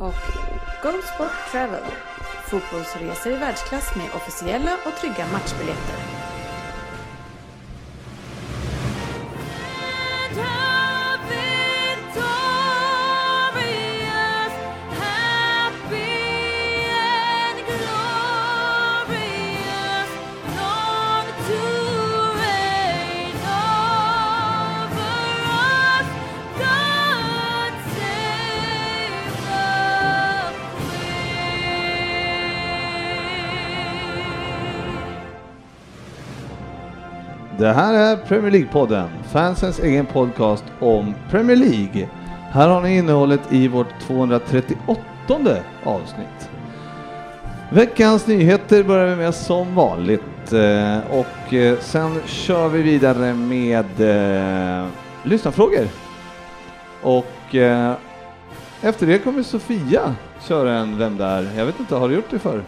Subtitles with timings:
[0.00, 0.14] och
[0.82, 1.84] Go Sport Travel,
[2.50, 6.19] fotbollsresor i världsklass med officiella och trygga matchbiljetter.
[37.60, 42.08] Det här är Premier League-podden, fansens egen podcast om Premier League.
[42.50, 45.00] Här har ni innehållet i vårt 238
[45.84, 46.50] avsnitt.
[47.72, 54.00] Veckans nyheter börjar vi med som vanligt eh, och eh, sen kör vi vidare med
[54.00, 54.86] eh,
[55.22, 55.86] lyssnarfrågor.
[57.02, 57.54] Och
[58.82, 60.14] efter det kommer Sofia
[60.48, 61.48] köra en Vem där?
[61.56, 62.62] Jag vet inte, har du gjort det förr?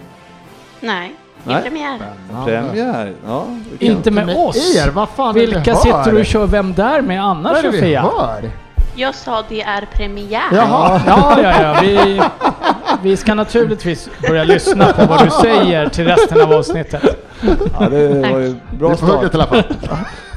[0.81, 1.98] Nej, det är premiär.
[2.44, 3.12] Premiär?
[3.27, 4.77] Ja, det kan- Inte med oss.
[4.77, 7.30] Er, vad fan är det Vilka vi sitter du och kör Vem där med Vad
[7.30, 8.00] annars är det vi Sofia?
[8.02, 8.50] hör?
[8.97, 10.42] Jag sa det är premiär.
[10.53, 11.00] Jaha.
[11.06, 11.77] Ja, ja, ja.
[11.83, 12.22] Vi,
[13.03, 17.03] vi ska naturligtvis börja lyssna på vad du säger till resten av avsnittet.
[17.80, 19.34] Ja, det var ju bra i start.
[19.34, 19.62] alla fall.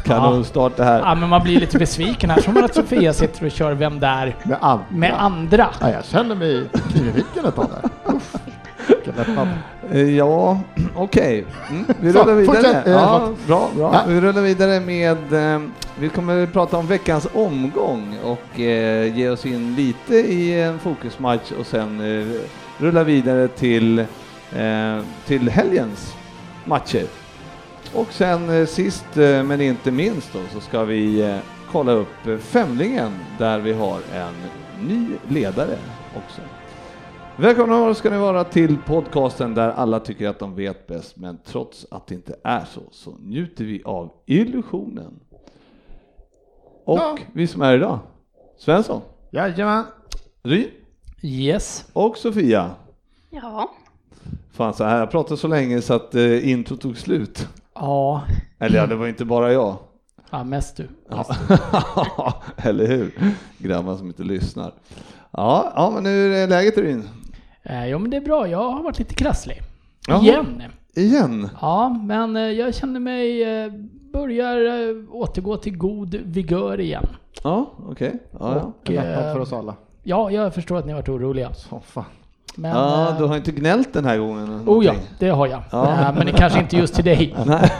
[0.06, 1.00] Kanonstart det här.
[1.00, 2.42] Ja, men man blir lite besviken här.
[2.42, 4.86] Som att Sofia sitter och kör Vem där Med andra.
[4.90, 5.68] med andra.
[5.82, 8.14] Ja, jag känner mig knivvicken ett tag där.
[8.16, 8.36] Uff.
[9.06, 9.48] Vilken lättnad.
[9.92, 10.60] Eh, Ja,
[10.96, 11.46] okej.
[11.70, 12.84] Mm, vi rullar vidare.
[12.86, 13.48] eh, Ja, förlåt.
[13.48, 13.92] bra, bra.
[13.94, 14.04] Ja.
[14.08, 15.34] Vi rullar vidare med...
[15.56, 15.62] Eh,
[16.00, 20.80] vi kommer att prata om veckans omgång och eh, ge oss in lite i en
[20.80, 22.42] fokusmatch och sen eh,
[22.78, 24.06] rulla vidare till,
[25.26, 26.16] till helgens
[26.66, 27.04] matcher.
[27.94, 31.36] Och sen sist men inte minst då så ska vi
[31.72, 34.34] kolla upp Femlingen där vi har en
[34.88, 35.76] ny ledare
[36.16, 36.42] också.
[37.38, 41.86] Välkomna ska ni vara till podcasten där alla tycker att de vet bäst, men trots
[41.92, 45.20] att det inte är så, så njuter vi av illusionen.
[46.86, 47.18] Och Ja.
[47.34, 48.00] vi som är idag,
[48.58, 49.02] Svensson,
[49.32, 49.84] Jajamän.
[50.44, 50.68] Ryn
[51.22, 51.86] Yes.
[51.94, 52.70] och Sofia.
[53.30, 53.72] Ja,
[54.52, 57.48] Fan så här, jag pratade så länge så att eh, intro tog slut.
[57.74, 58.22] Ja,
[58.60, 59.76] Eller ja, det var inte bara jag.
[60.32, 60.88] ja mest du.
[61.10, 61.26] Ja.
[62.58, 63.14] Eller hur?
[63.58, 64.74] Grabbar som inte lyssnar.
[65.32, 67.10] Ja, ja men hur är läget Ryn?
[67.66, 68.48] Eh, jo, men det är bra.
[68.48, 69.62] Jag har varit lite krasslig.
[70.08, 70.22] Jaha.
[70.22, 70.64] Igen.
[70.96, 71.50] Igen?
[71.62, 73.72] Ja, men eh, jag känner mig, eh,
[74.14, 77.08] börjar eh, återgå till god vigör igen.
[77.44, 78.20] Ja, okej.
[78.40, 79.08] Ja, ja.
[79.08, 79.76] Och, för oss alla.
[80.04, 81.54] Ja, jag förstår att ni har varit oroliga.
[81.54, 82.06] Så fan.
[82.58, 84.44] Men, ja, eh, du har inte gnällt den här gången?
[84.44, 85.16] eller Oh ja, någonting?
[85.20, 85.62] det har jag.
[85.72, 85.92] Ja.
[85.92, 87.36] Eh, Men det kanske inte just till dig.
[87.46, 87.72] Nej.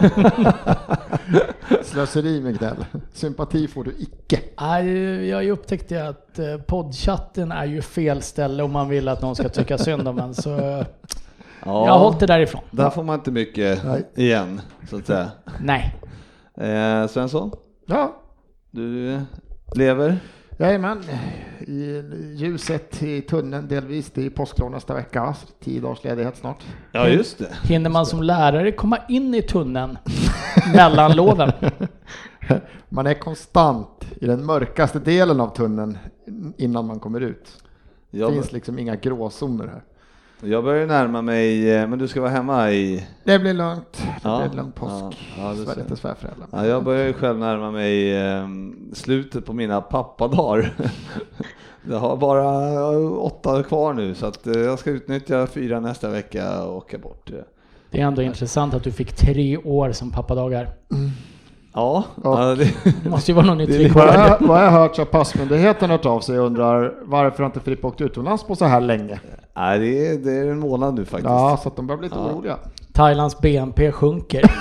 [1.84, 2.86] Slöseri med gnäll.
[3.14, 4.40] Sympati får du icke.
[4.62, 9.36] Nej, Jag upptäckte att eh, poddchatten är ju fel ställe om man vill att någon
[9.36, 10.34] ska tycka synd om en.
[10.34, 10.86] Så eh,
[11.66, 12.62] jag har hållit det därifrån.
[12.72, 14.10] Där får man inte mycket Nej.
[14.16, 15.32] igen, så att säga.
[15.60, 15.96] Nej.
[16.58, 17.52] Eh, Svensson,
[17.88, 18.16] Ja,
[18.72, 19.20] du
[19.76, 20.18] lever?
[20.58, 21.04] Jajamän.
[21.60, 22.04] I
[22.36, 24.12] ljuset i tunneln delvis.
[24.12, 25.36] Det är påsklov nästa vecka.
[25.64, 26.64] Tio dagars ledighet snart.
[26.92, 27.50] Ja, just det.
[27.64, 29.98] Hinner man som lärare komma in i tunneln
[30.74, 31.52] mellan loven?
[32.90, 35.98] Man är konstant i den mörkaste delen av tunneln
[36.58, 37.64] innan man kommer ut.
[38.12, 39.84] Det finns liksom inga gråzoner här.
[40.42, 43.08] Jag börjar närma mig, eh, men du ska vara hemma i...
[43.24, 43.94] Det blir lugnt.
[43.94, 44.94] Det Ja, blir en lugn påsk.
[45.38, 46.48] ja, ja, det Svär lite svärföräldrar.
[46.52, 48.48] Ja, jag börjar ju själv närma mig eh,
[48.94, 50.74] slutet på mina pappadagar.
[51.90, 56.10] Jag har bara eh, åtta kvar nu så att eh, jag ska utnyttja fyra nästa
[56.10, 57.32] vecka och åka bort.
[57.92, 60.70] Det är ändå intressant att du fick tre år som pappadagar.
[61.76, 62.74] Ja, Och- ja det,
[63.10, 66.06] måste ju vara någon nytt Vad jag, vad jag har hört så har passmyndigheten hört
[66.06, 69.20] av sig och undrar varför har inte Frippe åkt utomlands på så här länge?
[69.58, 71.30] nej, det, är, det är en månad nu faktiskt.
[71.30, 72.32] Ja, så att de börjar bli lite Ja.
[72.32, 72.58] oroliga.
[72.94, 74.52] Thailands BNP sjunker.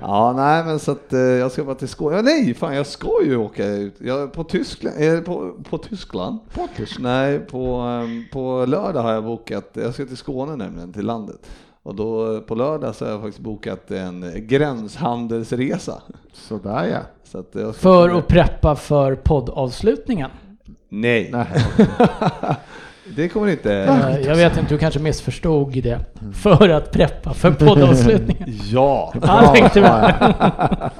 [0.00, 2.16] Ja, nej men så att eh, jag ska bara till Skåne.
[2.16, 3.94] Ja, nej, fan jag ska ju åka ut.
[3.98, 6.38] Jag är på Tyskland, eh, på, på Tyskland.
[6.54, 7.04] På Tyskland.
[7.08, 11.36] Nej, på, ehm, på lördag har jag bokat, jag ska till Skåne nämligen, till landet.
[11.84, 16.02] Och då på lördag så har jag faktiskt bokat en gränshandelsresa.
[16.32, 16.98] Sådär ja.
[17.24, 20.30] Så att För att preppa för poddavslutningen.
[20.88, 21.30] Nej.
[21.32, 21.46] Nej.
[23.16, 23.74] Det kommer inte...
[23.74, 25.98] Eh, Jag vet inte, du kanske missförstod det.
[26.34, 28.48] För att preppa för poddavslutningen.
[28.64, 29.12] Ja!
[29.22, 29.80] Ja, tänkte.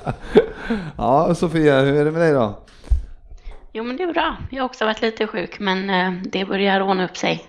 [0.96, 2.58] Ja, Sofia, hur är det med dig då?
[3.72, 4.36] Jo, men det är bra.
[4.50, 7.44] Jag har också varit lite sjuk, men eh, det börjar ordna upp sig.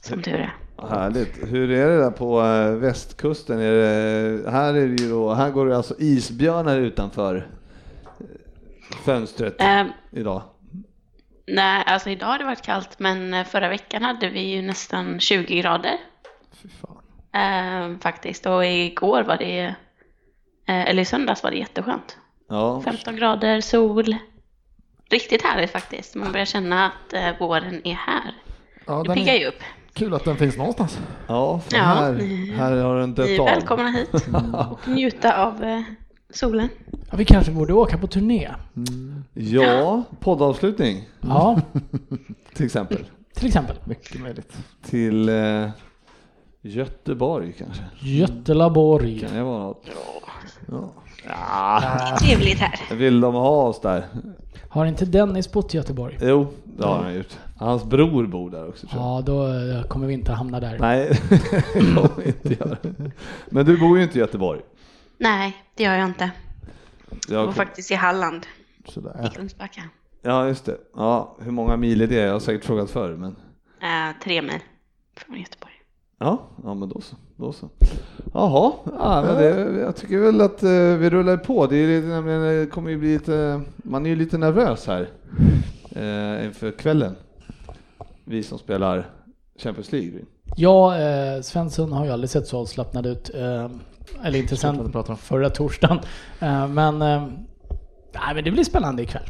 [0.00, 0.54] Som tur är.
[0.78, 1.38] Härligt.
[1.52, 3.60] Hur är det där på eh, västkusten?
[3.60, 7.36] Är det, här, är det ju då, här går det alltså isbjörnar utanför
[8.20, 8.26] eh,
[9.04, 10.42] fönstret Eh, idag.
[11.46, 15.20] nej, alltså idag har det varit kallt, men eh, förra veckan hade vi ju nästan
[15.20, 15.96] 20 grader.
[17.34, 18.46] Eh, faktiskt.
[18.46, 19.74] Och igår var det,
[20.66, 22.16] eller i söndags var det jätteskönt.
[22.48, 24.16] Ja, 15 grader, sol.
[25.10, 26.14] Riktigt härligt faktiskt.
[26.14, 28.34] Man börjar känna att våren är här.
[28.86, 29.62] Ja, Det piggar ju upp.
[29.92, 30.98] Kul att den finns någonstans.
[31.28, 33.44] ja, Ja, här, ni- här har den Ni dött är av.
[33.46, 34.14] välkomna hit
[34.70, 35.80] och njuta av eh,
[36.30, 36.68] solen.
[37.10, 38.50] Ja, vi kanske borde åka på turné.
[39.34, 41.60] Ja, poddavslutning Ja,
[42.54, 43.04] till exempel.
[43.34, 43.76] till exempel.
[43.84, 44.56] Mycket möjligt.
[44.84, 45.68] Till eh,
[46.62, 47.82] Göteborg kanske.
[48.00, 49.20] Götelaborg.
[49.20, 49.84] Kan det vara något?
[50.70, 50.92] Ja.
[51.28, 51.82] Ja,
[52.20, 52.96] Trevligt här.
[52.96, 54.06] vill de ha oss där?
[54.68, 56.18] Har inte Dennis bott i Göteborg?
[56.22, 56.46] Jo,
[56.78, 57.38] har han gjort.
[57.56, 59.10] Hans bror bor där också tror jag.
[59.18, 59.46] Ja, då
[59.78, 60.78] eh, kommer vi inte hamna där.
[60.78, 62.76] Nej, det kommer vi inte göra.
[63.50, 64.60] Men du bor ju inte i Göteborg.
[65.18, 66.30] Nej, det gör jag inte.
[67.28, 68.46] Jag Jag bor faktiskt i Halland,
[68.86, 69.30] i Sådär.
[69.34, 69.82] Kungsbacka.
[70.22, 70.76] Ja, just det.
[70.96, 72.14] Ja, hur många mil är det?
[72.14, 73.36] Jag har säkert frågat förr, men
[73.82, 74.60] Eh, tre mil
[75.16, 75.72] från Göteborg.
[76.18, 77.16] ja, ja men då så.
[77.36, 77.68] Då så.
[78.34, 81.66] Jaha, ja, men det, jag tycker väl att eh, vi rullar på.
[81.66, 85.08] Det, är, lite- nämligen, det kommer ju bli lite, man är ju lite nervös här
[85.94, 87.16] eh, inför kvällen.
[88.24, 89.10] Vi som spelar
[89.58, 90.20] Champions League.
[90.56, 93.30] Ja, eh, Svensson har ju aldrig sett så avslappnad ut.
[93.34, 93.68] Eh,
[94.24, 95.16] eller inte sen om.
[95.16, 95.98] förra torsdagen.
[96.40, 97.26] Eh, men, eh,
[98.14, 99.26] nej, men det blir spännande ikväll.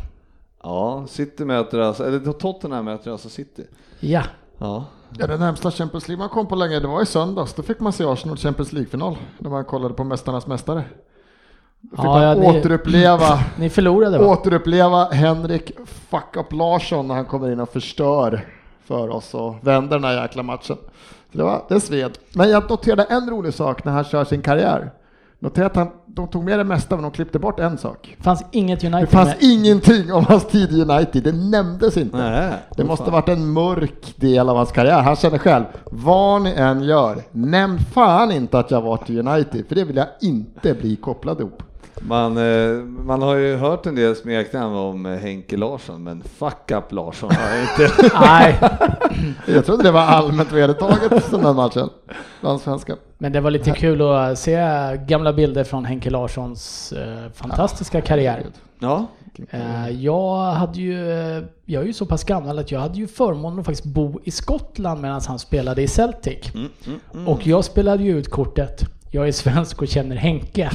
[0.62, 3.66] Ja, City möter alltså, eller Tottenham möter alltså City.
[4.00, 4.22] Ja,
[4.58, 4.84] Ja,
[5.18, 7.54] Ja, den närmsta Champions League man kom på länge, det var i söndags.
[7.54, 9.16] Då fick man se Arsenal Champions League-final.
[9.38, 10.84] När man kollade på Mästarnas Mästare.
[11.82, 14.26] Då fick Ja, ja, det- återuppleva, ni förlorade va?
[14.26, 18.46] återuppleva Henrik Fuck Up Larsson när han kommer in och förstör
[18.84, 20.76] för oss och vänder den här jäkla matchen.
[21.32, 22.18] Så det, var, det sved.
[22.34, 24.90] Men jag noterade en rolig sak när han kör sin karriär.
[25.38, 28.14] Notera att han, de tog med det mesta men de klippte bort en sak.
[28.18, 29.36] Det fanns inget Det United fanns med.
[29.40, 32.16] ingenting om hans tid i United, det nämndes inte.
[32.16, 33.12] Nej, det måste fan.
[33.12, 35.00] varit en mörk del av hans karriär.
[35.00, 39.64] Han känner själv, vad ni än gör, nämn fan inte att jag varit i United,
[39.68, 41.62] för det vill jag inte bli kopplad ihop.
[42.08, 46.70] Man, eh, man har ju hört en del smeknamn om eh, Henke Larsson, men fuck
[46.70, 48.10] up Larsson har jag inte.
[48.20, 48.58] Nej,
[49.46, 51.88] Jag trodde det var allmänt vedertaget den här matchen,
[52.40, 52.96] bland svenskar.
[53.18, 54.56] men det var lite kul att se
[55.08, 58.46] gamla bilder från Henke Larssons eh, fantastiska karriär.
[58.78, 59.06] Ja,
[59.90, 60.98] jag hade ju,
[61.64, 64.30] jag är ju så pass gammal att jag hade ju förmånen att faktiskt bo i
[64.30, 66.38] Skottland medan han spelade i Celtic.
[66.54, 68.82] Mm, Och jag spelade ju ut kortet.
[69.14, 70.70] Jag är svensk och känner Henke.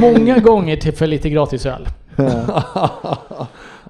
[0.00, 1.88] Många gånger till för lite gratis öl.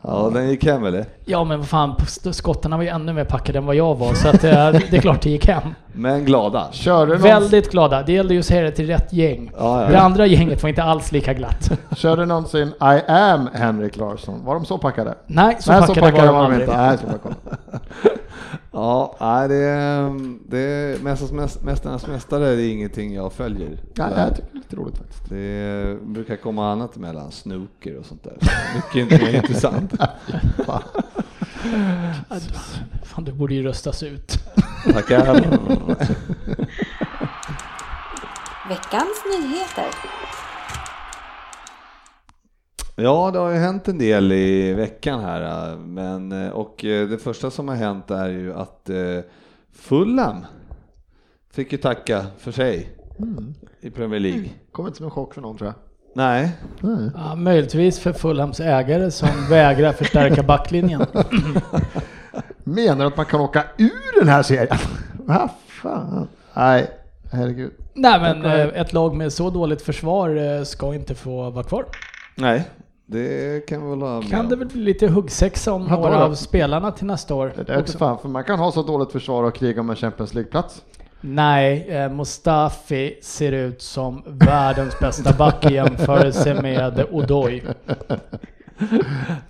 [0.02, 1.04] ja den gick hem eller?
[1.24, 1.94] Ja men vad fan,
[2.32, 4.50] skottarna var ju ännu mer packade än vad jag var så att, eh,
[4.90, 5.62] det är klart det gick hem.
[5.92, 6.68] Men glada.
[6.72, 8.02] Körde någon, Väldigt glada.
[8.02, 9.50] Det gällde ju att säga det till rätt gäng.
[9.58, 9.88] Ja, ja.
[9.88, 11.70] Det andra gänget var inte alls lika glatt.
[11.96, 14.44] körde någonsin I am Henrik Larsson?
[14.44, 15.14] Var de så packade?
[15.26, 16.68] Nej, så Nej, så packade, packade var de var de aldrig.
[16.68, 16.76] inte.
[16.76, 17.34] Nej, så packade.
[18.72, 20.10] Ja, nej, det är,
[20.48, 23.78] det är Mästarnas, mäst- Mästarnas mästare är ingenting jag följer.
[23.94, 25.28] Ja, jag tycker det är lite roligt faktiskt.
[25.28, 28.36] Det brukar komma annat emellan, snooker och sånt där.
[28.74, 29.92] Mycket mer intressant.
[30.66, 30.82] Fan.
[33.04, 34.38] Fan, du borde ju röstas ut.
[34.92, 35.24] Tackar.
[38.68, 39.84] Veckans nyheter.
[42.96, 47.50] Ja, det har ju hänt en del i veckan här, men och eh, det första
[47.50, 48.96] som har hänt är ju att eh,
[49.72, 50.44] Fulham
[51.52, 52.90] fick ju tacka för sig
[53.80, 54.48] i Premier League.
[54.72, 55.74] Kommer inte som en chock för någon tror jag.
[56.16, 56.50] Nej,
[57.14, 61.06] Ja, möjligtvis för Fulhams ägare som vägrar förstärka backlinjen.
[62.64, 64.76] Menar du att man kan åka ur den här serien?
[65.24, 66.28] Vad fan?
[66.56, 66.90] Nej,
[67.32, 67.72] herregud.
[67.94, 71.84] Nej men eh, ett lag med så dåligt försvar ska inte få vara kvar.
[72.34, 72.68] nej,
[73.14, 76.24] det kan vi väl ha med Kan det väl bli lite huggsexa om Ja, några
[76.24, 77.52] av spelarna till nästa år?
[77.56, 77.98] Det är inte också.
[77.98, 80.82] fan, för man kan ha så dåligt försvar och kriga om en Champions League-plats.
[81.20, 87.62] Nej, eh, Mustafi ser ut som världens bästa back i jämförelse med Odoi.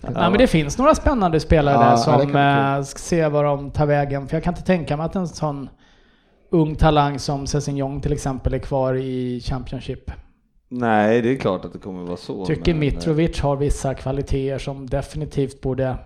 [0.01, 3.71] Nej men det finns några spännande spelare Ja, där som eh, ska se vad de
[3.71, 4.29] tar vägen.
[4.29, 5.69] För jag kan inte tänka mig att en sån
[6.51, 10.11] ung talang som Sessignon till exempel är kvar i Championship.
[10.77, 12.47] Nej, det är klart att det kommer vara så.
[12.47, 15.99] Tycker men, eh, Mitrovic har vissa kvaliteter som definitivt borde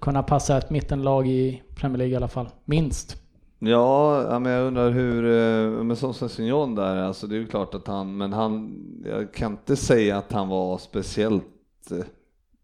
[0.00, 2.48] kunna passa ett mittenlag i Premier League i alla fall.
[2.64, 3.16] Minst.
[3.58, 7.74] Ja, men jag undrar hur, eh, men som Sessignon där, alltså det är ju klart
[7.74, 12.04] att han, men han, jag kan inte säga att han var speciellt, eh,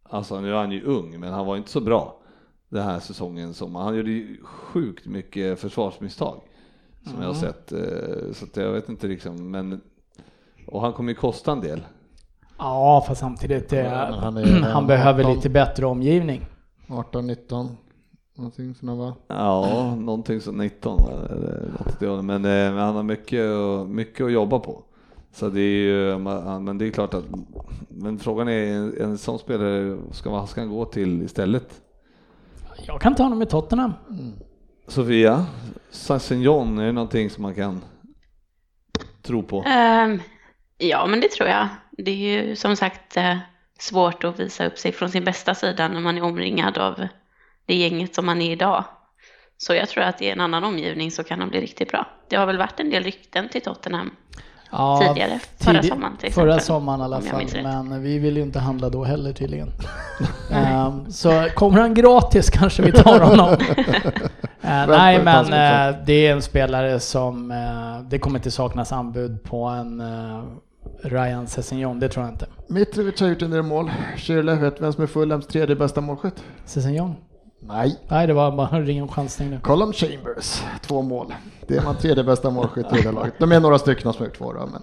[0.02, 2.20] alltså nu är han ju ung, men han var inte så bra
[2.68, 6.40] den här säsongen som, han gjorde ju sjukt mycket försvarsmisstag
[7.04, 9.80] som jag har sett, eh, så att jag vet inte liksom, men,
[10.68, 11.80] och han kommer ju kosta en del.
[12.58, 15.34] Ja, fast samtidigt, eh, han han, är- behöver 18.
[15.34, 16.46] lite bättre omgivning.
[16.88, 17.76] 18, 19,
[18.36, 19.14] någonting sådant va?
[19.28, 22.24] Ja, någonting som 19 va, eller något åt det hållet.
[22.24, 23.44] men, eh, men han har mycket,
[23.88, 24.82] mycket att jobba på.
[25.32, 27.24] Så det är ju, men det är klart att,
[27.88, 31.80] men frågan är, en, sån spelare, ska, vad ska han gå till istället?
[32.86, 33.92] Jag kan ta honom i Tottenham.
[34.86, 35.46] Sofia,
[35.90, 37.80] Sassignon, är det någonting som man kan
[39.22, 39.62] tro på?
[39.66, 40.20] Ehm,
[40.78, 41.68] ja, men det tror jag.
[41.90, 43.36] Det är ju som sagt eh,
[43.78, 47.06] svårt att visa upp sig från sin bästa sida när man är omringad av
[47.66, 48.84] det gänget som man är idag.
[49.56, 52.06] Så jag tror att i en annan omgivning så kan han bli riktigt bra.
[52.28, 54.10] Det har väl varit en del rykten till Tottenham
[54.70, 58.42] Ja, tidigare, förra sommaren till Förra exempel, sommaren i alla fall, men vi vill ju
[58.42, 59.68] inte handla då heller tydligen.
[60.52, 63.56] Ehm, så kommer han gratis kanske vi tar honom.
[64.62, 69.42] Eh, nej men eh, det är en spelare som, eh, det kommer inte saknas anbud
[69.42, 70.02] på en
[71.02, 72.46] Ryan Sessignon, det tror jag inte.
[72.66, 73.90] Mitrovic har gjort en del mål.
[74.16, 76.44] Schürrle, vet vem som är Fulhams tredje bästa målskytt?
[76.64, 77.14] Sessignon?
[77.60, 77.98] Nej.
[78.08, 79.60] Nej det var bara en ren chansning nu.
[79.60, 81.34] Colum Chambers, två mål.
[81.66, 83.34] Det är man tredje bästa målskytt i det laget.
[83.38, 84.82] De är några stycken som har gjort två då, men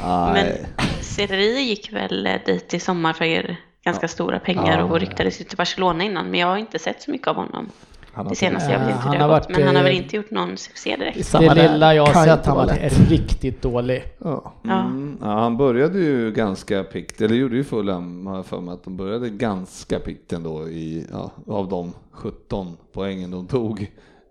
[0.00, 0.66] Men Nej.
[1.00, 4.84] Serri gick väl eh, dit i sommar för ganska stora pengar Ja.
[4.84, 7.70] och ryktades ju till Barcelona innan, men jag har inte sett så mycket av honom
[8.18, 8.72] han har det senaste.
[8.72, 10.16] Jag vet inte han hur det har gått, varit, men han har väl eh, inte
[10.16, 11.32] gjort någon succé direkt.
[11.32, 12.66] Det lilla jag har sett, han var
[13.10, 14.02] riktigt dålig.
[14.18, 14.52] Ja.
[14.64, 18.74] Mm, ja, han började ju ganska pikt, eller gjorde ju Fulham, har jag för mig
[18.74, 23.90] att de började ganska pikt ändå i, ja, av de 17 poängen de tog,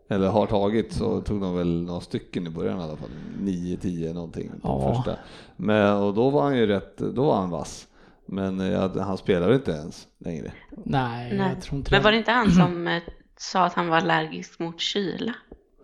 [0.09, 3.09] eller har tagit, så tog de väl några stycken i början i alla fall,
[3.41, 4.93] 9-10 någonting Ja.
[4.95, 5.17] första.
[5.55, 7.87] Men, och då var han ju rätt, då var han vass.
[8.29, 10.51] Men eh, ja, han spelade inte ens längre.
[10.85, 11.49] Nej, Nej.
[11.53, 12.19] jag tror inte Men var det det.
[12.19, 13.01] inte han som eh,
[13.37, 15.33] sa att han var allergisk mot kyla?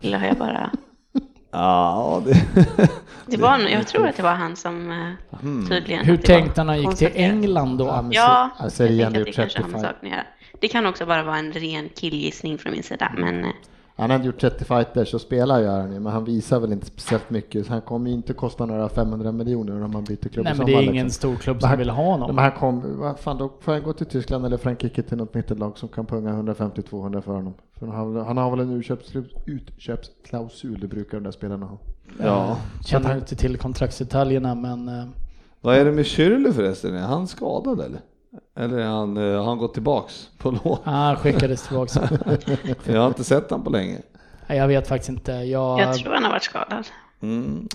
[0.02, 0.72] Eller har jag bara...
[1.52, 2.46] Ja, det...
[3.26, 6.06] Det var, jag tror att det var han som eh, tydligen...
[6.06, 7.12] Hur tänkte han när han gick till.
[7.14, 7.86] England då?
[7.86, 9.82] men Ja, se- jag ser igen tänker att det kanske har med 35.
[9.94, 10.26] saken att göra.
[10.62, 13.50] Det kan också bara vara en ren killgissning från min sida, men eh,
[13.96, 16.72] Han har inte gjort 30 fighters och spelar gör han ju, men han visar väl
[16.72, 17.66] inte speciellt mycket.
[17.66, 20.66] Så han kommer ju inte kosta några 500 miljoner om han byter klubb Nej men
[20.66, 21.10] det är ingen liksom.
[21.10, 22.36] stor klubb som han- vill ha honom.
[22.36, 25.34] Men han kom, vad fan då får han gå till Tyskland eller Frankrike till något
[25.34, 27.54] mittellag som kan punga 150-200 för honom.
[27.80, 31.78] För han, har- han har väl en utköpsklausul, utköpsklausul, det brukar de där spelarna ha.
[32.20, 32.58] ja.
[32.86, 35.06] Känner inte till kontraktsdetaljerna men eh,
[35.62, 36.96] Vad är det med Schürrle förresten?
[36.96, 38.00] Är han skadad eller?
[38.56, 40.78] Eller han, eh, har han gått tillbaks på lån?
[40.84, 42.08] han skickades tillbaka.
[42.80, 43.98] För jag har inte sett han på länge.
[44.48, 45.32] Nej, jag vet faktiskt inte.
[45.32, 46.88] Jag, jag tror han har varit skadad.
[47.22, 47.68] Mm.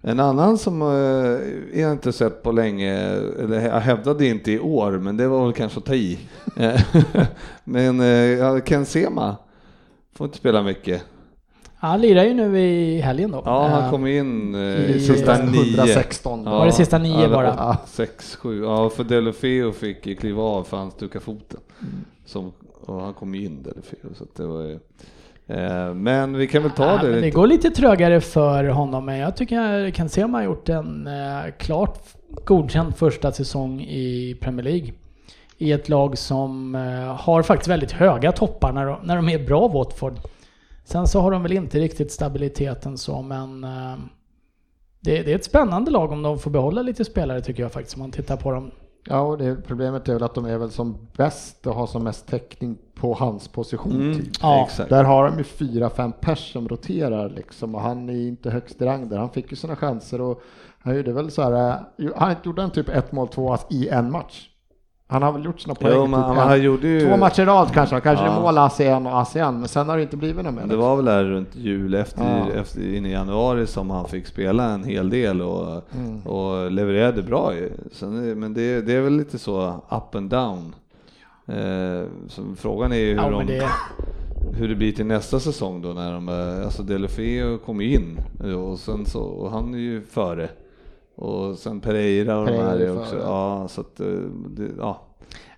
[0.00, 2.94] En annan som eh, jag inte sett på länge,
[3.42, 6.18] eller jag hävdade inte i år, men det var väl kanske att ta i.
[6.56, 6.80] Eh,
[7.64, 9.36] men eh, Ken Sema
[10.14, 11.04] får inte spela mycket.
[11.78, 13.42] Han lirar ju nu i helgen då.
[13.44, 15.60] Ja, han Eh, kom in eh, i i sista nio.
[15.76, 16.42] 116.
[16.44, 17.70] Ja, Var det sista nio eller bara?
[17.70, 18.62] åt- Sex, sju.
[18.64, 21.60] Ja, för Delofeo fick kliva av för han stukade foten.
[21.80, 21.94] Mm.
[22.24, 24.78] Som, och han kom ju in Delofeo, så att det var ju...
[25.46, 27.30] Eh, men vi kan väl ta Ja, det men det lite.
[27.36, 31.98] går lite trögare för honom, men jag tycker Kansema har gjort en eh, klart
[32.44, 34.92] godkänd första säsong i Premier League.
[35.58, 39.46] I ett lag som eh, har faktiskt väldigt höga toppar när de, när de är
[39.46, 40.14] bra Watford.
[40.88, 43.96] Sen så har de väl inte riktigt stabiliteten så, men eh,
[45.00, 47.96] det, det är ett spännande lag om de får behålla lite spelare tycker jag faktiskt,
[47.96, 48.70] om man tittar på dem.
[49.04, 52.04] Ja, och det, problemet är väl att de är väl som bäst och har som
[52.04, 53.92] mest täckning på hans position.
[53.92, 54.32] Mm, Typ.
[54.42, 54.64] Ja.
[54.64, 54.90] exakt.
[54.90, 58.82] Där har de ju fyra, fem pers som roterar liksom och han är inte högst
[58.82, 59.18] i rang där.
[59.18, 60.42] Han fick ju sina chanser och
[60.78, 64.10] han gjorde väl så här, eh, han gjorde en typ ett mål, två i en
[64.10, 64.48] match.
[65.10, 67.00] Han har väl gjort sina poäng Jo, typ men han, han gjorde ju...
[67.08, 68.40] två matcher i rad kanske, kanske Ja.
[68.40, 70.66] mål ass igen och ass igen, men sen har det inte blivit något mer.
[70.66, 72.22] Det var väl där runt jul efter,
[72.54, 72.60] Ja.
[72.60, 76.20] efter in i januari som han fick spela en hel del och, Mm.
[76.26, 77.52] och levererade bra.
[77.92, 80.74] Sen, men det, det är väl lite så up and down.
[81.46, 83.68] Eh, så frågan är ju hur, Ja, de, det,
[84.58, 86.28] hur det blir till nästa säsong då när de,
[86.64, 88.18] alltså Delofeo kommer ju in
[88.54, 90.48] och sen så, och han är ju före.
[91.18, 95.00] Och sen Pereira och de Pereira här är också, ja så att, eh, det, ja.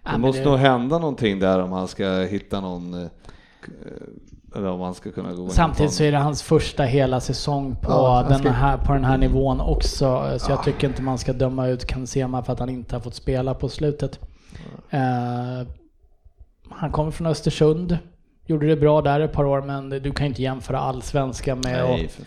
[0.03, 3.09] Ja, Det men måste det- nog hända någonting där om han ska hitta någon, eh,
[4.57, 7.91] eller om han ska kunna gå Samtidigt så är det hans första hela säsong på,
[7.91, 10.39] Ja, den ska- här, på den här nivån också.
[10.39, 13.15] Så jag tycker inte man ska döma ut Kansema för att han inte har fått
[13.15, 14.21] spela på slutet.
[14.91, 15.67] Eh,
[16.73, 17.99] Han kommer från Östersund.
[18.51, 22.05] Gjorde det bra där ett par år, men du kan inte jämföra allsvenskan med Nej,
[22.05, 22.21] att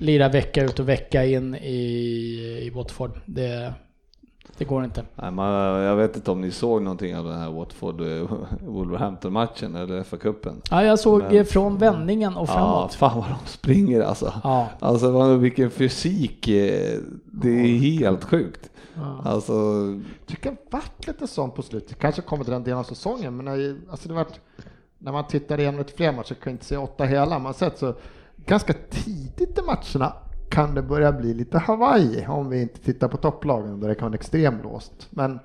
[0.00, 1.76] lira vecka ut och vecka in i,
[2.66, 3.10] i Watford.
[3.26, 3.74] Det,
[4.58, 5.02] det går inte.
[5.14, 5.52] Nej, man,
[5.82, 10.54] jag vet inte om ni såg någonting av den här Watford-Wolverhampton-matchen eller FA-cupen.
[10.70, 12.94] Ja, jag såg Men- eh, från vändningen och Ja, framåt.
[12.94, 14.32] fan vad de springer alltså.
[14.44, 14.68] Ja.
[14.78, 18.70] Alltså vilken fysik, eh, det är helt sjukt.
[18.94, 19.22] Ja.
[19.24, 19.52] Alltså,
[20.26, 21.98] tycker det varit lite sånt på slutet.
[21.98, 23.48] Kanske kommer till den delen av säsongen, men
[23.90, 24.40] alltså det varit,
[25.04, 27.94] när man tittar igenom lite fler matcher, kan inte se åtta hela, man sett så
[28.46, 30.12] ganska tidigt i matcherna
[30.50, 34.08] kan det börja bli lite Hawaii om vi inte tittar på topplagen där det kan
[34.08, 35.06] vara extremt låst.
[35.10, 35.40] Men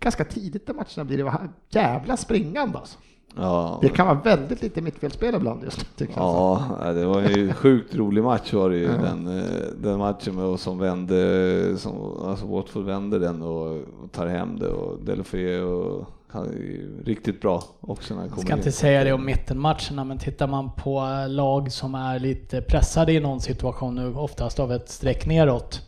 [0.00, 2.98] ganska tidigt i matcherna blir det jävla springande alltså.
[3.36, 3.78] ja.
[3.82, 6.06] Det kan vara väldigt lite mittfältspel ibland just nu.
[6.16, 8.92] Ja, det var ju en sjukt rolig match var det ju, Ja.
[9.02, 9.44] den, eh,
[9.82, 13.66] den matchen med och som vände, som, alltså Watford vände den och,
[14.02, 18.28] och tar hem det och Delofé och han är ju riktigt bra också när han
[18.28, 18.58] Jag kommer ska in.
[18.58, 23.20] inte säga det om mittenmatcherna, men tittar man på lag som är lite pressade i
[23.20, 25.82] någon situation nu, oftast av ett streck neråt,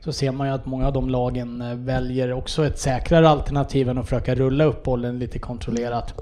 [0.00, 3.88] så ser man ju att många av de lagen eh, väljer också ett säkrare alternativ
[3.88, 6.14] än att försöka rulla upp bollen lite kontrollerat.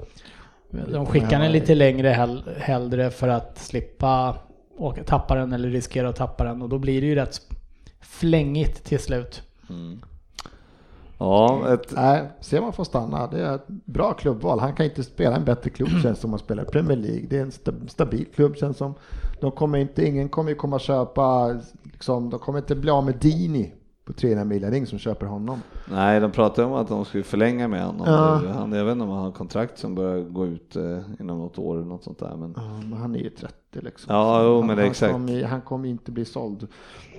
[0.91, 4.35] De skickar den lite längre hell, hellre för att slippa
[4.77, 7.41] åka, tappa den eller riskera att tappa den och då blir det ju rätt
[8.01, 9.43] flängigt till slut.
[9.69, 10.01] Mm.
[11.19, 13.27] Ja, ett, Nej, ser får stanna.
[13.27, 14.59] Det är ett bra klubbval.
[14.59, 17.25] Han kan inte spela en bättre klubb känns som han spelar i Premier League.
[17.29, 18.93] Det är en stabil klubb känns som.
[19.41, 23.15] De kommer inte, ingen kommer ju komma köpa, liksom, de kommer inte bli av med
[23.15, 23.73] Dini
[24.09, 24.61] på 300 mil.
[24.61, 25.61] Det är ingen som köper honom.
[25.91, 28.07] nej, de pratade om att de skulle förlänga med honom.
[28.07, 28.51] Ja.
[28.53, 31.59] Han, jag vet inte om han har kontrakt som börjar gå ut eh, inom något
[31.59, 32.35] år eller något sånt där.
[32.35, 34.15] Men, Ja, men han är ju 30 liksom.
[34.15, 35.11] Ja, jo, han, men det är han exakt.
[35.11, 36.67] Kommer, han kommer inte bli såld.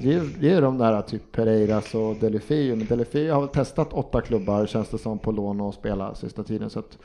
[0.00, 2.76] Det är, det är de där typ Pereiras och Delefeu.
[2.76, 6.42] Men Delefeu har väl testat åtta klubbar känns det som på lån och spela sista
[6.42, 6.70] tiden.
[6.70, 6.98] Så att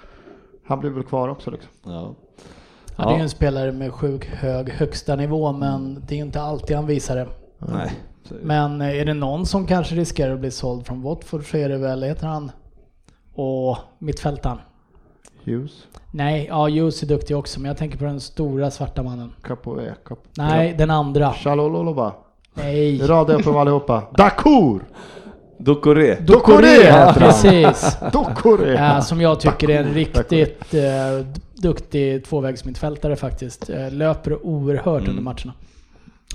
[0.65, 1.71] han blir väl kvar också liksom.
[1.83, 2.15] ja.
[2.97, 6.23] Ja, det är ju en spelare med sjuk hög högsta nivå, men det är ju
[6.23, 7.27] inte alltid han visar det.
[7.57, 7.91] Nej.
[8.43, 11.69] Men eh, är det någon som kanske riskerar att bli såld från Watford så är
[11.69, 12.51] det väl, heter han?
[13.35, 14.57] Och mittfältaren.
[15.43, 15.71] Hughes,
[16.11, 19.33] Nej, ja Hughes är duktig också, men jag tänker på den stora svarta mannen.
[19.43, 21.33] Capoe, Cap Nej, den andra.
[21.33, 22.13] Shalololoba.
[22.53, 23.07] Nej.
[23.07, 24.03] Rada upp dem allihopa.
[24.17, 24.79] Dakur!
[25.57, 26.17] Dokore.
[26.21, 27.13] Dokore han.
[27.13, 27.97] Precis.
[28.13, 28.73] Dokore!
[28.73, 33.69] Ja, som jag tycker är en riktigt eh, duktig tvåvägsmittfältare faktiskt.
[33.69, 35.09] Eh, löper oerhört Mm.
[35.09, 35.53] under matcherna.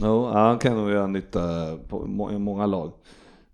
[0.03, 1.41] Jo, ja, han kan nog göra nytta
[1.89, 2.93] på i många lag.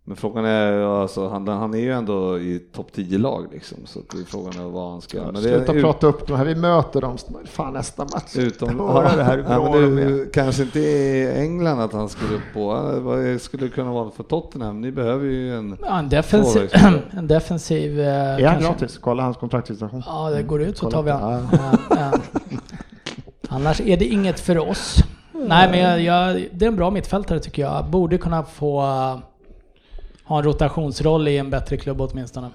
[0.08, 4.00] Men frågan är, ja, alltså, han, han är ju ändå i topp 10-lag liksom, så
[4.12, 5.22] det är frågan är vad han ska...
[5.24, 8.36] men det Sluta är, prata upp de här, vi möter dem fan nästa match.
[8.36, 10.32] Utom, Höra det här ja, men de det, är.
[10.32, 12.64] kanske inte i England att han skulle upp på,
[13.02, 14.80] vad skulle det kunna vara för Tottenham?
[14.80, 15.76] Ni behöver ju en...
[15.82, 16.70] Ja, en defensiv...
[17.10, 18.98] En defensiv eh, Är han kanske- gratis?
[18.98, 20.02] Kolla hans kontraktssituation.
[20.06, 21.48] Ja, det går ut så Kolla tar vi han.
[21.52, 21.78] ja.
[21.90, 22.12] Ja, ja.
[23.48, 24.96] Annars är det inget för oss.
[25.48, 27.90] Nej, men jag, jag, det är en bra mittfältare tycker jag.
[27.90, 28.80] Borde kunna få
[30.24, 32.50] ha en rotationsroll i en bättre klubb åtminstone.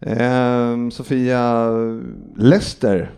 [0.00, 1.70] Ehm, Sofia,
[2.36, 3.10] Leicester.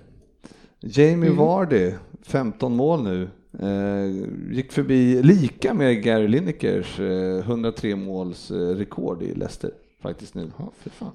[0.80, 1.36] Jamie Mm.
[1.36, 3.28] Vardy, 15 mål nu.
[3.60, 9.70] Eh, gick förbi lika med Gary Linekers eh, 103 måls eh, rekord i Leicester
[10.02, 10.50] faktiskt nu.
[10.58, 11.12] Ja, fy fan.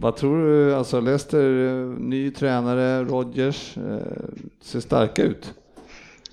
[0.00, 3.82] Vad tror du, alltså Leicester, eh, ny tränare, Rodgers, eh,
[4.60, 5.54] ser starka ut.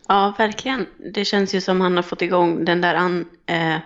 [0.08, 0.86] Ja, verkligen.
[1.14, 3.78] Det känns ju som han har fått igång den där an, eh,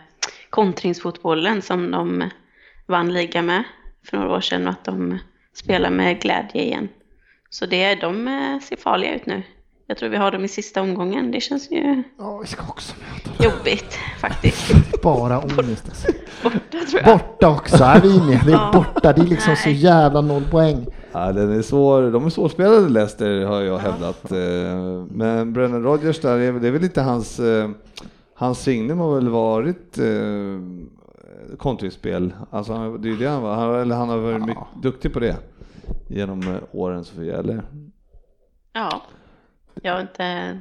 [0.50, 2.30] kontringsfotbollen som de
[2.86, 3.63] vann liga med
[4.06, 5.20] för några år sedan och att de
[5.54, 6.89] spelar med glädje igen.
[7.50, 9.44] Så det, de eh, ser farliga ut nu.
[9.91, 11.32] Jag tror vi har dem i sista omgången.
[11.32, 14.71] Det känns ju Ja, vi ska också möta jobbigt faktiskt.
[14.71, 14.82] dem.
[15.04, 16.08] Bara ångest alltså.
[16.43, 17.17] Borta tror jag.
[17.19, 18.39] Borta också, är vi med?
[18.45, 18.71] Det är Ja.
[18.73, 20.86] borta, det är liksom så jävla noll poäng.
[21.12, 24.32] Ja, den är svår, de är svårspelade Leicester har jag hävdat.
[24.32, 27.69] Eh, Men Brennan Rodgers där, är väl- det är väl inte hans, eh,
[28.34, 32.34] hans signum har väl varit eh, kontringsspel.
[32.52, 35.13] Alltså han- det är ju det han var, han, eller han har varit mycket duktig
[35.13, 35.36] på det
[36.08, 37.63] genom åren Sofia, eller?
[38.73, 39.02] Ja.
[39.82, 40.60] Jag har inte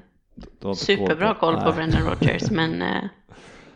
[0.63, 1.73] har inte superbra koll på Nej.
[1.73, 3.05] Brendan Rodgers men eh,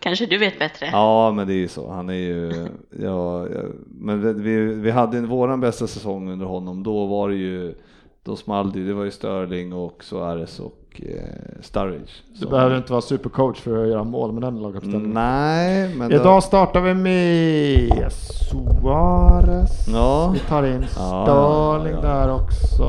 [0.00, 0.86] kanske du vet bättre.
[0.92, 1.90] Ja, men det är ju så.
[1.90, 3.46] Han är ju, ja,
[3.86, 6.82] men vi, vi hade en våran bästa säsong under honom.
[6.82, 7.74] Då var det ju,
[8.22, 12.12] då small det, det var ju Sterling och Suarez och eh, Sturridge.
[12.40, 15.10] Du behöver inte vara supercoach för att göra mål med den laguppställningen.
[15.10, 19.70] Nej, men då, Idag startar vi med Suarez.
[19.88, 20.30] Ja.
[20.34, 22.08] Vi tar in Ja, Sterling ja, ja.
[22.08, 22.82] där också.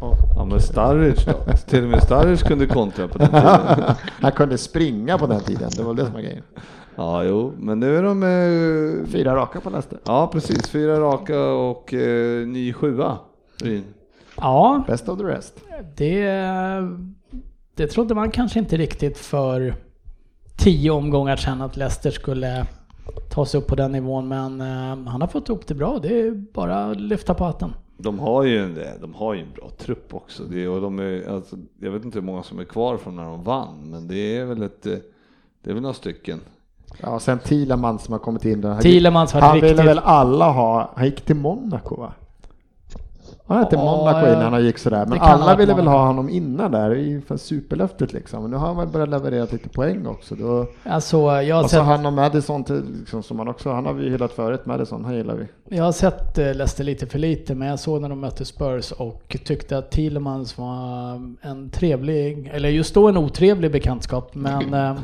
[0.00, 1.52] Och ja men Sturridge då.
[1.68, 3.94] Till och med Sturridge kunde kontra på den tiden.
[4.20, 6.42] han kunde springa på den tiden, det var det som var grejen.
[6.96, 8.22] Ja, jo, men nu är de...
[8.22, 9.98] Eh, Fyra raka på Leicester.
[10.06, 10.68] ja, precis.
[10.70, 13.18] Fyra raka och eh, ny sjua.
[13.62, 13.84] Ryn.
[14.36, 15.60] Ja, Best of the rest.
[15.96, 16.24] det,
[17.74, 19.74] det trodde man kanske inte riktigt för
[20.56, 22.66] tio omgångar sedan att Leicester skulle
[23.30, 24.28] ta sig upp på den nivån.
[24.28, 25.98] Men eh, han har fått ihop det bra.
[26.02, 27.74] Det är bara att lyfta på hatten.
[27.98, 30.42] De har ju en, de har ju en bra trupp också.
[30.44, 33.24] Det, och de är, alltså, jag vet inte hur många som är kvar från när
[33.24, 34.92] de vann, men det är väl ett, eh,
[35.62, 36.40] det är väl några stycken.
[37.00, 38.60] Ja, sen Thielemann som har kommit in.
[38.60, 38.80] där.
[38.80, 39.70] Thielemans har Han riktigt...
[39.70, 42.12] ville väl alla ha, han gick till Monaco va?
[43.50, 46.72] Han hette Ja, Monaco innan han gick sådär, men alla ville väl ha honom innan
[46.72, 48.42] där inför superlöftet liksom.
[48.42, 50.34] Men nu har han väl börjat leverera lite poäng också.
[50.34, 53.70] Då, Alltså, jag har och så sett, han och Madison till, liksom, som han också,
[53.72, 55.76] han har vi hyllat förut, Madison, han gillar vi.
[55.76, 58.92] jag har sett eh, Leicester lite för lite, men jag såg när de mötte Spurs
[58.92, 64.96] och tyckte att Thielemans var en trevlig, eller just då en otrevlig bekantskap, men eh,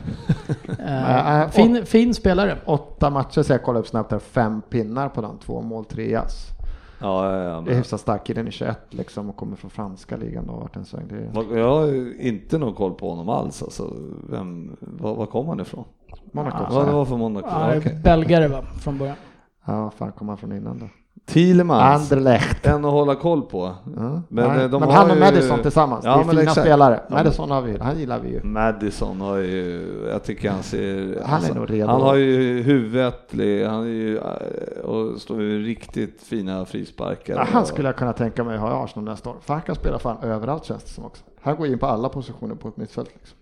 [1.42, 2.56] äh, fin, fin spelare.
[2.64, 6.14] Åtta matcher så jag kollade upp snabbt här, fem pinnar på dem, två mål, tre
[6.14, 6.55] ass.
[7.00, 9.70] Ja, ja, ja, Det är men, hyfsat stark, killen är 21 liksom och kommer från
[9.70, 11.08] franska ligan och har varit en sväng.
[11.08, 13.62] Det är jag har ju inte någon koll på honom alls.
[13.62, 13.96] Alltså,
[14.30, 15.84] vem, var, var kom han ifrån?
[16.32, 16.72] Monaco.
[16.72, 17.48] Så Vad var för Monaco?
[17.50, 18.00] Ja, okej.
[18.04, 19.16] Belgare va, från början.
[19.64, 20.86] Ja, fan kom han från innan då?
[21.26, 22.66] Thielemans, Anderlecht.
[22.66, 23.74] en att hålla koll på.
[23.96, 24.00] Ja.
[24.02, 26.60] Men, Men, eh, men han och ju- Madison tillsammans, Ja, det är fina exakt.
[26.60, 27.00] spelare.
[27.10, 28.42] Madison har vi, han gillar vi ju.
[28.42, 31.22] Madison har ju, jag tycker han ser...
[31.24, 31.88] Han är nog redo.
[31.88, 33.30] Han har ju huvudet,
[33.68, 37.34] han är ju, eh, och står ju riktigt fina frisparkar.
[37.34, 39.36] Ja, han skulle jag kunna tänka mig ha i Arsenal nästa år.
[39.40, 41.22] För han kan spela fan överallt känns det som också.
[41.40, 43.10] Han går in på alla positioner på ett mittfält.
[43.14, 43.38] Liksom.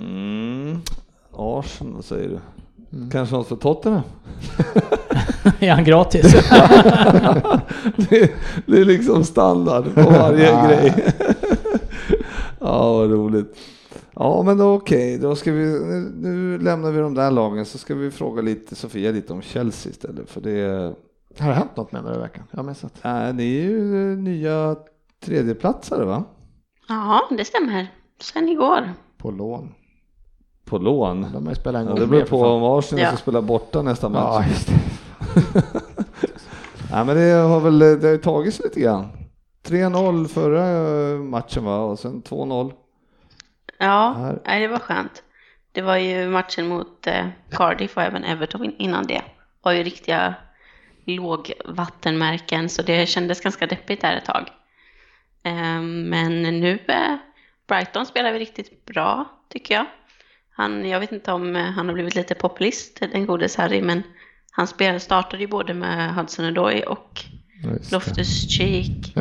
[0.00, 0.80] Mm.
[1.32, 2.38] Arsenal säger du.
[2.96, 3.10] Mm.
[3.10, 4.02] Kanske något för Tottenham?
[5.60, 6.32] är han gratis?
[7.96, 8.32] det,
[8.66, 10.94] det är liksom standard på varje grej.
[12.60, 13.56] ja, vad roligt.
[14.14, 17.78] Ja, men då okej, då ska vi, nu, nu lämnar vi de där lagen så
[17.78, 20.30] ska vi fråga lite, Sofia lite om Chelsea istället.
[20.30, 20.94] För det,
[21.38, 22.44] Har det hänt något menar du i veckan?
[22.50, 23.04] Jag har missat.
[23.04, 24.76] äh, ni är ju eh, nya
[25.24, 26.24] tredjeplatsare va?
[26.88, 27.86] Ja, det stämmer.
[28.20, 28.92] Sen igår.
[29.18, 29.74] På lån.
[30.66, 31.26] På lån.
[31.32, 33.08] De har ju spelat en Ja, gång det beror på om Arsenal Ja.
[33.08, 34.22] ska spela borta nästa match.
[34.22, 34.74] Ja, just det.
[36.92, 39.06] Nej, men det har väl det har ju tagits lite grann.
[39.66, 40.68] 3-0 förra
[41.12, 41.78] eh, matchen va?
[41.78, 42.72] Och sen 2-0.
[43.78, 44.38] Ja, Här.
[44.46, 45.22] nej, det var skönt.
[45.72, 49.22] Det var ju matchen mot eh, Cardiff och även Everton in- innan det.
[49.62, 50.34] var ju riktiga
[51.04, 54.48] lågvattenmärken så det kändes ganska deppigt där ett tag.
[55.42, 57.16] Eh, men nu, eh,
[57.68, 59.86] Brighton spelar vi riktigt bra tycker jag.
[60.56, 64.02] Han, jag vet inte om eh, han har blivit lite populist, den gode Harry, men
[64.50, 67.24] han spel, startade ju både med Hudson-Odoi och
[67.64, 67.96] Just det.
[67.96, 69.16] Loftus Cheek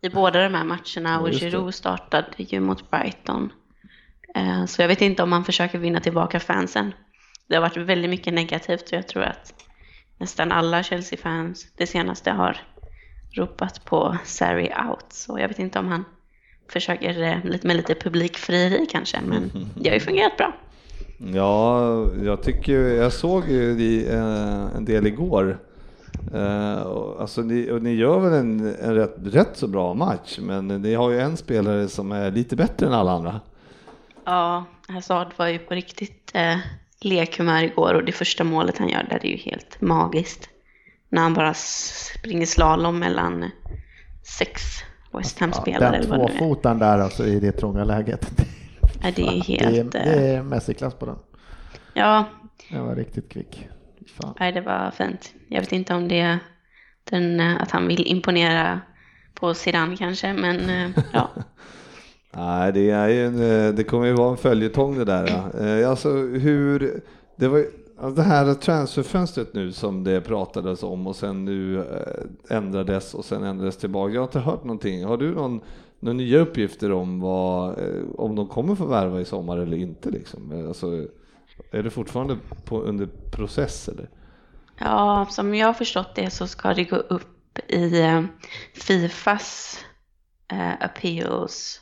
[0.00, 1.30] i båda de här matcherna och.
[1.32, 3.52] Giroud startade ju mot Brighton.
[4.34, 6.92] Eh, Så jag vet inte om man försöker vinna tillbaka fansen.
[7.48, 9.54] Det har varit väldigt mycket negativt och jag tror att
[10.18, 12.56] nästan alla Chelsea-fans det senaste har
[13.36, 15.06] ropat på Sarri out.
[15.08, 16.04] Så jag vet inte om han
[16.68, 20.52] försöker eh, med lite publikfrieri kanske, men det har ju fungerat bra.
[21.32, 25.58] Ja, jag tycker, jag såg ju eh, en del igår.
[26.34, 30.38] Eh, och, alltså ni, och ni gör väl en, en rätt, rätt så bra match,
[30.42, 33.40] men ni har ju en spelare som är lite bättre än alla andra.
[34.24, 36.56] Ja, Hazard var ju på riktigt eh,
[37.00, 40.48] lekhumör igår och det första målet han gör där är ju helt magiskt.
[41.08, 43.50] När han bara springer slalom mellan
[44.38, 44.62] sex
[45.12, 46.38] West Ham-spelare Den eller vad det nu är.
[46.38, 48.30] tvåfotan där alltså i det trånga läget.
[49.04, 49.92] Ja, det är det, är, helt...
[49.92, 51.16] det eh, är Messi-klass på den.
[51.94, 52.24] Ja,
[52.70, 53.68] Den var riktigt kvick.
[54.20, 54.34] Fan.
[54.40, 55.32] nej, det var fint.
[55.48, 56.38] Jag vet inte om det är
[57.10, 58.80] den, eh, att han vill imponera
[59.34, 61.30] på Zidane kanske, men eh, ja.
[62.36, 65.26] Nej, det är ju en, eh, det kommer ju vara en följetong det där.
[65.80, 67.00] Eh, Alltså hur,
[67.36, 67.64] det var
[67.98, 73.24] alltså det här transferfönstret nu som det pratades om och sen nu eh, ändrades och
[73.24, 74.14] sen ändrades tillbaka.
[74.14, 75.04] Jag har inte hört någonting.
[75.04, 75.60] Har du någon,
[76.00, 80.10] några nya uppgifter om vad, eh, om de kommer få värva i sommar eller inte
[80.10, 80.52] liksom?
[80.52, 81.06] Eh, Alltså,
[81.72, 84.08] är det fortfarande på, under process eller?
[84.78, 88.02] Ja, som jag har förstått det så ska det gå upp i
[88.74, 89.78] Fifas
[90.52, 91.80] eh, appeals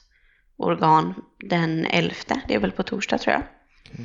[0.56, 2.14] organ den 11.
[2.48, 3.42] Det är väl på torsdag tror jag.
[3.42, 4.04] Eh,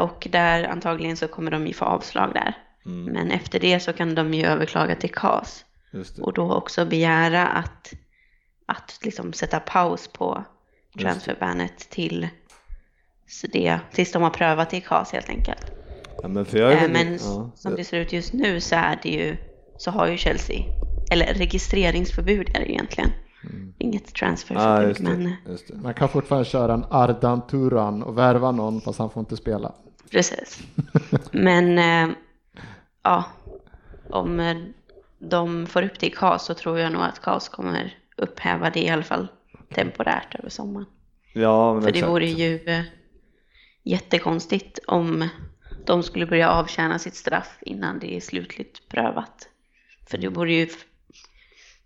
[0.00, 2.54] och där antagligen så kommer de ju få avslag där.
[2.86, 5.10] Mm, Men efter det så kan de ju överklaga till
[6.16, 6.22] det.
[6.22, 7.92] och då också begära att,
[8.66, 10.44] att liksom sätta paus på
[10.94, 11.02] det.
[11.02, 12.28] transferbannet till
[13.52, 15.62] det, tills de har prövat i CAS helt enkelt.
[16.22, 19.08] Ja, men Eh, väl- Men ja, som det ser ut just nu så är det
[19.10, 19.36] ju,
[19.76, 20.62] så har ju Chelsea,
[21.10, 23.10] eller registreringsförbud är det egentligen.
[23.78, 24.88] Inget ja, transferförbud Mm.
[24.88, 25.74] just men det, just det.
[25.74, 29.72] Man kan fortfarande köra en Ardan Turan och värva någon fast han får inte spela.
[30.10, 30.60] precis.
[31.32, 32.16] Men eh,
[33.02, 33.24] ja,
[34.10, 34.56] om eh,
[35.18, 38.80] de får upp det i KAS så tror jag nog att KAS kommer upphäva det
[38.80, 39.28] i alla fall
[39.74, 40.86] temporärt över sommaren.
[41.34, 42.12] Ja, men För det exakt.
[42.12, 42.82] vore ju eh,
[43.82, 45.28] jättekonstigt om
[45.86, 49.48] de skulle börja avtjäna sitt straff innan det är slutligt prövat.
[50.10, 50.68] För det vore ju,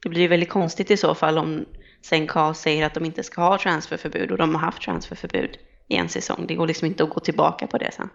[0.02, 1.64] det blir ju väldigt konstigt i så fall om
[2.02, 5.50] sen KAS säger att de inte ska ha transferförbud och de har haft transferförbud
[5.88, 6.44] i en säsong.
[6.48, 8.08] Det går liksom inte att gå tillbaka på det sen.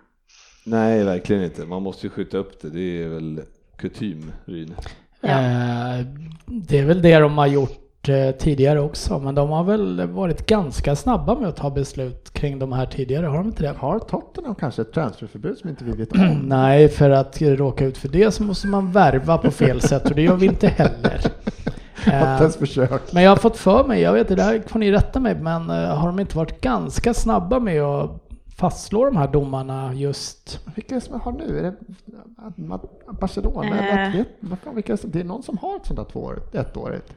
[0.64, 1.66] Nej, verkligen inte.
[1.66, 2.70] Man måste ju skjuta upp det.
[2.70, 3.42] Det är väl
[3.78, 4.76] kutym, Ryn.
[5.22, 5.30] Ja.
[5.30, 6.06] Eh,
[6.46, 10.46] det är väl det de har gjort eh, tidigare också, men de har väl varit
[10.46, 13.74] ganska snabba med att ta beslut kring de här tidigare, har de inte det?
[13.78, 16.42] Har Tottenham kanske ett transferförbud som inte vi vet om?
[16.44, 20.16] Nej, för att råka ut för det så måste man värva på fel sätt och
[20.16, 21.22] det gör vi inte heller.
[22.06, 23.14] Eh, ens försökt.
[23.14, 25.36] Men jag har fått för mig, jag vet inte, det här får ni rätta mig,
[25.36, 28.12] men eh, har de inte varit ganska snabba med att
[28.58, 30.60] fastslå de här domarna just?
[30.76, 31.60] Vilka är det som har nu?
[31.60, 31.76] Är det
[33.12, 33.80] Barcelona?
[34.06, 34.16] Eh.
[34.16, 35.08] Vet- fan, vilka är det?
[35.08, 37.14] det är någon som har ett sånt där tvåårigt, ettårigt.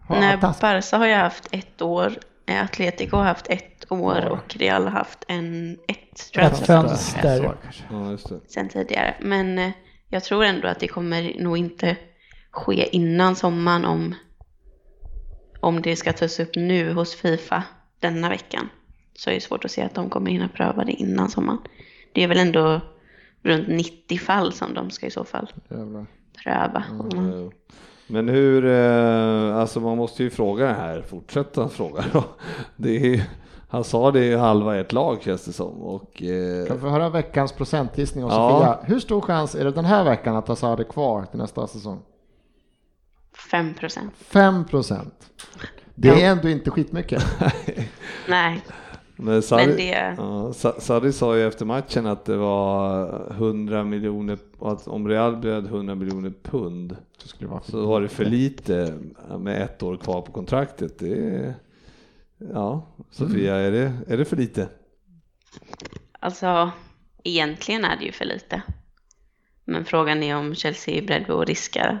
[0.00, 2.12] Har Nej, Barca har ju haft ett år,
[2.46, 7.36] eh, Atletico har haft ett år och Real har haft en, ett Ett transferfönster fönster.
[7.36, 7.84] Så kanske.
[7.90, 8.40] Ja, just det.
[8.48, 9.14] sen tidigare.
[9.20, 9.70] Men eh,
[10.08, 11.96] jag tror ändå att det kommer nog inte
[12.50, 14.14] ske innan sommaren om,
[15.60, 17.62] om det ska tas upp nu hos Fifa
[18.00, 18.68] denna veckan.
[19.14, 21.58] Så är det svårt att se att de kommer hinna pröva det innan sommaren.
[22.12, 22.80] Det är väl ändå
[23.42, 26.06] runt 90 fall som de ska i så fall Jävlar.
[26.44, 26.84] pröva.
[27.12, 27.50] Mm.
[28.06, 32.24] Men hur, eh, alltså man måste ju fråga det här, fortsätta fråga då.
[32.76, 33.22] Det är,
[33.68, 37.08] han sa det är halva ett lag känns det som och eh, Kan vi höra
[37.08, 38.30] veckans procentgissning Ja.
[38.30, 38.78] Sofia?
[38.94, 42.02] Hur stor chans är det den här veckan att Hazard är kvar till nästa säsong?
[43.50, 44.12] 5 procent.
[44.18, 45.30] 5 procent.
[45.94, 46.14] Det Ja.
[46.20, 47.22] är ändå inte skitmycket.
[48.28, 48.60] Nej,
[49.16, 50.14] men Sarri, men det...
[50.18, 55.36] ja, Sa- Sarri sa ju efter matchen att det var 100 miljoner, att om Real
[55.36, 58.98] bjöd 100 miljoner pund Så skulle det vara så var det för lite
[59.38, 60.98] med ett år kvar på kontraktet.
[60.98, 61.54] Det är,
[62.52, 64.68] ja, Sofia, är, det, är det för lite?
[66.20, 66.70] Alltså,
[67.24, 68.62] egentligen är det ju för lite.
[69.64, 71.98] Men frågan är om Chelsea är beredd att riska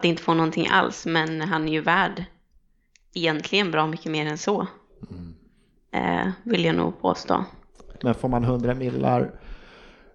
[0.00, 1.06] att inte få någonting alls.
[1.06, 2.24] Men han är ju värd
[3.14, 4.66] egentligen bra mycket mer än så.
[5.92, 7.44] Eh, vill jag nog påstå.
[8.02, 9.30] Men får man 100 millar,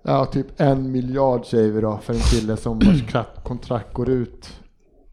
[0.02, 3.04] ja typ en miljard säger vi då för en kille som vars
[3.44, 4.62] kontrakt går ut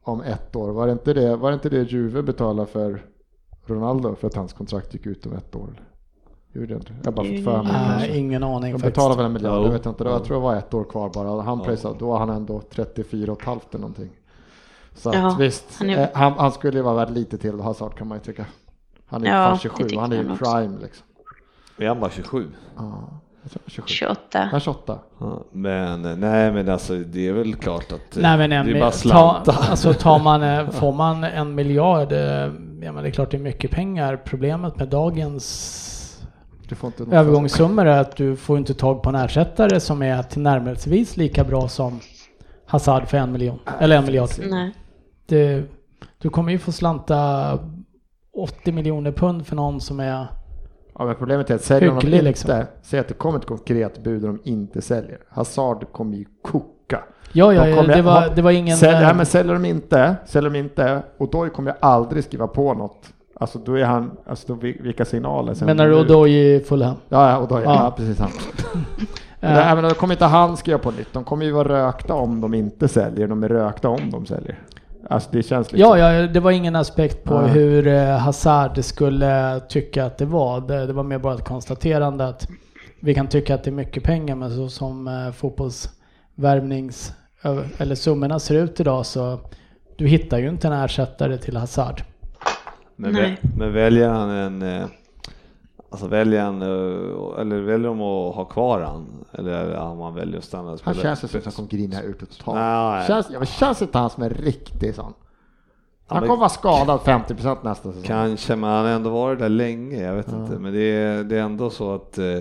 [0.02, 0.68] om ett år.
[0.72, 3.02] Var det inte det, var det, inte det Juve betalade för
[3.66, 5.82] Ronaldo för att hans kontrakt gick ut om ett år?
[6.52, 6.92] Gjorde inte?
[7.04, 8.16] Jag bara fått för mig kanske.
[8.16, 10.04] ingen aning De betalade väl en miljard, jag vet inte.
[10.04, 11.42] Det jag tror det var ett år kvar bara.
[11.42, 11.64] Han Ja.
[11.64, 14.10] pressade, då var han ändå 34 och ett halvt eller någonting.
[14.94, 17.60] Så Ja, att visst, han är- eh, han, han skulle ju vara värd lite till
[17.60, 18.44] Hazard kan man ju tycka.
[19.06, 21.06] Han är ju Ja, fan det 27, tycker han är ju prime liksom.
[21.78, 22.46] Är han bara 27?
[22.76, 23.86] Ja, jag tror 27.
[23.88, 24.38] 28.
[24.38, 24.98] Han är 28.
[25.20, 28.80] Ja, men nej, men alltså det är väl klart att Nej men det en, är
[28.80, 29.56] bara ta, slantar.
[29.70, 32.18] alltså tar man, eh, får man en miljard, eh,
[32.82, 34.16] ja men det är klart det är mycket pengar.
[34.24, 36.22] Problemet med dagens
[36.68, 40.22] Du får inte övergångssummor är att du får inte tag på en ersättare som är
[40.22, 42.00] tillnärmelsevis lika bra som
[42.66, 43.58] Hazard för en miljon.
[43.80, 44.28] Eller en miljard.
[44.50, 44.74] Nej.
[45.32, 45.62] Det,
[46.18, 47.58] du kommer ju få slanta
[48.34, 50.26] 80 miljoner pund för någon som är...
[50.98, 52.64] Ja, men problemet är att säljer de inte, liksom.
[52.82, 55.18] säg att det kommer ett konkret bud och de inte säljer.
[55.28, 57.00] Hazard kommer ju koka.
[57.32, 58.76] Ja, ja, De kommer det, var, det var ingen...
[58.76, 62.24] Säljer, eh, ja, men säljer de inte, säljer de inte, och då kommer jag aldrig
[62.24, 63.12] skriva på något.
[63.34, 66.00] Alltså då är han, alltså då, vil- vilka signaler sen Menar du?
[66.00, 66.96] Odoi i Fulham?
[67.08, 67.74] Ja, ja, är Ja.
[67.74, 67.94] ja.
[67.96, 68.30] precis han.
[69.44, 71.12] Eh, Nej, men då kommer inte han skriva på nytt.
[71.12, 73.28] De kommer ju vara rökta om de inte säljer.
[73.28, 74.58] De är rökta om de säljer.
[75.12, 75.98] Alltså det känns liksom...
[75.98, 77.50] Ja, ja, det var ingen aspekt på Nej.
[77.50, 80.60] hur eh, Hazard skulle tycka att det var.
[80.60, 82.48] Det, det var mer bara ett konstaterande att
[83.00, 87.14] vi kan tycka att det är mycket pengar, men så som eh, fotbollsvärvnings
[87.78, 89.40] eller summorna ser ut idag så
[89.96, 92.02] du hittar ju inte en ersättare till Hazard.
[92.96, 93.36] Men, Nej.
[93.56, 94.86] men väljer han en, eh,
[95.92, 99.06] alltså väljer han, eh, eller väljer de att ha kvar han?
[99.32, 102.18] Eller om han väljer att stanna Han känns ju som att han kommer grina ut
[102.18, 102.58] totalt.
[102.58, 103.06] Nej.
[103.06, 105.12] Känns, ja, men känns inte han som en riktig sån?
[106.06, 108.02] Han kommer vara skadad 50% nästa säsong.
[108.02, 110.58] Kanske, men han har ändå varit där länge, jag vet inte.
[110.58, 112.38] Men det är, det är ändå så att, eh,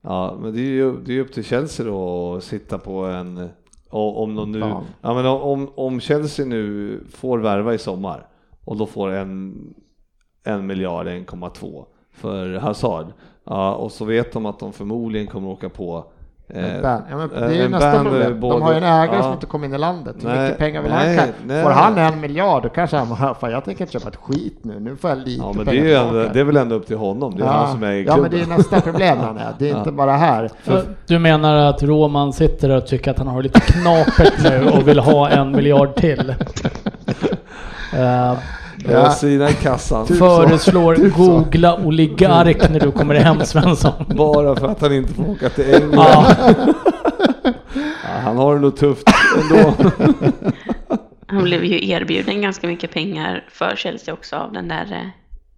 [0.00, 3.48] ja, men det är ju det är upp till Chelsea då att sitta på en,
[3.90, 4.82] om de nu, Ja.
[5.00, 8.26] ja men om, om Chelsea nu får värva i sommar
[8.64, 9.56] och då får en,
[10.44, 11.84] en miljard, 1,2
[12.20, 13.06] för Hazard,
[13.46, 16.04] ja, och så vet de att de förmodligen kommer åka på
[16.54, 17.02] Eh, Ban.
[17.10, 18.32] Ja, men det är ju nästa ban, problem.
[18.32, 19.22] eh, både- De har ju en ägare ja.
[19.22, 20.16] som inte kom in i landet.
[20.20, 21.28] Hur Nej, mycket pengar vill nej, han?
[21.46, 21.62] nej.
[21.64, 24.58] Får han en miljard då kanske han bara, fan jag tänker inte köpa ett skit
[24.62, 24.80] nu.
[24.80, 26.56] Nu får jag lite Ja, men det pengar är, ju ändå, tillbaka." det är väl
[26.56, 27.36] ändå upp till honom.
[27.36, 28.48] Det är han som är i ja, men klubben.
[28.48, 29.54] det är nästa problem han är.
[29.58, 30.50] Det är inte bara här.
[31.06, 34.98] Du menar att Roman sitter och tycker att han har lite knapert nu och vill
[34.98, 36.34] ha en miljard till?
[37.96, 38.32] Eh,
[38.92, 39.10] Ja.
[39.10, 40.06] Sina i kassan.
[40.06, 43.92] Typ föreslår Typ googla oligark när du kommer hem Svensson.
[44.16, 45.94] Bara för att han inte får åka till England.
[45.94, 46.26] Ja,
[48.08, 49.08] Ja, han har det nog tufft
[49.42, 49.74] ändå.
[51.30, 55.08] Han blev ju erbjuden ganska mycket pengar för Chelsea också av den där eh,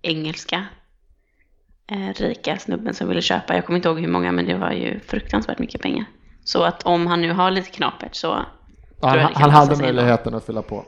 [0.03, 0.64] engelska
[1.90, 3.55] eh, rika snubben som ville köpa.
[3.55, 6.05] Jag kommer inte ihåg hur många, men det var ju fruktansvärt mycket pengar.
[6.45, 8.38] Så att om han nu har lite knapert så
[9.03, 10.85] Han, han hade möjligheten att fylla på.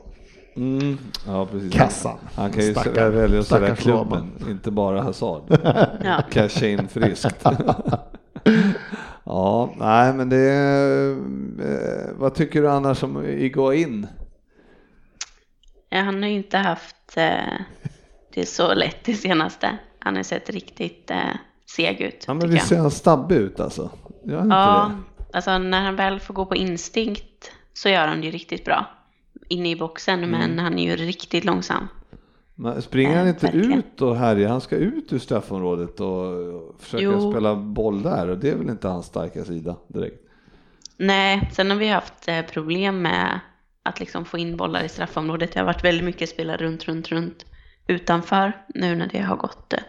[0.55, 0.97] Mm.
[1.27, 1.73] Ja, precis.
[1.73, 2.17] Kassan.
[2.35, 3.13] Han kan ju Stackarn.
[3.15, 5.43] välja att sälja klubben, inte bara Hazard.
[6.03, 6.21] Ja.
[6.31, 7.45] Casha in friskt.
[9.23, 14.07] ja, nej men det är, eh, Vad tycker du annars om Iguain?
[15.89, 17.53] Ja, Han har ju inte haft eh,
[18.33, 19.77] det så lätt det senaste.
[19.99, 21.17] Han har sett riktigt eh,
[21.75, 22.23] seg ut.
[22.27, 23.89] Ja men visst ser han stabbig ut alltså?
[24.25, 25.37] Gör han inte Ja, det?
[25.37, 28.85] alltså när han väl får gå på instinkt så gör han det ju riktigt bra.
[29.47, 30.29] Inne i boxen, Mm.
[30.39, 31.87] men han är ju riktigt långsam.
[32.55, 33.73] Men springer han Eh, inte verkligen.
[33.79, 34.49] ut och härjar?
[34.49, 36.33] Han ska ut ur straffområdet och
[36.79, 37.31] försöka Jo.
[37.31, 40.19] spela boll där och det är väl inte hans starka sida direkt?
[40.97, 43.39] Nej, sen har vi haft eh, problem med
[43.83, 45.51] att liksom få in bollar i straffområdet.
[45.53, 47.45] Det har varit väldigt mycket spela runt, runt, runt
[47.87, 49.79] utanför nu när det har gått eh,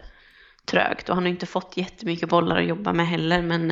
[0.65, 1.09] trögt.
[1.09, 3.67] Och han har inte fått jättemycket bollar att jobba med heller, men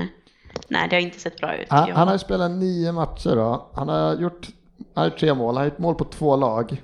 [0.67, 1.67] nej, det har inte sett bra ut.
[1.69, 3.69] Han, han har ju spelat nio matcher då.
[3.74, 5.48] Han har gjort han har gjort tre mål.
[5.56, 6.82] Han har gjort mål på två lag.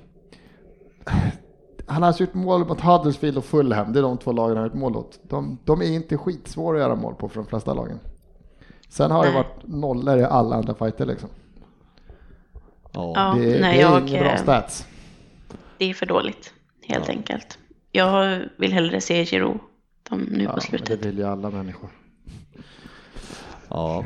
[1.86, 3.92] Han har alltså gjort mål mot Huddersfield och Fulham.
[3.92, 5.20] Det är de två lagen han har gjort mål åt.
[5.22, 8.00] De, de är inte skitsvåra att göra mål på för de flesta lagen.
[8.88, 11.28] Sen har det varit nollor i alla andra fighter liksom.
[12.92, 13.12] Ja.
[13.16, 14.86] Ja, det, är- nej, det är jag, bra eh, stats.
[15.78, 16.52] Det är för dåligt,
[16.86, 17.58] helt enkelt.
[17.92, 19.58] Jag vill hellre se Giroud
[20.10, 21.02] de nu Ja, på slutet.
[21.02, 21.90] det vill ju alla människor.
[23.68, 24.04] Ja.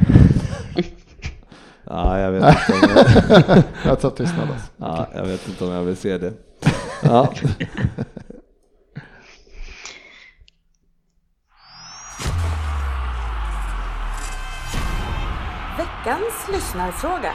[1.86, 4.70] Ja, jag vet inte om jag, Jag tar tystnad alltså.
[4.76, 6.32] ja, jag vet inte om jag vill se det.
[7.02, 7.28] Ja.
[15.78, 17.32] Veckans lyssnarfråga.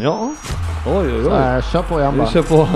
[0.00, 0.30] Ja,
[0.86, 1.36] oj oj Så, oj.
[1.56, 2.28] äh, kör på igen Vi bara.
[2.28, 2.68] kör på.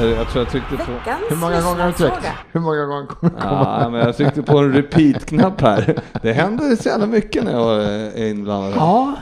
[0.00, 0.82] Jag tror jag tryckte på.
[1.30, 2.26] Hur många gånger har du tryckt?
[2.52, 3.32] Hur många gånger kommer?
[3.40, 5.98] Ja, men jag tryckte på en repeat-knapp här.
[6.22, 8.72] Det händer så jävla mycket när jag är inblandad.
[8.76, 9.14] ja,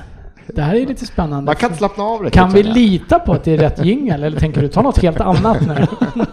[0.47, 1.45] det här är lite spännande.
[1.47, 2.41] Man kan inte slappna av riktigt.
[2.41, 5.21] Kan vi lita på att det är rätt jingel eller tänker du ta något helt
[5.21, 5.87] annat nu?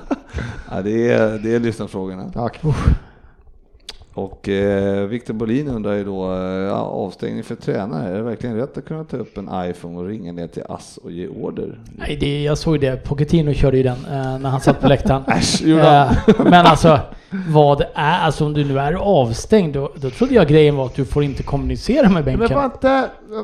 [0.76, 2.23] Ja, det är, det är lyssnarfrågorna.
[2.36, 2.73] Ja, okej.
[4.13, 8.78] Och eh, Viktor Bolin undrar ju då, eh, avstängning för tränare, är det verkligen rätt
[8.78, 11.80] att kunna ta upp en iPhone och ringa ner till ASS och ge order?
[11.97, 13.04] Nej, det, jag såg det.
[13.04, 15.23] Pochettino körde ju den eh, när han satt på läktaren.
[15.28, 15.63] Äsch?
[15.63, 16.99] Eh, men alltså,
[17.48, 20.96] vad är, alltså om du nu är avstängd, då, då trodde jag grejen var att
[20.96, 22.43] du får inte kommunicera med Men bänken.
[22.43, 22.56] inte,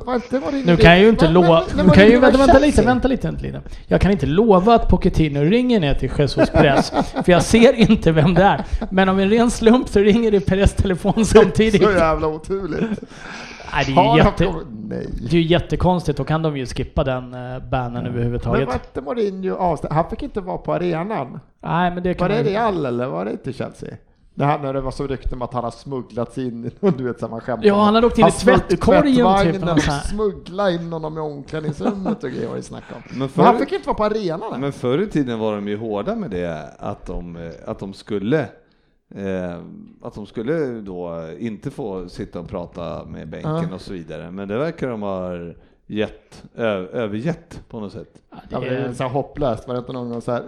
[0.05, 1.63] var inte var det Nu kan jag ju inte Men- lova...
[1.67, 3.61] men- Nu men kan ju, det vänta, vänta lite, vänta lite, vänta lite.
[3.87, 6.89] Jag kan inte lova att Pochettino ringer ner till Jesus Perez,
[7.25, 8.65] för jag ser inte vem det är.
[8.91, 11.83] Men om en ren slump så ringer det Perez telefon samtidigt.
[11.83, 12.99] Så jävla oturligt.
[13.73, 14.53] Nej, det är ju han jätte,
[14.89, 15.07] Nej.
[15.21, 18.67] det är ju jättekonstigt, då kan de ju skippa den uh, bannen Men överhuvudtaget.
[18.67, 19.93] var inte Mourinho avstängd?
[19.93, 21.39] Han fick inte vara på arenan.
[21.63, 23.89] Nej, men det kan Var det Real eller var det inte Chelsea?
[24.33, 27.19] Det här när det var så rykten om att han har smugglats in, du vet
[27.19, 27.65] samma skämt.
[27.65, 30.07] Ja, han hade åkt in i tvättkorgen, typ, här.
[30.07, 33.01] smuggla in honom i omklädningsrummet och grejer var det snack om.
[33.09, 34.61] Men Men förr, han fick inte vara på arenan.
[34.61, 37.93] men förr i tiden var de ju hårda med det, att de, eh, att de
[37.93, 38.47] skulle
[39.15, 39.57] Eh,
[40.01, 43.73] att de skulle då inte få sitta och prata med bänken Ja.
[43.75, 44.31] och så vidare.
[44.31, 45.31] Men det verkar de ha
[45.87, 48.21] gett, ö, övergett på något sätt.
[48.49, 50.43] Ja, det det är så här hopplöst, var det inte någon så här,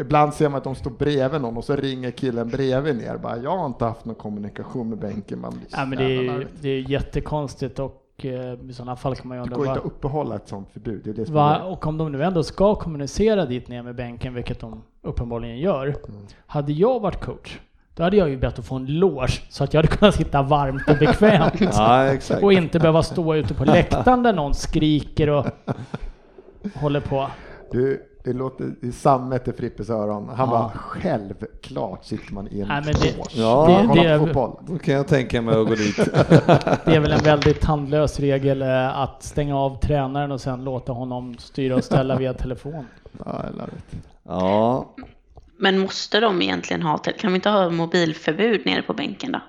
[0.00, 3.36] ibland ser man att de står bredvid någon och så ringer killen bredvid ner bara,
[3.38, 5.40] jag har inte haft någon kommunikation med bänken.
[5.40, 9.36] Man ja, men det är, det är jättekonstigt och eh, i sådana fall kan man
[9.38, 11.00] ju Det undra går inte att uppehålla ett sånt förbud.
[11.04, 13.82] Det är det som Va, är och om de nu ändå ska kommunicera dit ner
[13.82, 15.86] med bänken, vilket de uppenbarligen gör.
[15.86, 16.20] Mm.
[16.46, 17.58] Hade jag varit coach,
[17.98, 20.42] då hade jag ju bett att få en loge så att jag hade kunnat sitta
[20.42, 21.54] varmt och bekvämt.
[21.60, 22.42] Ja, exakt.
[22.42, 25.46] och inte behöva stå ute på läktaren där någon skriker och
[26.74, 27.26] håller på.
[27.72, 30.28] Du, det låter i sammet i Frippes öron.
[30.28, 30.46] Han Ja.
[30.46, 33.86] bara, självklart sitter man i en Nej, men det- Ja.
[33.94, 34.56] det- det fotboll.
[34.66, 35.96] Då kan jag tänka mig att gå dit.
[36.84, 40.92] Det är väl en väldigt tandlös regel eh, att stänga av tränaren och sen låta
[40.92, 42.84] honom styra och ställa via telefon.
[43.24, 43.94] Ja, larvigt.
[44.22, 44.86] Ja,
[45.58, 49.40] Men måste de egentligen ha, te- kan vi inte ha mobilförbud nere på bänken då?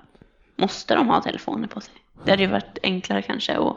[0.55, 1.93] Måste de ha telefoner på sig?
[2.25, 3.75] Det hade ju varit enklare kanske att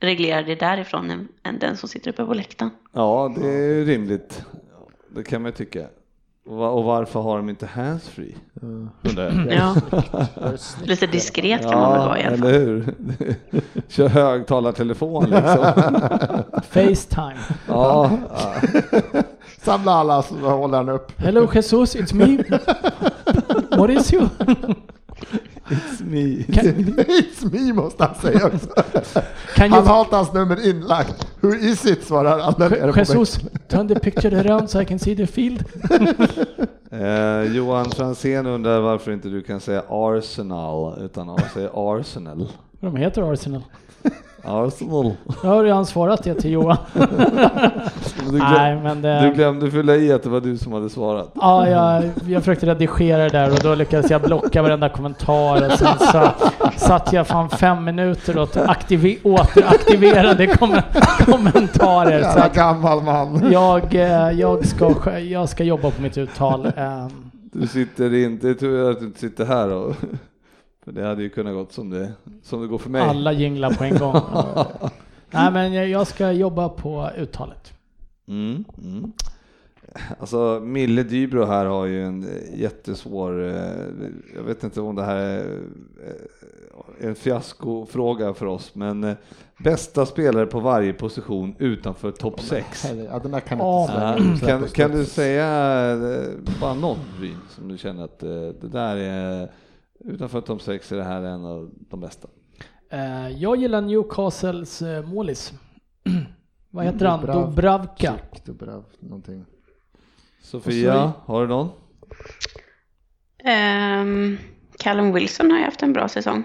[0.00, 2.70] reglera det därifrån än, än den som sitter uppe på läktaren.
[2.92, 4.42] Ja, det är rimligt.
[5.08, 5.86] Det kan man tycka.
[6.46, 8.34] Och va- och varför har de inte handsfree?
[9.50, 9.74] Ja,
[10.84, 12.46] lite diskret kan man väl vara i alla fall.
[12.48, 12.94] eller hur?
[13.88, 15.64] Kör högtalartelefon liksom.
[16.70, 17.38] Facetime.
[17.68, 18.10] Ja,
[19.62, 21.12] Samla alla så håller han upp.
[21.20, 22.36] Hello Jesus, it's me.
[23.76, 24.28] What is you?
[25.68, 26.44] it's me.
[27.08, 28.68] It's me måste han säga också.
[29.54, 31.26] Can Han you, har inte hans nummer inlagt.
[31.40, 34.84] Who is it svarar han där nere på Jesus, turn the picture around so I
[34.84, 35.64] can see the field.
[36.92, 42.48] Eh, Johan Franzén undrar varför inte du kan säga Arsenal utan att säga Arsenal.
[42.80, 43.62] De heter Arsenal.
[44.44, 45.12] Arsenal.
[45.42, 46.76] Jag har redan svarat det till Johan.
[48.30, 50.90] Du, Nej, glöm, men du det, glömde fylla i att det var du som hade
[50.90, 51.30] svarat.
[51.34, 55.78] ja, jag, jag försökte redigera det där och då lyckades jag blocka varenda kommentar och
[55.78, 56.28] sen så
[56.76, 60.76] satt jag fan fem minuter och aktive, återaktiverade kom,
[61.24, 62.20] kommentarer.
[62.20, 63.52] Jävla gammal man.
[63.52, 66.72] jag, eh, jag, ska, jag ska jobba på mitt uttal.
[66.76, 67.10] ehm,
[67.52, 69.94] Du sitter inte, det är tur att du inte sitter här och
[70.92, 72.12] för det hade ju kunnat gått som det,
[72.42, 73.02] som det går för mig.
[73.02, 74.14] Alla jinglar på en gång.
[75.30, 77.72] Nej men jag ska jobba på uttalet.
[78.28, 79.12] Mm, mm.
[80.18, 83.54] Alltså Mille Dybro här har ju en jättesvår, eh,
[84.34, 85.58] jag vet inte om det här är
[87.00, 89.14] eh, en fiaskofråga för oss, men eh,
[89.58, 92.84] bästa spelare på varje position utanför topp 6.
[92.84, 94.58] Herre, Ja, den där kan Ja, inte släppa.
[94.58, 95.46] kan, kan du säga
[96.60, 96.98] bara någon
[97.48, 98.18] som du känner att
[98.60, 99.50] det där är
[100.04, 102.28] utanför topp 6 är det här en av de bästa?
[102.90, 105.52] Eh, Jag gillar Newcastles eh, målis.
[106.70, 107.20] Vad heter han?
[107.20, 108.14] Dubrav- Dubravka.
[108.32, 109.44] Chick, Dubrav, någonting.
[110.42, 111.68] Sofia, har du någon?
[113.44, 114.38] Ehm,
[114.78, 116.44] Callum Wilson har ju haft en bra säsong.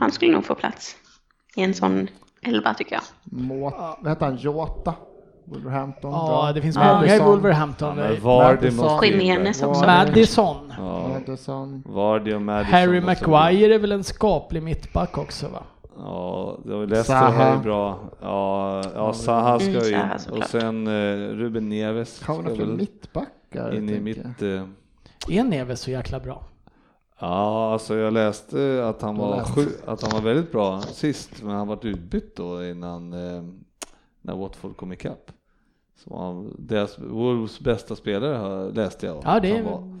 [0.00, 0.96] Han skulle nog få plats
[1.56, 2.08] i en sån
[2.42, 3.02] elva tycker jag.
[3.24, 3.70] Må,
[4.00, 4.36] vad heter han?
[4.36, 4.94] Jota?
[5.44, 6.12] Wolverhampton?
[6.12, 6.52] Ja, bra.
[6.52, 7.00] det finns Madison.
[7.02, 7.96] många i Wolverhampton.
[8.22, 8.84] Vardy Madison.
[8.86, 9.20] måste in där.
[9.24, 9.86] Jimenez också.
[9.86, 10.72] Madison.
[10.78, 11.82] Ja, Madison.
[11.86, 15.62] Vardy och Madison Harry Maguire är väl en skaplig mittback också va?
[15.98, 17.98] Ja, det Leicester har ju bra.
[18.20, 20.18] Ja, ja Zaha ska Mm, in.
[20.18, 23.74] Zaha Och sen eh, Ruben Neves ska väl mittbackar?
[23.74, 24.42] in i mitt...
[24.42, 24.62] Eh,
[25.38, 26.42] Är Neves så jäkla bra?
[27.20, 31.56] ja, alltså jag läste att han var sju, att han var väldigt bra sist, men
[31.56, 33.42] han var utbytt då innan eh,
[34.22, 35.30] när Watford kom ikapp.
[36.04, 39.16] Så han, deras Wolves bästa spelare har, läste jag.
[39.24, 39.98] Ja, att det han var.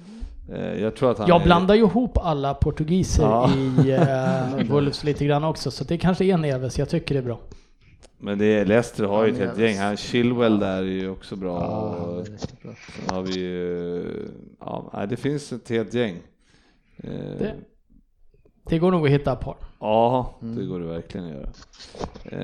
[0.56, 3.50] Eh, jag tror att han Jag är, blandar ju ihop alla portugiser Ja.
[3.84, 3.92] i
[4.62, 6.78] uh, Wolves lite grann också, så det kanske är Neves.
[6.78, 7.40] Jag tycker det är bra.
[8.18, 9.78] Men det är, Leicester har ju ett helt gäng.
[9.78, 11.60] Han Chilwell där är ju också bra.
[11.60, 12.24] Ja.
[12.24, 12.74] Sen
[13.16, 14.04] har vi ju,
[14.60, 16.16] ja, det finns ett helt gäng.
[16.96, 17.54] Eh, Det-
[18.64, 19.56] Det går nog att hitta ett par.
[19.80, 20.68] Ja, det Mm.
[20.68, 21.48] går det verkligen att göra.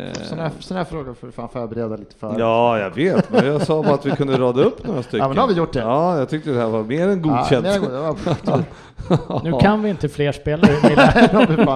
[0.07, 2.39] Eh, Sådana här, såna här frågor får du fan förbereda lite för.
[2.39, 5.19] ja, jag vet, men jag sa bara att vi kunde rada upp några stycken.
[5.21, 5.81] Ja, men då har vi gjort det.
[5.81, 7.51] Ja, jag tyckte det här var mer än godkänt.
[7.51, 10.71] Ja, nej, det var- Nu kan vi inte fler spelare.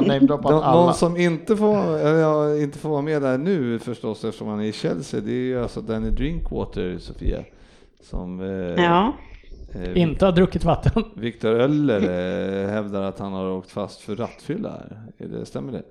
[0.53, 0.75] Alla.
[0.75, 4.65] Någon som inte får, ja, inte får vara med där nu förstås eftersom han är
[4.65, 7.39] i Chelsea, det är ju alltså Danny Drinkwater, Sofia.
[8.11, 9.11] Som eh, Ja, eh,
[9.95, 11.05] inte har druckit vatten.
[11.17, 15.13] Viktor Öller eh, hävdar att han har åkt fast för rattfylla här.
[15.19, 15.83] Är det, stämmer det?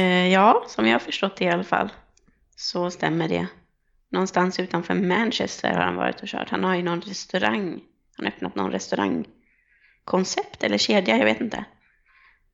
[0.00, 1.88] Eh, ja, som jag har förstått det i alla fall
[2.56, 3.46] så stämmer det.
[4.10, 6.50] Någonstans utanför Manchester har han varit och kört.
[6.50, 7.80] Han har ju någon restaurang.
[8.16, 11.64] Han har öppnat någon restaurangkoncept eller kedja, jag vet inte.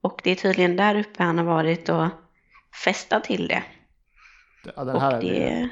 [0.01, 2.07] Och det är tydligen där uppe han har varit och
[2.85, 3.63] festat till det.
[4.77, 5.69] Ja, den här Och är det,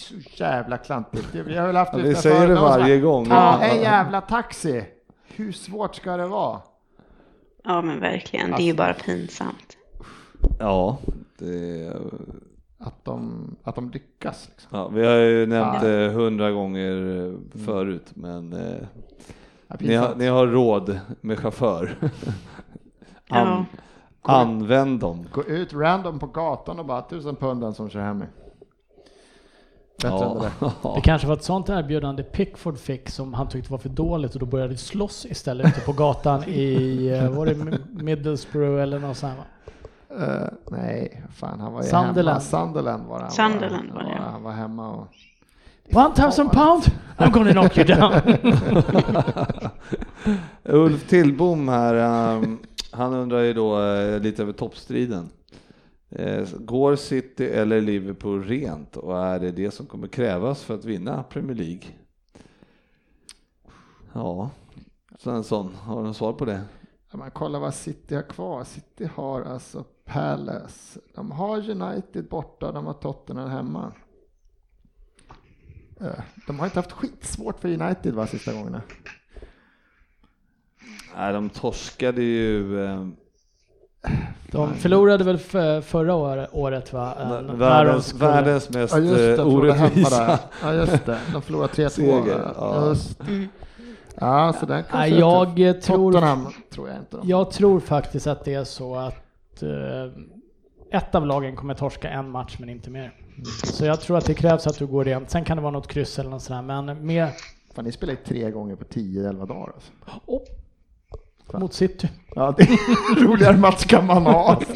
[0.00, 1.28] så jävla klantigt.
[1.32, 2.22] Det- Vi har väl haft Ja, det vi förut.
[2.22, 3.26] säger det varje gång.
[3.26, 4.84] Ta en jävla taxi.
[5.34, 6.60] Hur svårt ska det vara?
[7.64, 9.76] ja men verkligen, det är ju bara pinsamt.
[10.58, 10.98] Ja,
[11.38, 11.92] det,
[12.78, 14.48] Att de, att de lyckas.
[14.48, 14.78] Liksom.
[14.78, 15.88] ja, vi har ju nämnt Ja.
[15.88, 18.76] det hundra gånger eh, förut, men eh,
[19.68, 21.98] Ja, ni, har, ni har råd med chaufför.
[23.28, 23.36] Ja.
[23.36, 23.64] An,
[24.22, 25.26] använd dem.
[25.32, 28.28] Gå ut random på gatan och bara tusen pund den som kör hem mig.
[30.02, 30.70] Bättre än det där.
[30.94, 34.40] Det kanske var ett sånt erbjudande Pickford fick som han tyckte var för dåligt och
[34.40, 39.34] då började slåss istället ute på gatan i, eh, var det Middlesbrough eller något sånt
[39.38, 39.44] va?
[40.18, 42.28] Eh, nej, fan han var ju Sunderland.
[42.28, 42.40] hemma.
[42.40, 43.22] Sunderland var det.
[43.24, 44.30] Han Sunderland var det, ja, ja.
[44.32, 45.06] Han var hemma och...
[45.92, 46.82] One thousand pound!
[47.16, 48.12] I'm gonna knock you down!
[50.64, 51.94] Ulf Tillbom här,
[52.36, 52.58] um,
[52.90, 55.28] han undrar ju då eh, lite över toppstriden.
[56.10, 60.84] Eh, går City eller Liverpool rent och är det det som kommer krävas för att
[60.84, 61.82] vinna Premier League?
[64.12, 64.50] Ja,
[65.18, 66.64] Svensson, har du något svar på det?
[67.12, 68.64] Man kollar vad City har kvar.
[68.64, 71.00] City har alltså Palace.
[71.14, 73.92] De har United borta, de har Tottenham hemma.
[76.00, 78.82] Eh, De har inte haft skitsvårt för United va, sista gångerna.
[81.16, 83.06] Nej, de torskade ju eh,
[84.52, 87.14] De förlorade väl för, förra år- året va?
[87.46, 90.38] De världens, världens mest Ja just det, eh, de förlorade hemma orättvisa.
[90.62, 91.88] Ja just det, de förlorade 3-2.
[91.88, 92.88] Seger, ja.
[92.88, 93.20] Just.
[94.20, 97.16] Ja, så den kanske jag eh, tror, Tottenham tror jag inte.
[97.16, 97.28] De.
[97.28, 102.30] jag tror faktiskt att det är så att eh, ett av lagen kommer torska en
[102.30, 103.12] match men inte mer.
[103.64, 105.30] Så jag tror att det krävs att du går rent.
[105.30, 106.62] Sen kan det vara något kryss eller något sådär.
[106.62, 107.30] Men mer
[107.74, 109.92] Fan, ni spelar ju tre gånger på 10-11 dagar alltså.
[110.26, 110.42] oh,
[111.58, 112.08] mot City.
[112.34, 114.60] Ja, det är roligare match kan man ha.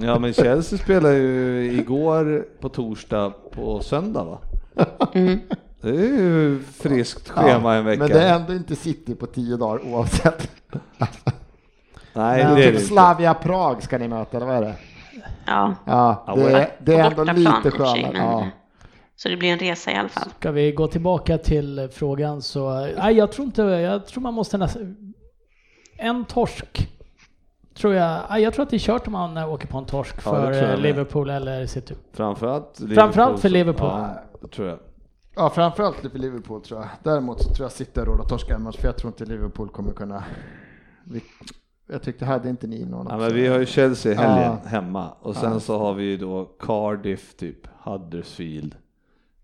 [0.00, 4.38] Ja, men Chelsea spelade ju igår på torsdag på söndag va?
[5.14, 5.38] Mm.
[5.80, 7.98] Det är ju friskt schema en vecka.
[8.02, 10.50] Men det är ändå inte City på 10 dagar oavsett.
[12.12, 12.84] Nej, Men det är typ det inte.
[12.84, 14.74] Slavia Prag ska ni möta, eller vad är det?
[15.46, 18.02] Ja, Ja, Ja, det, det är ändå lite skönare.
[18.12, 18.46] men- Ja.
[19.16, 20.28] så det blir en resa i alla fall.
[20.40, 24.58] Ska vi gå tillbaka till frågan så, nej jag tror inte, jag tror man måste
[24.58, 24.96] nästan,
[25.98, 26.88] en torsk
[27.74, 30.52] tror jag, jag tror att det är kört om man åker på en torsk för
[30.72, 30.76] eh.
[30.76, 31.94] Liverpool eller City.
[32.12, 32.94] Framförallt Liverpool.
[32.94, 33.88] Framförallt för Liverpool.
[33.88, 34.78] Ja, det tror jag.
[35.36, 36.88] ja, framförallt för Liverpool tror jag.
[37.02, 39.24] Däremot så tror jag City har råd att torska en match, för jag tror inte
[39.24, 40.24] Liverpool kommer kunna...
[41.90, 44.68] Jag tyckte, hade inte ni någon Ja, men vi har ju Chelsea helgen Ja.
[44.68, 45.60] hemma och sen Ja.
[45.60, 48.74] så har vi ju då Cardiff, typ Huddersfield,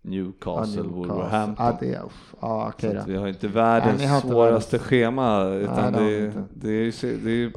[0.05, 1.65] Newcastle, Wolverhampton.
[1.65, 1.99] Ja, det
[2.41, 6.03] ja okej Så vi har inte Nej, världens ni har inte svåraste schema utan det
[6.03, 6.43] vi det, inte.
[6.53, 7.51] det, är, det är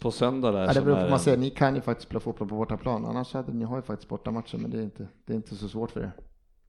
[0.00, 1.38] på söndag där Ja, det beror på man säger.
[1.38, 3.04] Ni kan ju faktiskt spela fotboll på bortaplan.
[3.06, 5.68] Annars hade ni har ju faktiskt bortamatcher, men det är inte, det är inte så
[5.68, 6.12] svårt för er.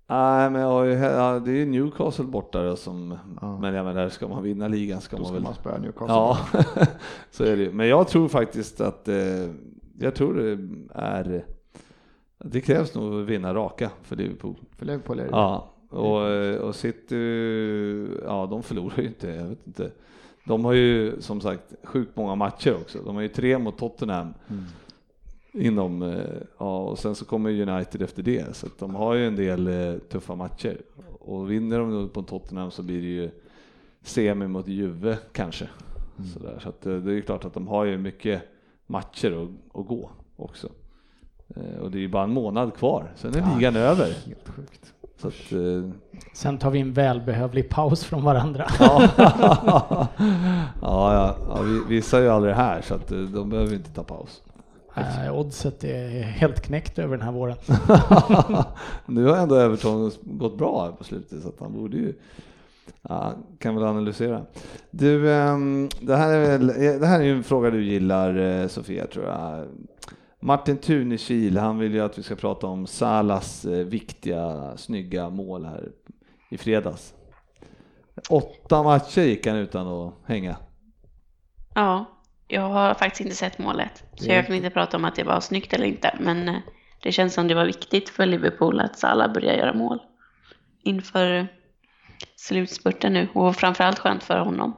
[0.09, 3.59] Nej, men jag ja, det är Newcastle borta då som, Ja.
[3.59, 5.43] men jag menar, ska man vinna ligan ska Då man ska väl...
[5.43, 6.07] man spöa Newcastle.
[6.15, 6.37] Ja,
[7.31, 7.71] så är det ju.
[7.71, 9.15] Men jag tror faktiskt att, eh,
[9.99, 10.57] jag tror det
[10.95, 11.45] är,
[12.37, 14.55] det krävs nog att vinna raka för Liverpool.
[14.77, 15.29] För Liverpool är det.
[15.31, 17.15] Ja, och, och City,
[18.25, 19.91] ja de förlorar ju inte, jag vet inte.
[20.45, 22.99] De har ju som sagt sjukt många matcher också.
[23.05, 24.63] De har ju tre mot Tottenham Mm.
[25.51, 26.19] inom, eh,
[26.57, 28.55] ja och sen så kommer United efter det.
[28.55, 30.81] Så de har ju en del eh, tuffa matcher.
[31.19, 33.29] Och vinner de nu på Tottenham så blir det ju
[34.01, 35.69] semi mot Juve kanske.
[36.17, 36.29] Mm.
[36.29, 36.59] Sådär.
[36.63, 38.41] Så eh, det är ju klart att de har ju mycket
[38.85, 40.69] matcher att, att gå också.
[41.55, 44.05] Eh, Och det är ju bara en månad kvar, sen är ligan över.
[44.05, 44.93] Helt sjukt.
[45.21, 45.89] Så att, eh,
[46.33, 48.65] Sen tar vi en välbehövlig paus från varandra.
[48.79, 50.07] ja, ja,
[50.81, 54.03] ja, ja, vi- vissa är ju aldrig här så att eh, de behöver inte ta
[54.03, 54.41] paus.
[54.95, 57.55] Eh, oddset är helt knäckt över den här våren.
[59.05, 62.13] nu har ändå Everton gått bra här på slutet så att han borde ju
[63.01, 64.41] Ja, kan väl analysera.
[64.91, 66.67] Du, ehm, det här är väl,
[66.99, 69.65] det här är ju en fråga du gillar Sofia tror jag.
[70.39, 75.65] Martin Tunekil, han vill ju att vi ska prata om Salas eh, viktiga, snygga mål
[75.65, 75.91] här
[76.49, 77.13] i fredags.
[78.29, 80.57] Åtta matcher gick han utan att hänga.
[81.75, 82.05] Ja,
[82.47, 84.03] jag har faktiskt inte sett målet.
[84.15, 86.17] Så jag kan inte prata om att det var snyggt eller inte.
[86.19, 86.55] Men eh,
[87.03, 89.99] det känns som det var viktigt för Liverpool att Salah börjar göra mål
[90.83, 91.47] inför
[92.35, 93.27] slutspurten nu.
[93.33, 94.77] Och framförallt skönt för honom.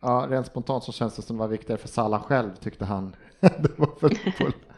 [0.00, 3.16] Ja, rent spontant så känns det som det var viktigare för Salah själv tyckte han.
[3.40, 4.12] det var för.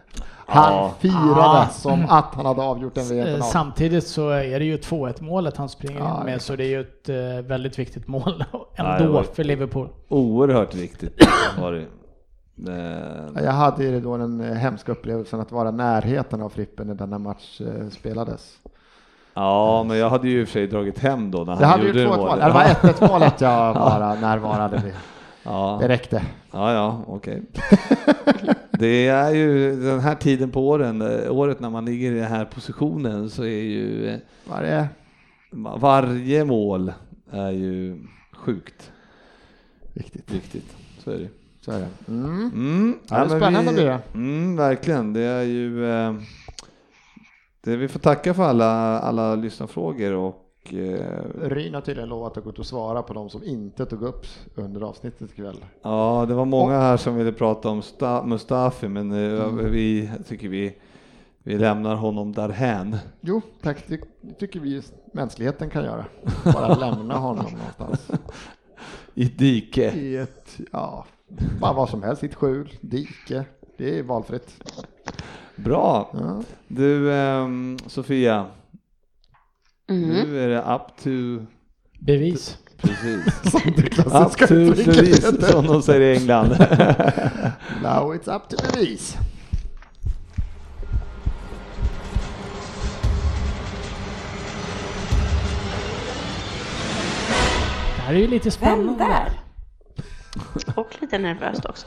[0.46, 0.92] Han Ja.
[1.00, 1.66] firade Ah.
[1.68, 3.42] som att han hade avgjort en Eh, VM-final.
[3.42, 6.68] Samtidigt så är det ju 2-1 målet han springer Ja, in med, så det är
[6.68, 8.44] ju ett eh, väldigt viktigt mål
[8.76, 9.88] det ändå var- för Liverpool.
[10.08, 11.28] Oerhört viktigt
[11.60, 11.84] var det.
[12.54, 16.86] Men, Ja, Jag hade ju då den eh, hemska upplevelsen att vara närheten av Frippen
[16.86, 18.52] när denna match eh, spelades.
[19.34, 21.86] Ja, men jag hade ju i och för sig dragit hem då när Det han
[21.86, 22.18] gjorde 2-1 målet.
[22.26, 22.38] mål.
[22.38, 24.92] Det var 1-1 målet jag bara närvarade vid.
[25.42, 26.22] Ja, Det räckte.
[26.52, 27.42] ja, ja okej.
[28.78, 32.28] Det är ju den här tiden på åren, eh, året när man ligger i den
[32.28, 34.88] här positionen så är ju eh, Var det?
[35.78, 36.92] varje mål
[37.30, 38.02] är ju
[38.32, 38.92] sjukt
[39.94, 40.30] Viktigt.
[40.30, 40.76] viktigt.
[40.98, 41.28] Så är det.
[41.60, 41.88] Så är det.
[42.12, 42.50] Mm.
[42.54, 43.98] Mm, Ja, det är spännande vi, blir det.
[44.14, 45.12] Mm, verkligen.
[45.12, 46.14] Det är ju eh,
[47.64, 50.41] det vi får tacka för alla, alla lyssnarfrågor och
[50.72, 54.02] eh, Ryn har tydligen lovat att gå ut och svara på de som inte tog
[54.02, 55.64] upp under avsnittet ikväll.
[55.82, 59.70] Ja, det var många här som ville prata om Sta- Mustafi, men eh, Mm.
[59.70, 60.74] vi tycker vi,
[61.42, 62.96] vi lämnar honom därhän.
[63.20, 63.84] Jo, tack.
[63.88, 64.00] Det
[64.38, 64.82] tycker vi
[65.12, 66.04] mänskligheten kan göra.
[66.44, 68.10] Bara lämna honom någonstans.
[69.14, 69.90] I dike.
[69.92, 71.04] I ett, ja,
[71.60, 72.22] bara vad som helst.
[72.22, 73.44] I ett skjul, dike.
[73.76, 74.72] Det är valfritt.
[75.56, 76.10] Bra.
[76.12, 76.42] Ja.
[76.68, 78.46] Du, ehm, Sofia,
[79.96, 80.08] Mm.
[80.08, 81.46] nu är det up to
[81.98, 82.58] Bevis.
[82.82, 83.24] Precis.
[83.50, 85.46] Som det Up klassiska to uttrycket bevis, heter.
[85.52, 86.48] som de säger i England.
[87.82, 89.16] Now it's up to bevis.
[97.96, 99.04] Det här är ju lite Vem spännande.
[99.04, 99.30] där?
[100.74, 101.86] Och lite nervöst också.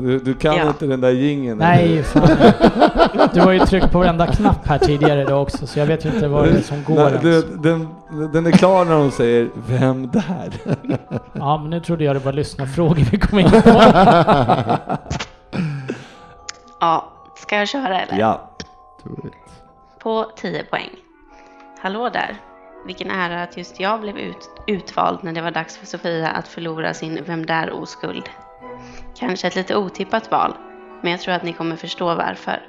[0.00, 0.68] Du, du kan Ja.
[0.68, 1.58] inte den där jingeln.
[1.58, 2.28] Nej, fan.
[3.34, 6.08] Du har ju tryckt på varenda knapp här tidigare idag också, så jag vet ju
[6.08, 7.88] inte vad det är som går Nej, du, den,
[8.32, 10.52] den är klar när de säger ”Vem där?”
[11.32, 13.82] Ja, men nu trodde jag det var lyssnarfrågor vi kom in på.
[16.80, 18.18] Ja, ska jag köra eller?
[18.18, 18.50] Ja.
[20.02, 20.90] På 10 poäng.
[21.82, 22.36] Hallå där!
[22.86, 26.48] Vilken ära att just jag blev ut, utvald när det var dags för Sofia att
[26.48, 28.24] förlora sin Vem där-oskuld.
[29.18, 30.54] Kanske ett lite otippat val,
[31.02, 32.62] men jag tror att ni kommer förstå varför.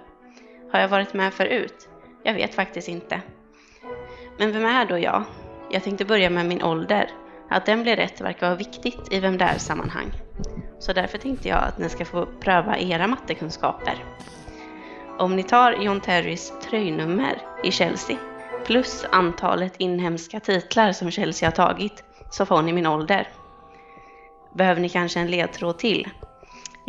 [0.72, 1.90] Har jag varit med förut?
[2.24, 3.22] Jag vet faktiskt inte.
[4.38, 5.24] Men vem är då jag?
[5.72, 7.10] Jag tänkte börja med min ålder.
[7.50, 10.12] Att den blir rätt verkar vara viktigt i Vem där-sammanhang.
[10.80, 14.04] Så därför tänkte jag att ni ska få pröva era mattekunskaper.
[15.20, 18.18] Om ni tar John Terrys tröjnummer i Chelsea
[18.66, 23.28] plus antalet inhemska titlar som Chelsea har tagit så får ni min ålder.
[24.54, 26.10] Behöver ni kanske en ledtråd till?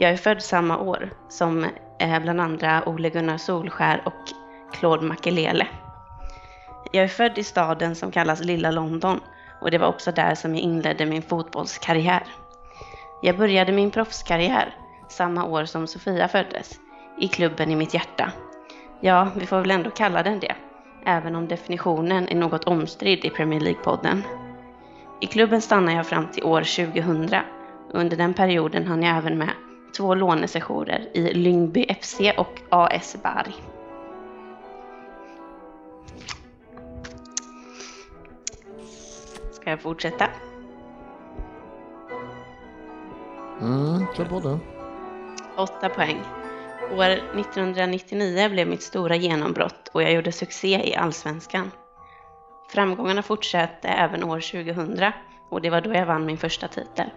[0.00, 1.66] Jag är född samma år som
[1.98, 4.14] eh, bland andra Ole Gunnar Solskär och
[4.72, 5.66] Claude Makelele.
[6.92, 9.20] Jag är född i staden som kallas Lilla London
[9.60, 12.22] och det var också där som jag inledde min fotbollskarriär.
[13.22, 14.74] Jag började min proffskarriär
[15.08, 16.80] samma år som Sofia föddes,
[17.20, 18.32] i klubben i mitt hjärta.
[19.00, 20.54] Ja, vi får väl ändå kalla den det,
[21.06, 24.22] även om definitionen är något omstridd i Premier League-podden.
[25.20, 26.60] I klubben stannade jag fram till år
[26.92, 27.40] 2000.
[27.92, 29.50] Under den perioden hann jag även med
[29.96, 33.54] två lånesessioner i Lyngby FC och AS Bari.
[39.52, 40.28] Ska jag fortsätta?
[43.60, 44.58] Mm, kör på du.
[45.56, 46.22] 8 poäng.
[46.92, 51.70] År 1999 blev mitt stora genombrott och jag gjorde succé i Allsvenskan.
[52.68, 55.12] Framgångarna fortsatte även år 2000
[55.50, 57.10] och det var då jag vann min första titel.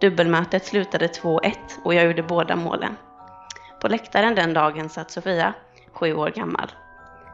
[0.00, 1.52] Dubbelmötet slutade 2-1
[1.84, 2.96] och jag gjorde båda målen.
[3.80, 5.54] På läktaren den dagen satt Sofia,
[5.92, 6.72] sju år gammal.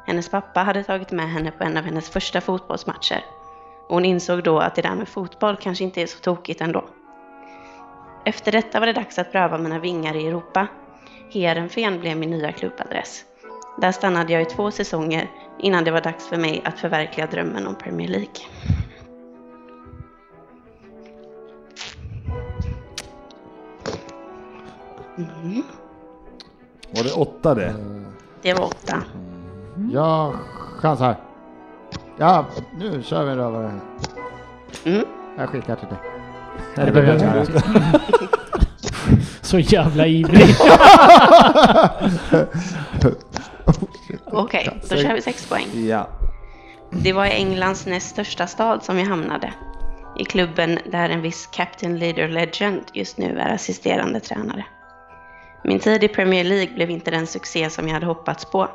[0.07, 3.25] Hennes pappa hade tagit med henne på en av hennes första fotbollsmatcher.
[3.89, 6.85] Och hon insåg då att det där med fotboll kanske inte är så tokigt ändå.
[8.25, 10.67] Efter detta var det dags att pröva mina vingar i Europa.
[11.33, 13.25] Heerenveen blev min nya klubbadress.
[13.81, 17.67] Där stannade jag i två säsonger innan det var dags för mig att förverkliga drömmen
[17.67, 18.41] om Premier League.
[25.19, 25.63] Mm,
[26.97, 27.75] Var det åtta det?
[28.43, 29.03] det var åtta.
[29.93, 30.35] Jag
[30.79, 31.17] chansar.
[32.19, 32.45] Ja,
[32.79, 33.81] nu kör vi en rövare.
[34.85, 35.05] Mm.
[35.39, 35.99] Jag skickar till dig.
[36.77, 37.63] Nej, det behöver jag inte.
[39.43, 40.45] Så jävla ivrig.
[44.25, 45.67] Okej, då kör vi sex poäng.
[45.89, 46.09] Ja.
[46.91, 49.53] Det var i Englands näst största stad som jag hamnade.
[50.19, 54.65] I klubben där en viss Captain Leader Legend just nu är assisterande tränare.
[55.67, 58.69] Min tid i Premier League blev inte den succé som jag hade hoppats på.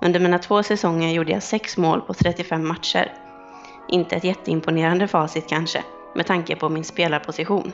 [0.00, 3.12] Under mina två säsonger gjorde jag sex mål på 35 matcher.
[3.88, 7.72] Inte ett jätteimponerande facit kanske, med tanke på min spelarposition.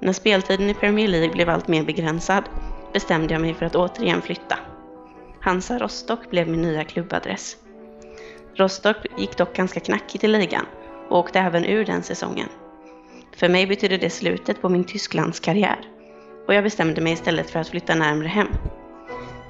[0.00, 2.44] När speltiden i Premier League blev allt mer begränsad
[2.92, 4.58] bestämde jag mig för att återigen flytta.
[5.40, 7.56] Hansa Rostock blev min nya klubbadress.
[8.54, 10.66] Rostock gick dock ganska knackigt i ligan
[11.08, 12.48] och åkte även ur den säsongen.
[13.36, 15.97] För mig betydde det slutet på min Tysklandskarriär
[16.48, 18.48] och jag bestämde mig istället för att flytta närmre hem.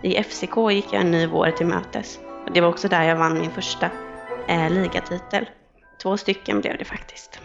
[0.03, 3.17] I FCK gick jag en ny vår till mötes och det var också där jag
[3.17, 3.91] vann min första
[4.49, 5.49] eh, ligatitel.
[6.03, 7.41] Två stycken blev det faktiskt.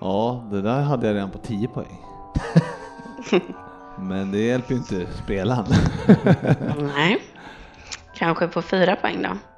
[0.00, 2.00] Ja, det där hade jag redan på 10 poäng.
[3.98, 5.66] Men det hjälper ju inte spelaren.
[6.96, 7.22] Nej,
[8.14, 9.53] kanske på fyra poäng då.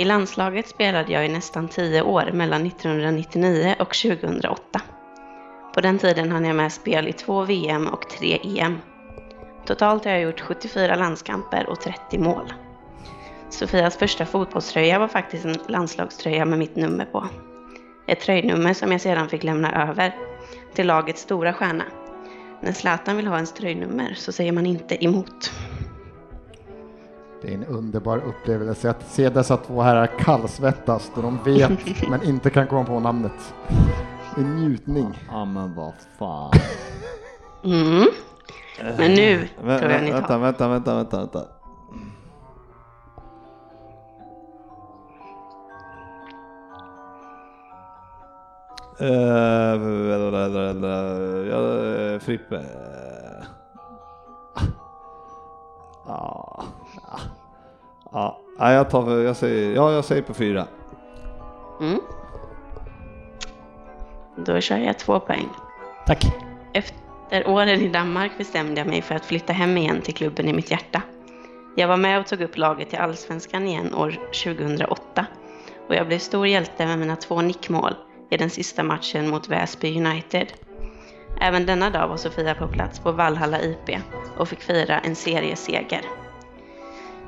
[0.00, 4.80] I landslaget spelade jag i nästan tio år mellan 1999 och 2008.
[5.74, 8.78] På den tiden hann jag med spel i två VM och tre EM.
[9.66, 12.52] Totalt har jag gjort 74 landskamper och 30 mål.
[13.50, 17.28] Sofias första fotbollströja var faktiskt en landslagströja med mitt nummer på.
[18.06, 20.14] Ett tröjnummer som jag sedan fick lämna över
[20.74, 21.84] till lagets stora stjärna.
[22.60, 25.52] När Zlatan vill ha ens tröjnummer så säger man inte emot.
[27.42, 32.22] Det är en underbar upplevelse att se dessa två herrar kallsvettas då de vet men
[32.22, 33.54] inte kan komma på namnet.
[34.36, 35.18] En njutning.
[35.30, 36.52] Ja men vad fan.
[37.64, 38.06] Mm.
[38.98, 40.38] Men nu Vä- tror jag ni vänta, tar.
[40.38, 41.44] vänta, vänta, vänta, vänta.
[49.00, 49.08] Uh,
[51.48, 52.64] ja, Frippe.
[56.06, 56.64] Ja,
[58.12, 58.40] ja.
[58.58, 60.66] Jag tar, jag säger, ja, jag säger på fyra.
[61.80, 62.00] Mm.
[64.36, 65.48] Då kör jag två poäng.
[66.06, 66.24] Tack.
[66.74, 70.52] Efter åren i Danmark bestämde jag mig för att flytta hem igen till klubben i
[70.52, 71.02] mitt hjärta.
[71.76, 75.26] Jag var med och tog upp laget till Allsvenskan igen år 2008
[75.88, 77.94] och jag blev stor hjälte med mina två nickmål
[78.30, 80.46] i den sista matchen mot Väsby United.
[81.40, 83.98] Även denna dag var Sofia på plats på Vallhalla IP
[84.36, 86.00] och fick fira en serieseger.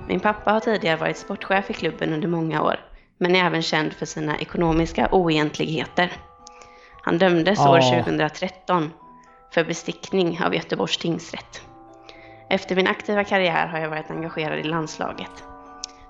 [0.09, 2.80] Min pappa har tidigare varit sportchef i klubben under många år,
[3.18, 6.12] men är även känd för sina ekonomiska oegentligheter.
[7.03, 7.70] Han dömdes Ja.
[7.70, 8.90] år 2013
[9.55, 11.62] för bestickning av Göteborgs tingsrätt.
[12.50, 15.44] Efter min aktiva karriär har jag varit engagerad i landslaget.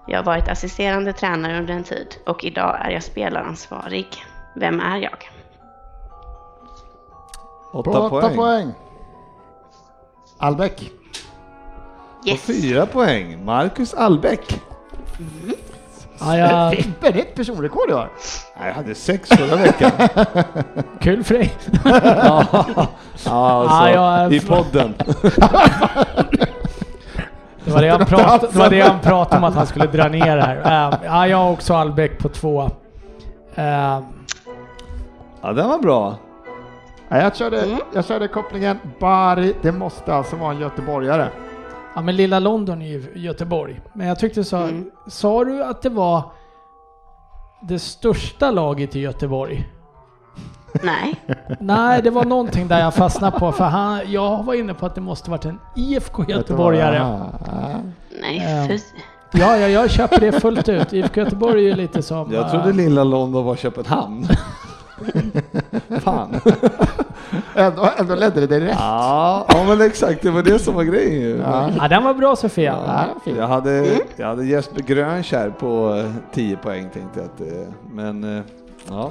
[0.06, 4.06] Jag har varit assisterande tränare under en tid och idag är jag spelaransvarig.
[4.56, 5.30] Vem är jag?
[7.72, 8.36] Åtta poäng.
[8.36, 8.72] poäng.
[10.38, 10.92] Albeck.
[12.22, 12.40] Och Yes!
[12.40, 13.44] fyra poäng.
[13.44, 14.60] Marcus Albeck.
[16.20, 18.08] Ja, jag, Frippe, det är ett personrekord du har.
[18.58, 19.90] Nej, jag hade sex förra veckan.
[21.00, 21.52] kul för dig.
[21.84, 24.94] ja, alltså, Ja, jag- i podden.
[27.64, 30.08] Det var det han pratade, det var det han pratade om att han skulle dra
[30.08, 30.56] ner här.
[30.56, 32.62] Uh, ja, jag har också Albeck på två.
[33.58, 34.00] Uh,
[35.44, 36.14] Ja, den var bra.
[37.08, 37.64] Ja, jag, körde,
[37.94, 41.28] jag körde kopplingen Bari, det måste alltså vara en göteborgare.
[41.94, 43.80] Ja, men lilla London är ju Göteborg.
[43.92, 44.56] Men jag tyckte så.
[44.56, 44.90] Mm.
[45.06, 46.22] Sa du att det var
[47.68, 49.68] det största laget i Göteborg?
[50.82, 51.14] Nej,
[51.60, 53.52] Nej, det var någonting där jag fastnade på.
[53.52, 57.20] För han, jag var inne på att det måste varit en IFK Göteborgare.
[58.20, 58.68] Nej Ehm.
[58.68, 58.78] fy.
[59.34, 60.92] Ja, ja, jag köper det fullt ut.
[60.92, 62.32] IFK Göteborg är ju lite som...
[62.32, 64.26] Jag trodde eh, lilla London var Köpenhamn.
[66.00, 66.40] Fan.
[67.54, 68.76] Ändå, ändå ledde det dig rätt.
[68.78, 70.22] Ja, ja, men exakt.
[70.22, 71.36] Det var det som var grejen ju.
[71.38, 71.70] Ja.
[71.76, 72.76] Ja, den var bra Sofia.
[72.86, 73.36] Ja, fint.
[73.38, 78.36] Jag hade, jag hade Jesper Grönkär på eh, 10 poäng tänkte jag att det, men
[78.38, 78.42] eh,
[78.88, 79.10] ja.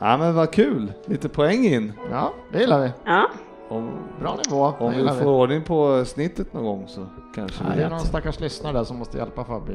[0.00, 1.92] Ja men vad kul, lite poäng in.
[2.10, 2.90] ja, det gillar vi.
[3.04, 3.28] Ja,
[3.68, 3.90] Om,
[4.20, 4.72] Bra nivå.
[4.78, 7.78] om vi får ordning på snittet någon gång så kanske Ja, vi...
[7.80, 9.72] det är någon stackars lyssnare där som måste hjälpa Fabbe.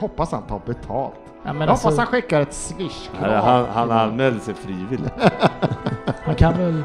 [0.00, 1.14] Hoppas han tar betalt.
[1.44, 5.12] Ja, men Jag alltså, hoppas han skickar ett swish Nej, han, han anmälde sig frivilligt.
[6.24, 6.82] han kan väl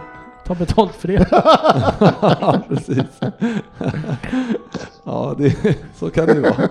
[0.48, 1.28] ta betalt för det.
[1.32, 3.20] ja, precis.
[5.06, 6.70] ja, det, så kan det vara.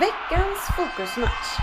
[0.00, 1.58] Veckans fokusmatch.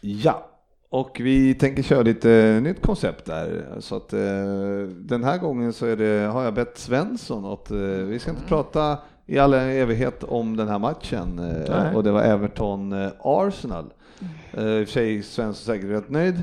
[0.00, 0.50] Ja,
[0.90, 3.76] och vi tänker köra lite nytt koncept där.
[3.80, 4.20] Så att eh,
[4.88, 8.48] den här gången så är det, har jag bett Svensson att eh, vi ska inte
[8.48, 11.94] prata i all evighet om den här matchen eh, Nej.
[11.94, 13.84] och det var Everton-Arsenal.
[14.52, 16.42] Eh, I och för sig Svensson säkert rätt nöjd.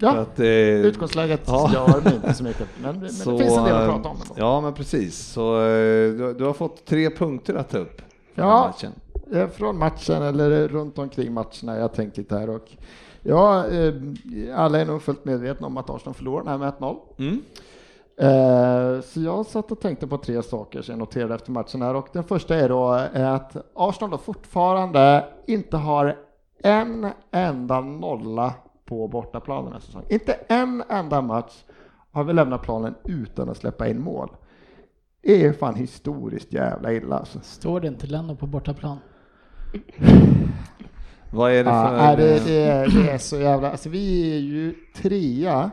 [0.00, 0.46] Ja, För att, eh,
[0.86, 1.70] Utgångsläget Ja.
[1.74, 4.08] gör mig inte så mycket, men, men så, det finns en del att eh, prata
[4.08, 4.16] om.
[4.36, 5.18] Ja, men precis.
[5.18, 8.02] Så eh, du, du har fått tre punkter att ta upp.
[8.34, 8.66] från Ja.
[8.66, 8.92] matchen.
[9.32, 12.68] Eh, Från matchen eller runt omkring matcherna, jag tänkt lite här och
[13.22, 13.92] ja, eh,
[14.54, 16.96] alla är nog fullt medvetna om att Arsenal förlorar den här med 1-0.
[17.18, 17.40] Mm.
[18.20, 21.94] Eh, Så jag satt och tänkte på tre saker som jag noterade efter matchen här
[21.94, 26.16] och den första är då eh, att Arsenal då fortfarande inte har
[26.62, 28.54] en enda nolla
[28.84, 30.06] på bortaplan den här säsongen.
[30.12, 31.52] Inte en enda match
[32.12, 34.30] har vi lämnat planen utan att släppa in mål.
[35.22, 37.38] Det är fan historiskt jävla illa alltså.
[37.42, 38.98] Står det inte Lennart på bortaplan?
[41.32, 41.96] Vad är det Ja, för...
[41.96, 43.70] nej, det, det, är, det är så jävla...
[43.70, 45.70] Alltså vi är ju trea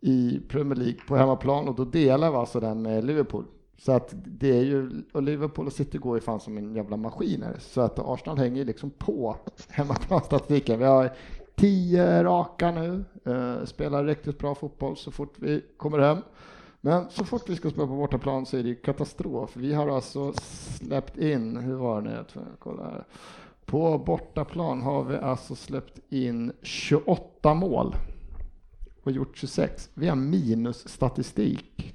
[0.00, 3.44] i Premier League på hemmaplan och då delar vi alltså den med Liverpool.
[3.78, 6.96] Så att det är ju, och Liverpool och City går ju fan som en jävla
[6.96, 7.44] maskin.
[7.58, 9.36] Så att Arsenal hänger ju liksom på
[9.68, 10.78] hemmaplanstatistiken.
[10.78, 11.10] Vi har
[11.56, 16.18] tio raka nu, eh, spelar riktigt bra fotboll så fort vi kommer hem.
[16.80, 19.56] Men så fort vi ska spela på bortaplan så är det ju katastrof.
[19.56, 22.16] Vi har alltså släppt in, hur var det nu?
[22.16, 23.04] Jag tror jag kollar här.
[23.64, 27.96] På bortaplan har vi alltså släppt in 28 mål
[29.04, 29.90] och gjort 26.
[29.94, 31.94] Vi har minusstatistik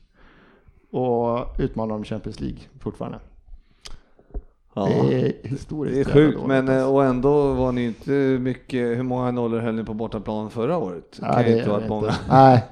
[0.91, 3.20] och utmanar om Champions League fortfarande.
[4.74, 4.86] ja.
[4.86, 5.95] Det är historiskt.
[5.95, 6.93] Det är sjukt, dåligt, men eh, alltså.
[6.93, 11.20] och ändå var ni inte mycket, hur många nollor höll ni på bortaplan förra året?
[11.22, 12.16] Nej, kan det inte varit många.
[12.30, 12.64] Nej,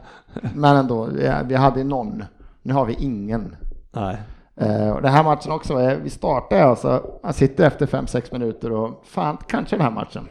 [0.55, 1.05] men ändå.
[1.05, 2.23] Vi vi hade någon.
[2.61, 3.55] Nu har vi ingen.
[3.91, 4.17] Nej.
[4.55, 8.71] Eh, och den här matchen också, eh, vi startar alltså, man sitter efter 5-6 minuter
[8.71, 10.27] och fan, kanske den här matchen.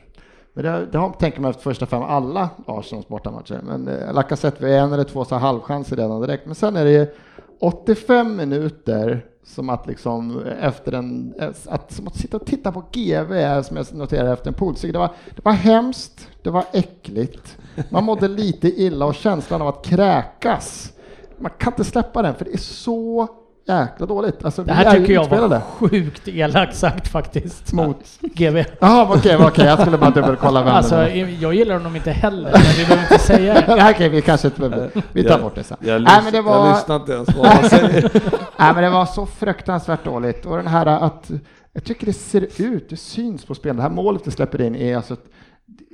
[0.52, 3.60] Men det, det har tänker man efter första fem alla Arsenals bortamatcher.
[3.62, 6.46] Men eh, Lacazette, vi har en eller två så halvchanser redan direkt.
[6.46, 7.14] Men sen är det
[7.60, 12.72] 85 minuter som att liksom eh, efter en, eh, att, som att sitta och titta
[12.72, 14.92] på GV eh, som jag noterade efter en poolseger.
[14.92, 17.58] Det var, det var hemskt, det var äckligt.
[17.90, 20.92] Man mådde lite illa och känslan av att kräkas.
[21.38, 23.28] Man kan inte släppa den för det är så
[23.66, 24.44] jäkla dåligt.
[24.44, 27.72] Alltså, det här tycker jag var sjukt elakt sagt faktiskt.
[27.72, 28.64] Mot GV.
[28.80, 29.66] Jaha, okej, okay, okay.
[29.66, 33.18] jag skulle bara dubbelkolla vem Alltså, jag gillar honom inte heller, men vi behöver inte
[33.18, 33.60] säga det.
[33.74, 35.76] okej, okay, vi kanske inte Vi tar jag, bort det sen.
[35.80, 38.02] Jag, Nej, men det var, jag lyssnar inte ens vad han säger.
[38.56, 40.46] Nej, men det var så fruktansvärt dåligt.
[40.46, 41.30] Och den här att,
[41.72, 43.76] jag tycker det ser ut, det syns på spelet.
[43.76, 45.24] Det här målet vi släpper in är alltså ett,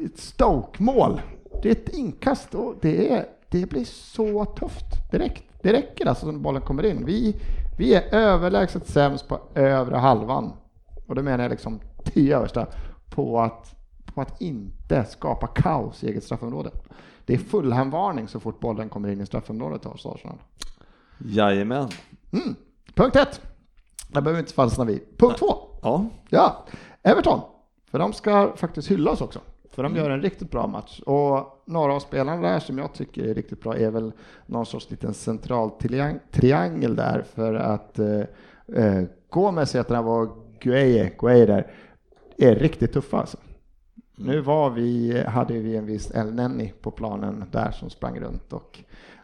[0.05, 1.21] ett Stoke-mål.
[1.63, 5.45] Det är ett inkast och det, är, det blir så tufft direkt.
[5.63, 7.05] Det räcker alltså när bollen kommer in.
[7.07, 7.37] Vi,
[7.79, 10.53] vi är överlägset sämst på övre halvan.
[11.07, 12.67] Och då menar jag liksom tio översta
[13.11, 13.75] på att,
[14.05, 16.71] på att inte skapa kaos i eget straffområde.
[17.25, 20.39] Det är fullhemvarning så fort bollen kommer in i straffområdet hos Arsenal.
[21.19, 21.89] Jajamän.
[22.33, 22.55] Mm.
[22.95, 23.41] Punkt ett.
[24.09, 25.19] Där behöver inte fastna vid.
[25.19, 25.55] Punkt två.
[25.83, 26.07] Ja.
[26.29, 26.67] ja.
[27.03, 27.41] Everton.
[27.91, 29.41] För de ska faktiskt hyllas också.
[29.79, 31.01] För de gör en riktigt bra match.
[31.07, 34.13] Och några av spelarna där som jag tycker är riktigt bra är väl
[34.47, 35.71] någon sorts liten central
[36.31, 38.21] triangel där för att eh,
[38.75, 41.71] eh Gomes heter han var Gueye, Gueye där,
[42.39, 43.37] är riktigt tuffa alltså.
[44.19, 44.31] Mm.
[44.31, 48.53] Nu var vi, hade vi en viss El Nenni på planen där som sprang runt
[48.53, 48.79] och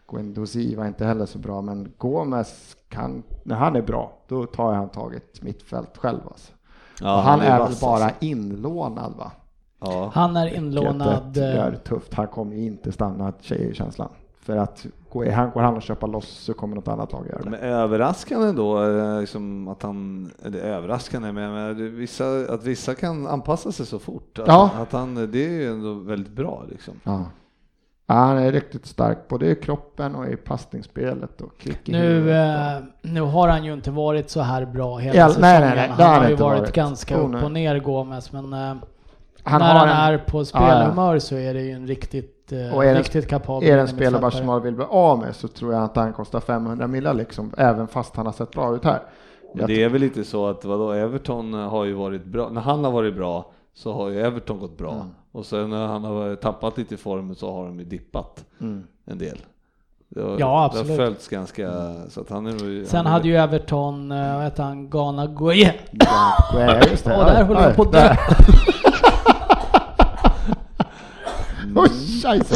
[0.07, 4.73] Guendouzi var inte heller så bra, men Gomes kan, när han är bra, då tar
[4.73, 6.51] han taget mittfält själv alltså.
[7.01, 8.25] Ja, han, han, är, är väl bara alltså.
[8.25, 9.31] inlånad va?
[9.79, 11.23] Ja, han är inlånad.
[11.33, 12.13] Det är eh, tufft.
[12.13, 14.09] Han kommer inte stanna, tjejkänslan.
[14.39, 17.41] För att går han, går han och köpa loss så kommer något annat lag göra
[17.43, 17.49] det.
[17.49, 23.71] Men överraskande då, eh, liksom att han, eller överraskande, men vissa, att vissa kan anpassa
[23.71, 24.39] sig så fort.
[24.39, 24.69] Att, ja.
[24.81, 26.93] att han, det är ju ändå väldigt bra liksom.
[27.03, 27.25] Ja.
[28.07, 33.21] Ja, han är riktigt stark både i kroppen och i passningsspelet och nu, eh, nu
[33.21, 35.49] har han ju inte varit så här bra hela ja, säsongen.
[35.51, 38.75] Nej, nej, nej, han har ju varit, varit, ganska upp och ner Gomes, men eh,
[39.45, 42.75] han när han en, är på spelhumör ja, så är det ju en riktigt, eh,
[42.75, 45.73] och är riktigt kapabel Är det en spelare Barcelona vill bli av med så tror
[45.73, 48.99] jag att han kostar 500 miljoner liksom, även fast han har sett bra ut här.
[49.53, 52.83] Men det är väl lite så att vadå, Everton har ju varit bra, när han
[52.83, 55.07] har varit bra så har ju Everton gått bra mm.
[55.31, 58.83] och sen när han har tappat lite i formen så har de ju dippat mm.
[59.05, 59.37] en del.
[60.09, 60.87] Det har, ja, absolut.
[60.87, 64.43] Det har följts ganska, så att han är Sen han hade ju Everton, eh, vad
[64.43, 65.73] heter han, Ghana Gueye.
[66.51, 67.17] Gueye, just det.
[67.17, 68.15] Och där håller jag på att dö.
[71.75, 72.55] Oh, scheisse.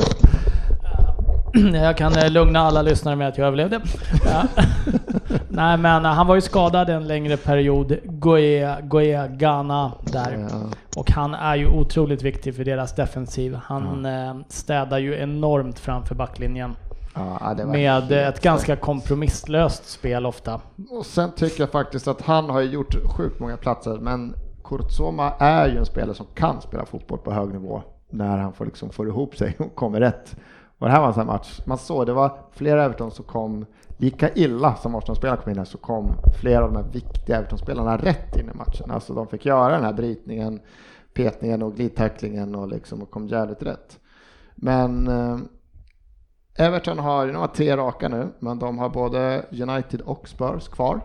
[1.73, 3.81] Jag kan eh, lugna alla lyssnare med att jag överlevde.
[4.25, 4.43] Ja.
[5.49, 10.47] Nej men eh, han var ju skadad en längre period, Goea, Goea Ghana där.
[10.51, 10.59] Ja.
[10.95, 13.59] Och han är ju otroligt viktig för deras defensiv.
[13.63, 14.11] Han ja.
[14.11, 16.75] Eh, städar ju enormt framför backlinjen.
[17.13, 20.61] Ja, med ett ganska kompromisslöst spel ofta.
[20.89, 25.67] Och sen tycker jag faktiskt att han har gjort sjukt många platser, men Kurtzoma är
[25.67, 29.07] ju en spelare som kan spela fotboll på hög nivå när han får, liksom, får
[29.07, 30.35] ihop sig och kommer rätt.
[30.77, 33.65] Och det här var en sån match, man såg det var flera Everton som kom
[33.97, 37.97] lika illa som Arsenal-spelarna kom in här så kom flera av de här viktiga Everton-spelarna
[37.97, 38.91] rätt in i matchen.
[38.91, 40.59] Alltså de fick göra den här brytningen,
[41.13, 43.99] petningen och glidtacklingen och liksom och kom jävligt rätt.
[44.55, 45.37] Men eh,
[46.57, 51.01] Everton har, de har tre raka nu, men de har både United och Spurs kvar.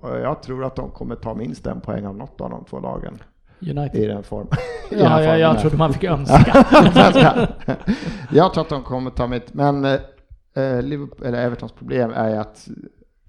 [0.00, 2.80] Och jag tror att de kommer ta minst en poäng av något av de två
[2.80, 3.18] lagen.
[3.60, 4.02] United.
[4.02, 4.48] I den form.
[4.90, 6.66] ja, ja, jag trodde man fick önska.
[8.32, 12.68] jag tror att de kommer ta mitt, men eh, Liverpool, eller Evertons problem är att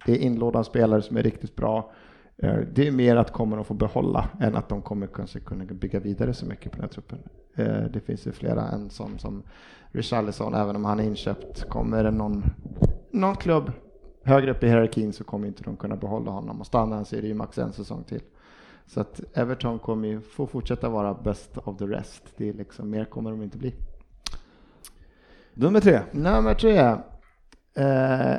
[0.06, 1.92] det är inlådande spelare som är riktigt bra.
[2.38, 5.66] Eh, det är mer att kommer de få behålla än att de kommer kanske kunna
[5.66, 7.20] bygga vidare så mycket på den här truppen.
[7.56, 9.44] Eh, det finns ju flera, en som, som
[9.92, 12.44] Richarlison, även om han är inköpt, kommer det någon,
[13.12, 13.72] någon klubb
[14.24, 17.16] högre upp i hierarkin så kommer inte de kunna behålla honom och stannar han så
[17.16, 18.22] är det ju max en säsong till.
[18.90, 22.24] Så att Everton kommer ju få fortsätta vara best of the rest.
[22.38, 23.76] Det är liksom, mer kommer de inte bli.
[25.54, 26.02] Nummer tre.
[26.12, 26.78] Nummer tre.
[27.74, 28.38] Eh,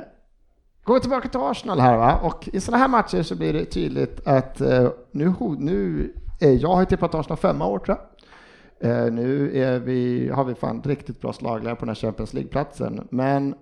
[0.84, 2.20] går vi tillbaka till Arsenal här va?
[2.22, 6.74] Och i sådana här matcher så blir det tydligt att eh, nu, nu är jag
[6.74, 8.90] har tippat Arsenal femma år tror jag.
[8.90, 9.48] Eh, nu
[9.84, 13.09] vi, har vi fan riktigt bra slagläge på den här Champions League-platsen.
[13.11, 13.55] Men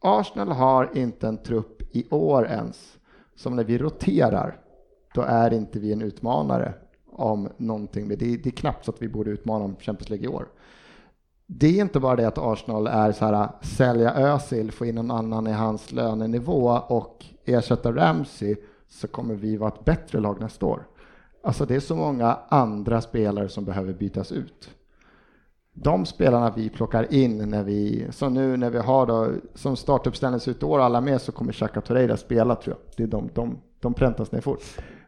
[0.00, 2.98] Arsenal har inte en trupp i år ens
[3.36, 4.58] som när vi roterar
[5.14, 6.74] då är inte vi en utmanare
[7.06, 8.08] om någonting.
[8.08, 10.48] Det är, det är knappt så att vi borde utmana om Champions League i år.
[11.46, 15.10] Det är inte bara det att Arsenal är så här sälja Özil, få in någon
[15.10, 18.56] annan i hans lönenivå och ersätta Ramsey
[18.88, 20.86] så kommer vi vara ett bättre lag nästa år.
[21.42, 24.70] Alltså det är så många andra spelare som behöver bytas ut.
[25.74, 30.40] De spelarna vi plockar in när vi, som nu när vi har då, som startuppställning
[30.40, 32.94] ser ut år alla med så kommer Chaka Torreira spela tror jag.
[32.96, 34.62] Det är de, de, de präntas ner fort.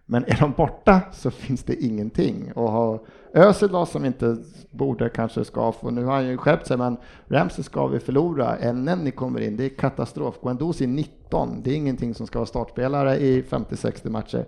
[0.06, 2.52] Men är de borta så finns det ingenting.
[2.52, 4.36] Och ha Özil då som inte
[4.70, 6.96] borde kanske ska få, nu har han ju skärpt sig, men
[7.28, 8.72] Ramsey ska vi förlora.
[8.72, 10.38] Nenni kommer in, det är katastrof.
[10.42, 14.46] Guendouzi 19, det är ingenting som ska vara startspelare i 50-60 matcher.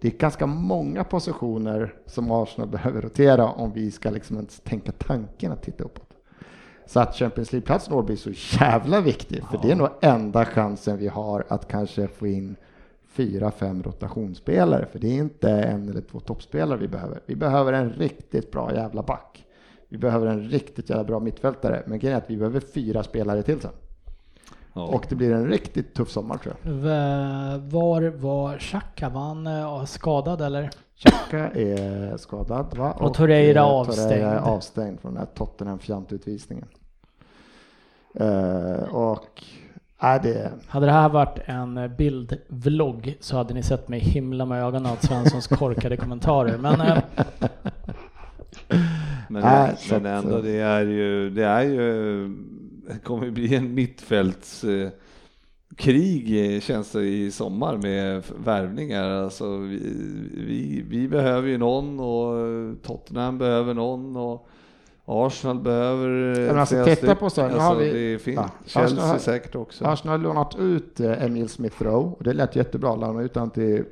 [0.00, 4.92] Det är ganska många positioner som Arsenal behöver rotera om vi ska liksom ens tänka
[4.92, 6.08] tanken att titta uppåt.
[6.86, 8.30] Så att Champions League-platsen blir så
[8.60, 12.56] jävla viktig, för det är nog enda chansen vi har att kanske få in
[13.18, 17.20] fyra, fem rotationsspelare, för det är inte en eller två toppspelare vi behöver.
[17.26, 19.44] Vi behöver en riktigt bra jävla back.
[19.88, 23.42] Vi behöver en riktigt jävla bra mittfältare, men grejen är att vi behöver fyra spelare
[23.42, 23.70] till sen.
[24.72, 24.82] Ja.
[24.82, 26.72] Och det blir en riktigt tuff sommar tror jag.
[27.58, 29.08] Var var Xhaka?
[29.08, 30.70] Var han uh, skadad eller?
[30.96, 32.92] Xhaka är skadad va?
[32.92, 34.08] Och, och Torreira avstängd.
[34.08, 36.68] Torreira är avstängd från den här Tottenham fjantutvisningen.
[38.20, 39.44] Uh, och
[40.02, 40.52] Nej, det...
[40.68, 45.02] Hade det här varit en bildvlogg så hade ni sett mig himla med ögonen åt
[45.02, 46.58] Svenssons korkade kommentarer.
[46.58, 46.98] Men, äh...
[49.28, 52.28] men, Nej, men ändå, det är ju, det är ju,
[52.88, 54.92] det kommer bli en mittfältskrig
[56.62, 59.10] känns det i sommar med värvningar.
[59.10, 59.78] Alltså vi,
[60.36, 64.16] vi, vi behöver ju någon och Tottenham behöver någon.
[64.16, 64.48] Och
[65.10, 66.08] Arsenal behöver
[66.46, 69.84] men alltså, titta på så, alltså, vi, det finns, ja, Chelsea har, säkert också.
[69.84, 73.50] Arsenal har lånat ut eh, Emil Smith Rowe och det lät jättebra, låna ut han
[73.50, 73.84] till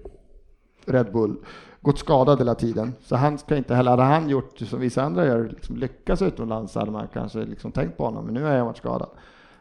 [0.87, 1.37] Red Bull.
[1.81, 5.27] Gått skadad hela tiden, så han ska inte heller, hade han gjort som vissa andra
[5.27, 8.67] gör, liksom lyckas utomlands hade man kanske liksom tänkt på honom, men nu har han
[8.67, 9.09] varit skadad.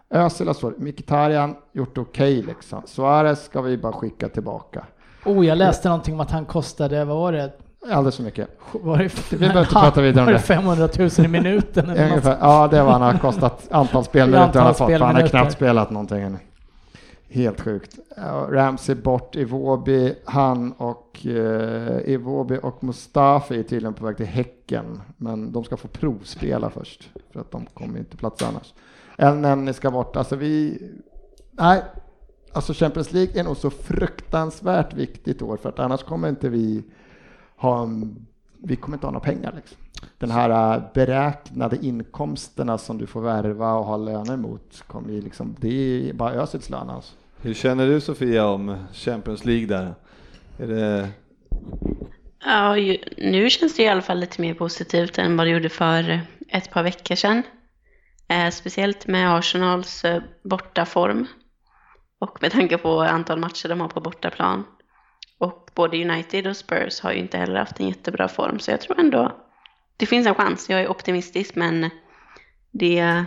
[0.09, 2.81] Özil har svårt, Mkhitaryan gjort okej okay, liksom.
[2.85, 4.85] Suarez ska vi bara skicka tillbaka.
[5.25, 7.51] Oh, jag läste någonting om att han kostade, vad var det,
[7.91, 8.49] Alldeles för mycket.
[8.71, 10.39] Var det, vi behöver inte prata vidare om det.
[10.39, 11.89] 500 000 i minuten?
[11.89, 12.37] Ungefär.
[12.41, 14.91] Ja, det var han har kostat antal spelminuter han har fått.
[14.91, 16.37] Han har knappt spelat någonting.
[17.29, 17.95] Helt sjukt.
[18.49, 25.01] Ramsey bort, Iwobi, han och eh, Iwobi och Mustafi är tydligen på väg till Häcken.
[25.17, 28.73] Men de ska få provspela först för att de kommer inte platsa annars.
[29.17, 30.15] Elneny ska bort.
[30.15, 30.81] Alltså vi...
[31.51, 31.83] Nej,
[32.53, 36.83] alltså Champions League är nog så fruktansvärt viktigt år för att annars kommer inte vi
[37.65, 38.25] ha en,
[38.63, 39.53] vi kommer inte ha några pengar.
[39.55, 39.77] Liksom.
[40.17, 45.21] Den här äh, beräknade inkomsterna som du får värva och ha löner mot, kommer ju
[45.21, 47.13] liksom, det är bara Özils lön alltså.
[47.41, 49.95] Hur känner du Sofia om Champions League där?
[50.59, 51.09] Är det...
[52.45, 52.75] Ja,
[53.17, 56.71] nu känns det i alla fall lite mer positivt än vad det gjorde för ett
[56.71, 57.43] par veckor sedan.
[58.27, 61.27] Eh, speciellt med Arsenals eh, bortaform
[62.19, 64.63] och med tanke på antal matcher de har på bortaplan.
[65.37, 68.81] Och både United och Spurs har ju inte heller haft en jättebra form, så jag
[68.81, 69.31] tror ändå
[69.97, 70.69] det finns en chans.
[70.69, 71.89] Jag är optimistisk, men
[72.71, 73.25] det är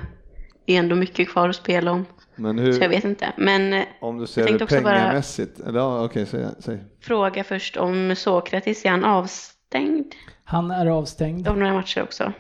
[0.67, 2.07] ändå mycket kvar att spela om.
[2.37, 3.33] Men hur, så jag vet inte.
[3.37, 6.79] Men eh, om du ser det pengamässigt, eller ja, okej, säg, säg.
[7.01, 10.15] Fråga först om Sokratis, är han avstängd?
[10.45, 11.49] Han är avstängd.
[11.49, 12.33] Av några matcher också.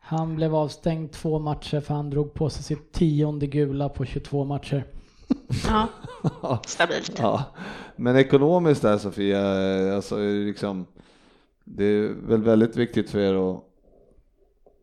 [0.00, 4.44] Han blev avstängd två matcher för han drog på sig sitt tionde gula på 22
[4.44, 4.84] matcher.
[5.66, 5.88] Ja,
[6.66, 7.18] stabilt.
[7.18, 7.44] Ja.
[7.96, 9.40] Men ekonomiskt där Sofia,
[9.94, 10.86] alltså liksom,
[11.64, 13.64] det är väl väldigt viktigt för er att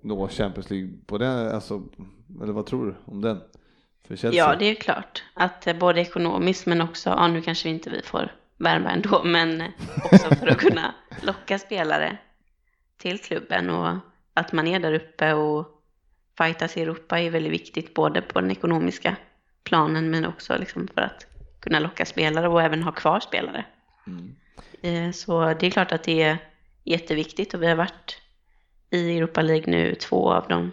[0.01, 1.83] nå Champions League på den, alltså,
[2.41, 3.41] eller vad tror du om den?
[4.21, 8.01] Ja, det är klart att eh, både ekonomiskt men också, ja nu kanske inte vi
[8.01, 9.63] får värma ändå, men
[10.11, 12.17] också för att kunna locka spelare
[12.97, 13.97] till klubben och
[14.33, 15.65] att man är där uppe och
[16.37, 19.15] fightas i Europa är väldigt viktigt både på den ekonomiska
[19.63, 21.25] planen men också liksom för att
[21.59, 23.65] kunna locka spelare och även ha kvar spelare.
[24.07, 24.35] Mm.
[24.81, 26.37] Eh, så det är klart att det är
[26.83, 28.21] jätteviktigt och vi har varit
[28.89, 30.71] i Europa League nu två av de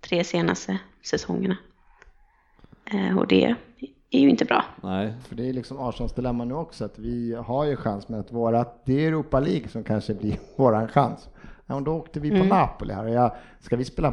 [0.00, 1.56] tre senaste säsongerna.
[2.84, 3.56] Eh, och det
[4.10, 4.64] är ju inte bra.
[4.82, 5.14] Nej.
[5.28, 8.32] För det är liksom Arsenals dilemma nu också, att vi har ju chans med att
[8.32, 11.28] våra, det är Europa League som kanske blir våran chans.
[11.66, 12.48] Ja, då åkte vi på mm.
[12.48, 14.10] Napoli här och jag, ska vi spela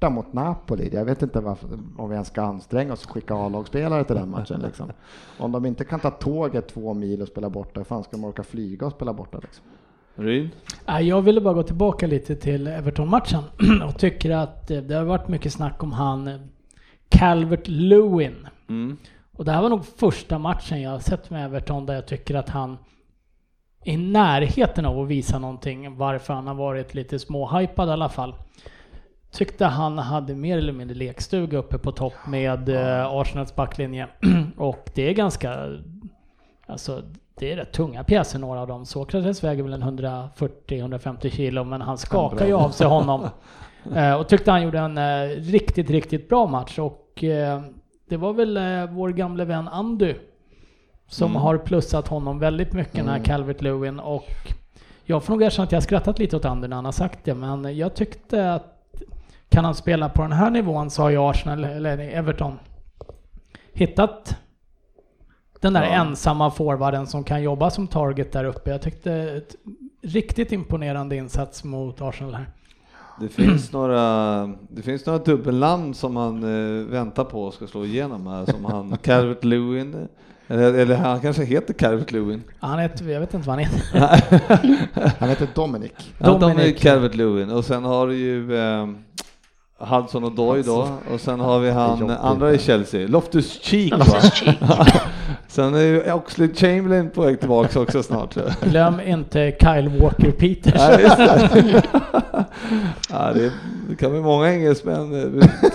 [0.00, 0.90] borta mot Napoli?
[0.92, 4.30] Jag vet inte varför, om vi ens ska anstränga oss och skicka A-lagsspelare till den
[4.30, 4.60] matchen.
[4.60, 4.92] Liksom.
[5.38, 8.24] Om de inte kan ta tåget två mil och spela borta, hur fan ska de
[8.24, 9.38] orka flyga och spela borta?
[9.42, 9.64] Liksom?
[10.14, 10.50] Ryn?
[11.00, 13.42] Jag ville bara gå tillbaka lite till Everton-matchen
[13.88, 16.48] och tycker att det har varit mycket snack om han
[17.08, 18.48] Calvert Lewin.
[18.68, 18.96] Mm.
[19.32, 22.34] Och det här var nog första matchen jag har sett med Everton där jag tycker
[22.34, 22.78] att han
[23.84, 28.34] i närheten av att visa någonting varför han har varit lite småhypad i alla fall.
[29.32, 34.06] Tyckte han hade mer eller mindre lekstuga uppe på topp med eh, Arsenals backlinje.
[34.56, 35.68] och det är ganska
[36.66, 37.02] Alltså,
[37.38, 38.86] det är rätt tunga pjäser några av dem.
[38.86, 43.28] Sokrates väger väl en 140-150 kilo, men han skakar ju av sig honom.
[43.94, 46.78] Eh, och tyckte han gjorde en eh, riktigt, riktigt bra match.
[46.78, 47.60] Och eh,
[48.08, 48.58] det var väl
[48.90, 50.14] vår gamle vän Andy
[51.06, 51.42] som Mm.
[51.42, 54.00] har plussat honom väldigt mycket, den här Calvert Lewin.
[54.00, 54.26] Och
[55.04, 57.24] jag får nog erkänna att jag har skrattat lite åt Andy när han har sagt
[57.24, 58.77] det, men jag tyckte att
[59.48, 62.58] kan han spela på den här nivån så har ju Arsenal, eller Everton,
[63.72, 64.36] hittat
[65.60, 65.88] den där Ja.
[65.88, 68.70] ensamma forwarden som kan jobba som target där uppe.
[68.70, 69.54] Jag tyckte ett
[70.02, 72.46] riktigt imponerande insats mot Arsenal här.
[73.20, 78.26] Det finns några, det finns några dubbelnamn som han eh, väntar på ska slå igenom
[78.26, 80.08] här, som han Calvert Lewin,
[80.48, 82.42] eller, eller han kanske heter Calvert Lewin.
[82.58, 83.98] Han heter, jag vet inte vad han heter.
[85.18, 85.92] Han heter Dominic.
[86.18, 86.82] Ja, de är Dominic.
[86.82, 88.86] Calvert Lewin och sen har du ju eh,
[89.78, 92.18] Hudson och Doy då och sen har vi han Jobbigt.
[92.20, 94.04] andra i Chelsea, Loftus Cheek va?
[95.48, 98.34] Sen är ju Oxlade Chamberlain på väg tillbaks också snart.
[98.60, 100.74] Glöm inte Kyle Walker Peters.
[103.10, 103.42] Ja, det.
[103.44, 103.50] ja,
[103.88, 105.10] det, kan bli många engelsmän.
[105.10, 105.28] Det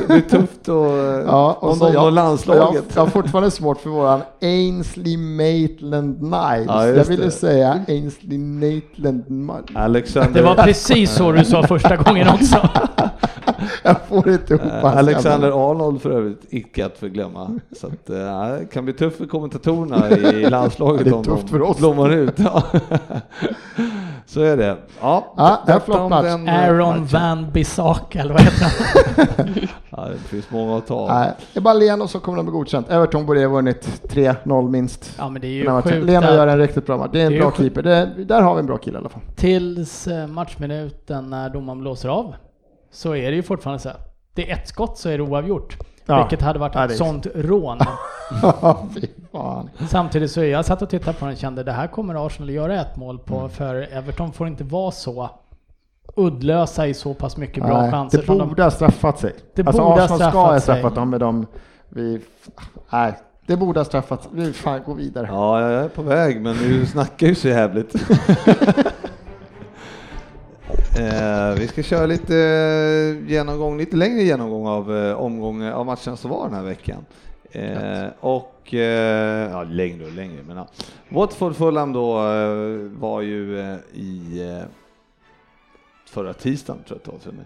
[0.08, 0.86] blir, tufft och,
[1.28, 2.62] Ja, om så de jag- landslaget.
[2.76, 6.66] Jag, jag har fortfarande svårt för våran Ainsley Maitland Niles.
[6.68, 7.32] Ja, jag ville det.
[7.32, 9.76] säga Ainsley Maitland Niles.
[9.76, 12.70] Alexander, Det var precis så du sa första gången också.
[13.84, 17.60] Jag får inte ihop eh, hans Alexander Arnold för övrigt, icke att förglömma.
[17.80, 21.24] Så att, eh, ja, det kan bli tufft för kommentatorerna i landslaget Det är om
[21.24, 21.78] tufft de för oss.
[21.78, 22.34] blommar ut.
[22.40, 22.64] Ja.
[24.26, 24.78] Så är det.
[25.02, 26.24] Ja, Ja, det är flott match.
[26.26, 27.08] den, eh, Aaron matchen.
[27.12, 29.68] Van Bissaka, eller vad heter han?
[29.98, 31.08] Ja, det finns många att ta.
[31.14, 32.90] Nej, det är bara Leno som kommer att bli godkänt.
[32.90, 35.16] Everton borde ha vunnit 3-0 minst.
[35.18, 37.10] Ja men det är ju sjukt Leno gör en riktigt bra match.
[37.14, 37.84] Det är en Det är bra keeper.
[37.84, 39.22] Det, där har vi en bra kille i alla fall.
[39.36, 42.36] tills eh, matchminuten när domaren blåser av
[42.92, 43.98] så är det ju fortfarande så här.
[44.34, 45.78] Det är ett skott så är det oavgjort.
[46.06, 46.18] Ja.
[46.18, 47.80] Vilket hade varit Ja, ett sånt rån.
[49.90, 52.50] Samtidigt så är jag satt och tittade på den och kände det här kommer Arsenal
[52.50, 55.30] att göra ett mål på för Everton får inte vara så
[56.16, 58.62] uddlösa i så pass mycket bra Nej, chanser det borde de...
[58.62, 59.36] ha straffat sig.
[59.56, 61.46] Det alltså borde ha Arsenal ska ha straffat dem med dem.
[61.90, 62.22] Vi,
[62.90, 65.28] nej, det borde ha straffat Vi fan gå vidare.
[65.32, 67.96] Ja, jag är på väg, men du snackar ju så jävligt.
[70.98, 76.18] eh, vi ska köra lite eh, genomgång, lite längre genomgång av eh, omgångar av matcherna
[76.18, 77.06] som var den här veckan.
[77.52, 80.68] Eh, och, eh, ja längre och längre, men ja.
[81.10, 83.60] Watford Fulham då eh, var ju
[83.94, 84.42] i
[86.10, 87.46] förra tisdagen tror jag det var.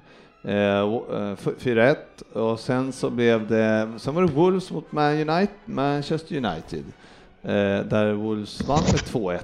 [0.54, 1.96] Eh, wo- eh, f- 4-1
[2.34, 6.84] och sen så blev det, sen var det Wolves mot Man United, Manchester United.
[7.44, 9.40] Eh, där Wolves vann med 2-1.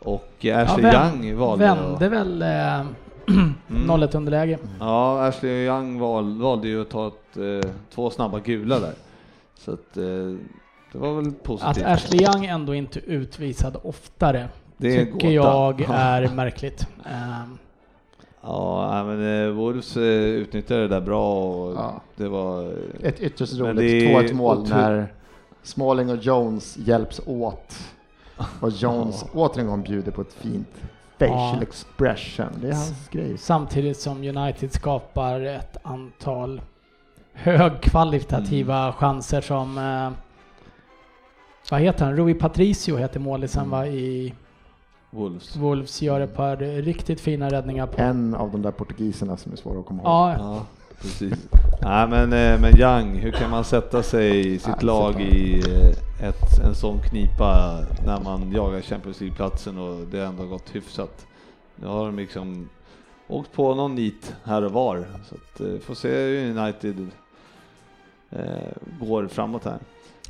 [0.00, 2.86] Och Ashley Ja, Young valde att- Vände väl eh,
[3.28, 3.54] Mm.
[3.68, 4.58] 0-1 underläge.
[4.80, 8.92] Ja, Ashley Young val, valde ju att ta ett, eh, två snabba gula där.
[9.58, 10.04] Så att, eh,
[10.92, 11.84] det var väl Att positivt.
[11.86, 15.30] Ashley Young ändå inte utvisad oftare Det tycker gåta.
[15.32, 16.86] jag är märkligt.
[17.04, 17.58] Ehm,
[18.42, 22.00] Ja, men eh, Wolves eh, utnyttjade det där bra och Ja.
[22.16, 22.62] det var...
[22.62, 22.68] eh,
[23.02, 25.12] Ett ytterst roligt det är 2-1 mål otro- när
[25.62, 27.78] Smalling och Jones hjälps åt.
[28.60, 30.68] Och Jones återigen bjuder på ett fint
[31.18, 31.62] facial Ja.
[31.62, 32.46] expression.
[32.60, 33.38] Det är hans grej.
[33.38, 36.60] Samtidigt som United skapar ett antal
[37.32, 38.92] högkvalitativa Mm.
[38.92, 40.10] chanser som eh,
[41.70, 42.16] vad heter han?
[42.16, 43.70] Rui Patricio heter målisen Mm.
[43.70, 44.34] va i
[45.10, 45.56] Wolves.
[45.56, 48.02] Wolves gör ett par riktigt fina räddningar på.
[48.02, 50.10] En av de där portugiserna som är svåra att komma ihåg.
[50.12, 50.66] Ja, Ja,
[51.00, 51.48] precis.
[51.82, 56.28] Nej, men, eh, men Young, hur kan man sätta sig i sitt lag i eh,
[56.28, 61.26] ett, en sån knipa när man jagar Champions League-platsen och det ändå gått hyfsat.
[61.76, 62.68] Nu har de liksom
[63.28, 67.06] åkt på någon nit här och var, så att, eh, får se hur United
[68.30, 69.78] eh, går framåt här.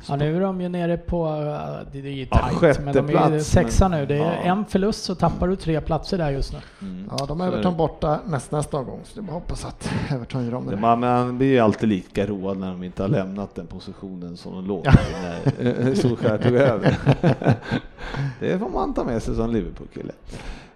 [0.07, 2.93] Ja, nu är de ju nere på, eh, det är ju Ja, tajt, sjätte men
[2.93, 4.05] de är ju plats, sexa men- nu.
[4.05, 4.31] Det är ja.
[4.33, 6.59] en förlust så tappar du tre platser där just nu.
[6.81, 7.09] Mm.
[7.17, 10.53] Ja, de är Everton borta nästa, nästa omgång, så det bara hoppas att Everton gör
[10.55, 10.75] om det.
[10.77, 14.51] Man, man blir ju alltid lika road när de inte har lämnat den positionen som
[14.55, 14.91] de låg Ja.
[14.91, 16.97] i när Solskjaer tog över.
[18.39, 20.11] det får man ta med sig som Liverpool-kille.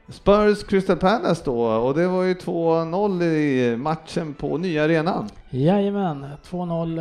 [0.09, 5.29] Spurs Crystal Palace då, och det var ju 2-0 i matchen på nya arenan.
[5.49, 6.99] Jajamän, 2-0.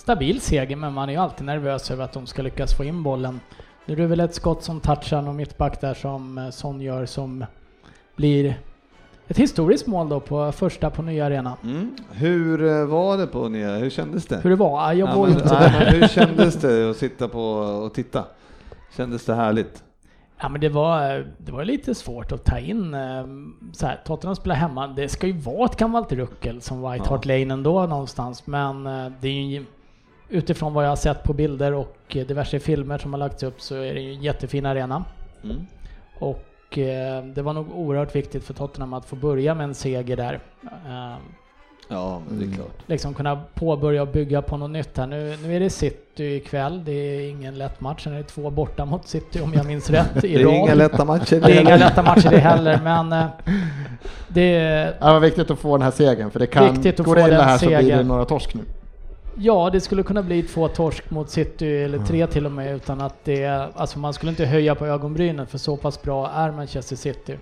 [0.00, 3.02] Stabil seger, men man är ju alltid nervös över att de ska lyckas få in
[3.02, 3.40] bollen.
[3.86, 7.06] Nu är det väl ett skott som touchar någon mittback där som eh, Son gör
[7.06, 7.44] som
[8.16, 8.60] blir
[9.28, 11.56] ett historiskt mål då på första på nya arenan.
[11.64, 11.94] Mm.
[12.10, 14.40] Hur eh, var det på nya, hur kändes det?
[14.42, 14.92] Hur det var?
[14.92, 15.92] Jag Ja, var ju men, inte där.
[15.92, 18.24] hur kändes det att sitta på och titta?
[18.96, 19.84] Kändes det härligt?
[20.40, 23.24] Ja men det var, det var lite svårt att ta in eh,
[23.72, 24.86] så här, Tottenham spelar hemma.
[24.86, 28.46] Det ska ju vara ett gammalt ruckel som White Hart Lane ändå någonstans.
[28.46, 29.64] Men eh, det är ju
[30.30, 33.60] utifrån vad jag har sett på bilder och eh, diverse filmer som har lagts upp
[33.60, 35.04] så är det ju en jättefin arena.
[35.44, 35.66] Mm.
[36.18, 40.16] Och eh, det var nog oerhört viktigt för Tottenham att få börja med en seger
[40.16, 40.34] där.
[40.64, 41.16] Eh,
[41.92, 42.56] Ja, men det är Mm.
[42.56, 42.78] klart.
[42.86, 45.06] liksom kunna påbörja och bygga på något nytt här.
[45.06, 46.84] Nu, nu är det City ikväll.
[46.84, 48.04] Det är ingen lätt match.
[48.04, 50.54] Sen är det två borta mot City om jag minns rätt i Det är rad.
[50.54, 51.40] inga lätta matcher.
[51.40, 53.26] det är inga lätta matcher det heller, men eh,
[54.28, 57.14] det, Det var viktigt att få den här segern för det kan Viktigt att gå
[57.14, 58.06] få den här så blir det segern.
[58.08, 58.62] några torsk nu.
[59.34, 63.00] Ja, det skulle kunna bli två torsk mot City eller tre till och med utan
[63.00, 66.96] att det, alltså man skulle inte höja på ögonbrynen för så pass bra är Manchester
[66.96, 67.38] City.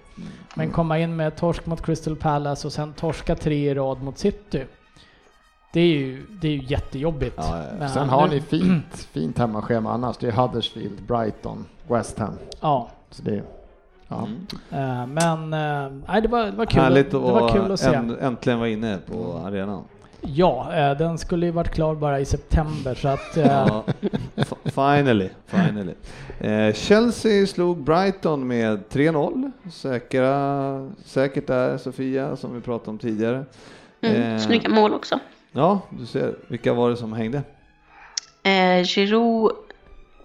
[0.54, 4.18] Men komma in med torsk mot Crystal Palace och sen torska tre i rad mot
[4.18, 4.64] City.
[5.72, 7.34] Det är ju, det är ju jättejobbigt.
[7.38, 7.64] Ja, ja.
[7.78, 10.16] Men Sen har nu- ni fint, fint hemmaschema annars.
[10.16, 12.34] Det är Huddersfield, Brighton, West Ham.
[12.60, 13.42] Ja, Så det,
[14.08, 14.26] ja.
[14.26, 14.46] Mm.
[14.70, 16.80] eh, men eh, nej, det var, det var kul.
[16.82, 17.86] Härligt det var kul att se.
[17.88, 19.82] änt- äntligen vara inne på arenan.
[20.20, 23.84] Ja, eh, den skulle ju varit klar bara i september så att eh, Ja,
[24.64, 25.94] finally, finally.
[26.40, 29.50] Eh, Chelsea slog Brighton med 3-0.
[29.72, 33.44] Säkra, säkert där, Sofia, som vi pratade om tidigare.
[34.00, 34.38] Mm, Eh.
[34.38, 35.18] Snygga mål också.
[35.52, 36.34] Ja, du ser.
[36.48, 37.42] Vilka var det som hängde?
[38.42, 39.52] Eh, Giroud,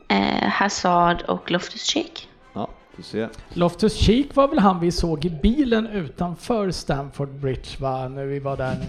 [0.07, 2.27] eh, Hazard och Loftus-Cheek.
[2.53, 3.29] Ja, du ser.
[3.53, 8.39] Loftus Cheek var väl han vi såg i bilen utanför Stamford Bridge va, när vi
[8.39, 8.85] var där nu.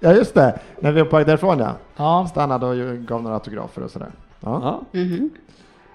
[0.10, 1.76] ja just det, när vi var på väg därifrån ja.
[1.96, 4.08] Ja, Stannade och gav några autografer och sådär.
[4.40, 4.80] Ja.
[4.92, 5.00] Ja,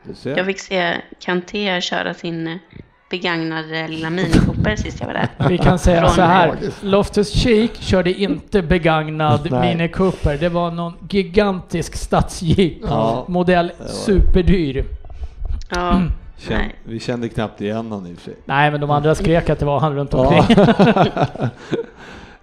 [0.03, 0.37] du ser.
[0.37, 2.53] Jag fick se Kanté köra sin eh,
[3.09, 5.29] begagnade lilla Mini Cooper sist jag var där.
[5.49, 6.55] vi kan säga Från- så här.
[6.81, 9.75] Loftus Cheek körde inte begagnad Nej.
[9.75, 10.37] Mini Cooper.
[10.37, 12.77] Det var någon gigantisk stadsjeep.
[12.81, 13.25] Ja.
[13.27, 14.85] Modell superdyr.
[15.69, 16.01] Ja,
[16.37, 16.75] Känn, nej.
[16.83, 18.35] vi kände knappt igen honom i och för sig.
[18.45, 20.65] Nej, men de andra skrek att det var han runt omkring.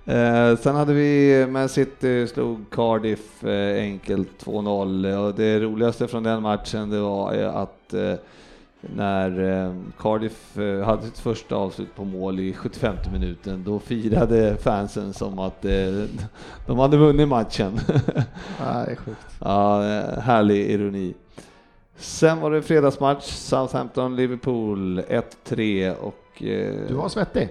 [0.06, 6.22] Eh, sen hade vi Man City slog Cardiff eh, enkelt 2-0 och det roligaste från
[6.22, 8.14] den matchen det var eh, att eh,
[8.80, 14.56] när eh, Cardiff eh, hade sitt första avslut på mål i 75 minuten då firade
[14.56, 15.62] fansen som att
[16.66, 17.80] de hade vunnit matchen.
[18.58, 19.26] Ja, det är sjukt.
[19.38, 19.80] ja,
[20.20, 21.14] härlig ironi.
[21.96, 25.02] Sen var det fredagsmatch, Southampton-Liverpool
[25.44, 26.18] 1-3 och
[26.88, 27.48] Du var svettig.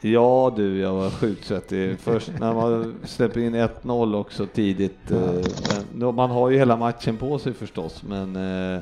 [0.00, 1.98] Ja du, jag var sjukt svettig.
[1.98, 5.10] Först när man släpper in 1-0 också tidigt.
[5.10, 5.44] Eh,
[5.92, 8.80] men, man har ju hela matchen på sig förstås, men eh,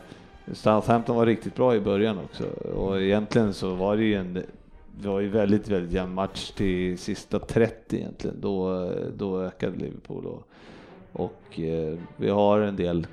[0.52, 2.44] Southampton var riktigt bra i början också.
[2.74, 4.42] Och egentligen så var det ju en
[5.02, 8.40] det var ju väldigt, väldigt jämn match till sista 30 egentligen.
[8.40, 10.42] Då, eh, då ökade Liverpool och,
[11.12, 13.06] och eh, vi har en del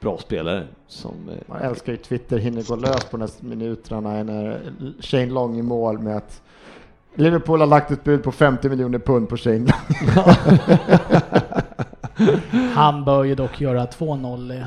[0.00, 4.22] bra spelare som eh, Man älskar ju Twitter, hinner gå lös på de här minuterna
[4.22, 4.60] när
[5.00, 6.42] Shane Long i mål med att
[7.14, 9.68] Liverpool har lagt ett bud på 50 miljoner pund på Shane Long.
[12.74, 14.66] Han bör ju dock göra 2-0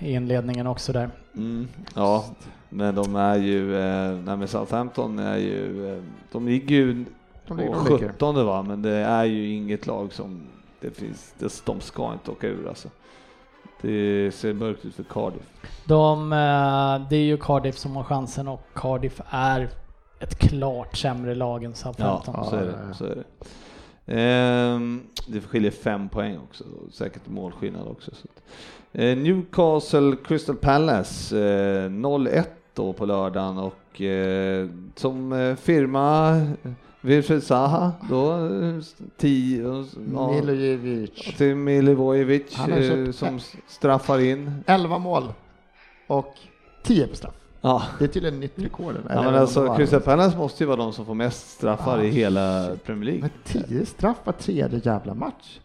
[0.00, 1.10] i, inledningen också där.
[1.36, 2.24] Mm, ja,
[2.68, 6.02] men de är ju, eh, nej men Southampton är ju, eh,
[6.32, 7.04] de ligger ju
[7.46, 8.08] De ligger på och leker.
[8.08, 10.40] 17 va, men det är ju inget lag som
[10.80, 12.88] det finns, det, de ska inte åka ur alltså.
[13.80, 15.42] Det ser mörkt ut för Cardiff.
[15.84, 19.68] De, eh, det är ju Cardiff som har chansen och Cardiff är
[20.20, 22.34] ett klart sämre lag än Southampton.
[22.36, 22.94] Ja, så är Ja, det.
[22.94, 23.24] Så är det.
[24.06, 28.10] Ehm, det skiljer fem poäng också, säkert målskillnad också.
[28.92, 32.44] Eh, Newcastle Crystal Palace eh, 0-1
[32.74, 36.40] då på lördagen och eh, som eh, firma
[37.00, 38.80] Wilfred Zaha då eh,
[39.16, 41.34] 10 ja, Milojevic.
[41.36, 44.64] till Milivojevic eh, som straffar in.
[44.66, 45.32] 11 mål
[46.06, 46.34] och
[46.82, 47.34] 10 på straff.
[47.60, 47.82] Ja.
[47.98, 48.94] Det är tydligen nytt rekord.
[49.08, 49.74] Ja, men vad alltså.
[49.76, 53.20] Crystal Palace måste ju vara de som får mest straffar Ja, i hela Premier League.
[53.20, 55.58] Men 10 straff var tredje jävla match.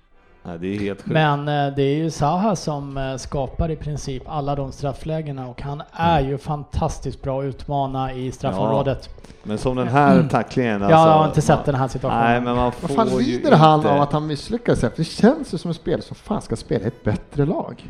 [0.43, 1.13] Nej, det är helt sjukt.
[1.13, 5.61] Men eh, det är ju Zaha som eh, skapar i princip alla de strafflägena och
[5.61, 9.09] han är ju fantastiskt bra att utmana i straffområdet.
[9.43, 10.81] Men som den här tacklingen.
[10.81, 12.23] jag alltså, har inte sett man- den här situationen.
[12.23, 13.91] Nej, men man Vad får fan ju lider han inte...
[13.91, 14.85] av att han misslyckas?
[14.95, 17.89] Det känns ju som en spelare som fan ska spela i ett bättre lag.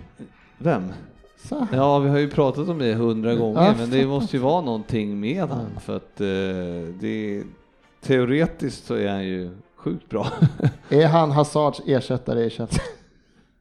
[0.57, 0.93] Vem?
[1.43, 1.67] Så.
[1.71, 4.61] Ja, vi har ju pratat om det hundra gånger, Ja, men det måste ju vara
[4.61, 7.43] någonting med han för att eh, det
[8.01, 10.27] teoretiskt så är han ju sjukt bra.
[10.89, 12.83] Är han Hazards ersättare i Chelsea?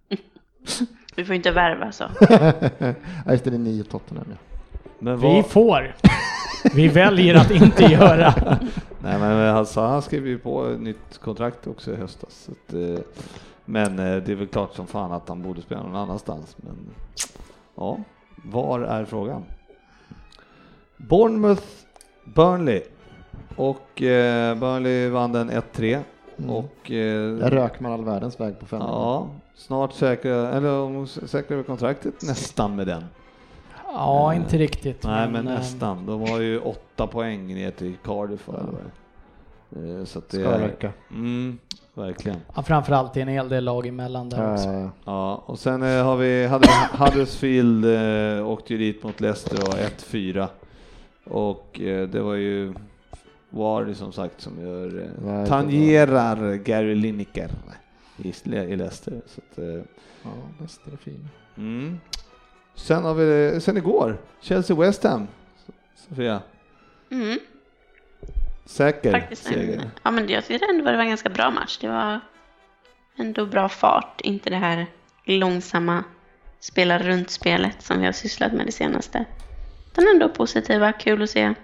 [1.16, 2.05] Vi får inte värva så.
[2.20, 4.36] ja, just det, det är nio Tottenham ja.
[4.98, 5.97] Men Vi vad, får.
[6.74, 8.35] Vi väljer att inte göra.
[9.02, 12.47] nej, men alltså, han skrev ju på ett nytt kontrakt också i höstas.
[12.47, 13.05] Så att, eh,
[13.65, 16.57] men eh, det är väl klart som fan att han borde spela någon annanstans.
[16.57, 16.77] Men
[17.81, 17.98] ja,
[18.44, 19.44] var är frågan?
[20.97, 21.62] Bournemouth,
[22.24, 22.82] Burnley
[23.57, 26.01] och eh, Burnley vann den 1-3.
[26.48, 28.81] och eh, Där rök man all världens väg på fem.
[28.81, 33.05] ja, snart säkra, eller säkrar vi kontraktet nästan med den.
[33.93, 35.05] Ja, inte riktigt.
[35.05, 36.07] Nej, men eh, nästan.
[36.07, 38.48] De har ju åtta poäng ner till Cardiff.
[38.52, 38.59] Ja.
[39.81, 40.93] Eh, Så att det Ska är, räcka.
[41.11, 41.59] mm,
[42.01, 42.39] verkligen.
[42.56, 44.68] Ja, framförallt det är en hel del lag emellan där också.
[44.68, 46.47] Eh, Ja, och sen eh, har vi,
[46.98, 50.47] Huddersfield eh, åkte ju dit mot Leicester och 1-4.
[51.24, 52.74] Och eh, det var ju
[53.51, 57.51] Vardy som sagt som gör, eh, tangerar Gary Lineker
[58.16, 59.20] i, i Leicester.
[59.27, 59.64] Så att, eh,
[60.22, 61.28] ja, Leicester är fin.
[61.56, 62.01] mm.
[62.74, 65.27] Sen har vi, sen igår, Chelsea-West Ham.
[66.09, 66.40] Sofia,
[67.10, 67.39] Mm,
[68.64, 69.78] säker faktiskt seger.
[69.78, 71.78] en, ja, men jag tyckte ändå det var en ganska bra match.
[71.80, 72.20] Det var
[73.16, 74.86] ändå bra fart, inte det här
[75.24, 76.04] långsamma
[76.60, 79.24] spela runt-spelet som vi har sysslat med det senaste.
[79.94, 81.54] Den ändå positiva, kul att se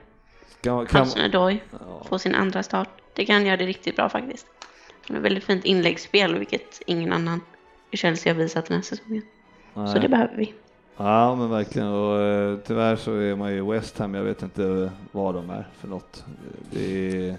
[0.60, 2.88] Kan, kan, Odoi ja, få sin andra start.
[3.14, 4.46] Det kan göra det riktigt bra faktiskt.
[5.06, 7.40] Han har väldigt fint inläggsspel, vilket ingen annan
[7.90, 9.22] i Chelsea har visat den här säsongen.
[9.74, 10.00] Så nej.
[10.00, 10.54] det behöver vi.
[10.98, 14.90] Ja men verkligen och eh, tyvärr så är man ju West Ham, jag vet inte
[15.12, 16.24] vad de är för något.
[16.70, 17.36] Det är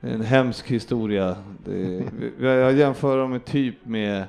[0.00, 1.28] en hemsk historia.
[1.66, 2.04] Är,
[2.38, 4.24] vi- jag jämför dem med typ med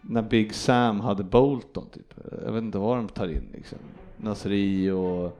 [0.00, 2.14] när Big Sam hade Bolton typ.
[2.46, 3.78] Jag vet inte vad de tar in liksom.
[4.16, 5.38] Nasri och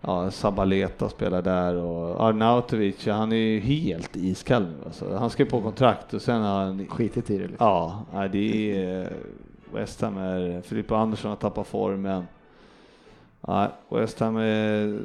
[0.00, 5.16] ja, Sabaleta spelar där och Arnautovic, han är ju helt iskall nu alltså.
[5.16, 7.56] Han ju på kontrakt och sen har han Skitit i det lite.
[7.64, 9.12] Ja, det är
[9.74, 12.24] West Ham är, Filippa Andersson har tappat formen.
[13.48, 14.98] Nej, West Ham är,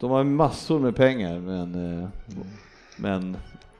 [0.00, 2.08] de har massor med pengar men, eh,
[2.96, 3.36] men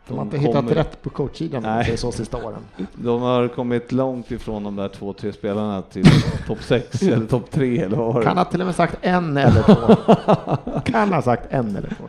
[0.09, 1.97] De har inte kommer- hittat rätt på coachsidan Nej.
[1.97, 2.61] så sista åren.
[2.95, 6.05] De har kommit långt ifrån de där två, tre spelarna till
[6.47, 8.27] topp sex eller topp tre eller vad var det?
[8.27, 10.81] Kan ha till och med sagt en eller två.
[10.93, 12.05] kan ha sagt en eller två.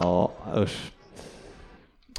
[0.00, 0.90] Ja, usch.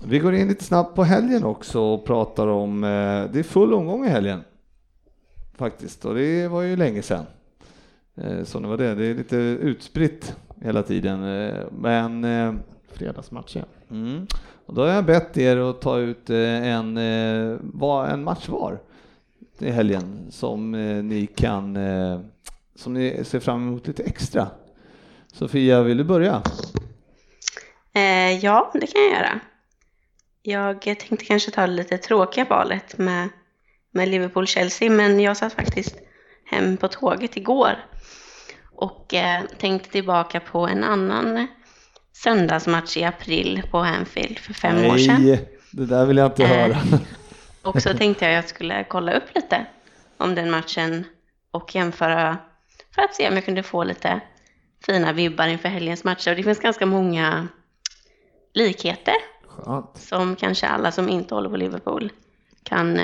[0.07, 2.89] Vi går in lite snabbt på helgen också och pratar om, eh,
[3.33, 4.43] det är full omgång i helgen.
[5.57, 7.25] Faktiskt, och det var ju länge sedan.
[8.15, 11.23] Eh, så det var det, det är lite utspritt hela tiden.
[11.23, 12.53] Eh, men eh,
[12.93, 13.67] Fredagsmatch igen.
[13.91, 14.27] Mm.
[14.65, 18.79] Och då har jag bett er att ta ut en, en match var
[19.59, 20.71] i helgen som
[21.07, 21.77] ni kan,
[22.75, 24.47] som ni ser fram emot lite extra.
[25.33, 26.41] Sofia, vill du börja?
[27.93, 29.39] Eh, ja, det kan jag göra.
[30.41, 33.29] Jag tänkte kanske ta det lite tråkiga valet med,
[33.95, 35.95] med Liverpool-Chelsea, men jag satt faktiskt
[36.45, 37.75] hem på tåget igår
[38.75, 41.47] och eh, tänkte tillbaka på en annan
[42.13, 45.25] söndagsmatch i april på Anfield för fem år sedan.
[45.25, 46.77] Nej, det där vill jag inte Eh, höra.
[47.61, 49.65] Och så tänkte jag att jag skulle kolla upp lite
[50.17, 51.05] om den matchen
[51.51, 52.37] och jämföra
[52.95, 54.21] för att se om jag kunde få lite
[54.85, 56.31] fina vibbar inför helgens matcher.
[56.31, 57.47] Och det finns ganska många
[58.53, 59.15] likheter
[59.47, 59.97] Skönt.
[59.97, 62.11] som kanske alla som inte håller på Liverpool
[62.63, 62.99] kan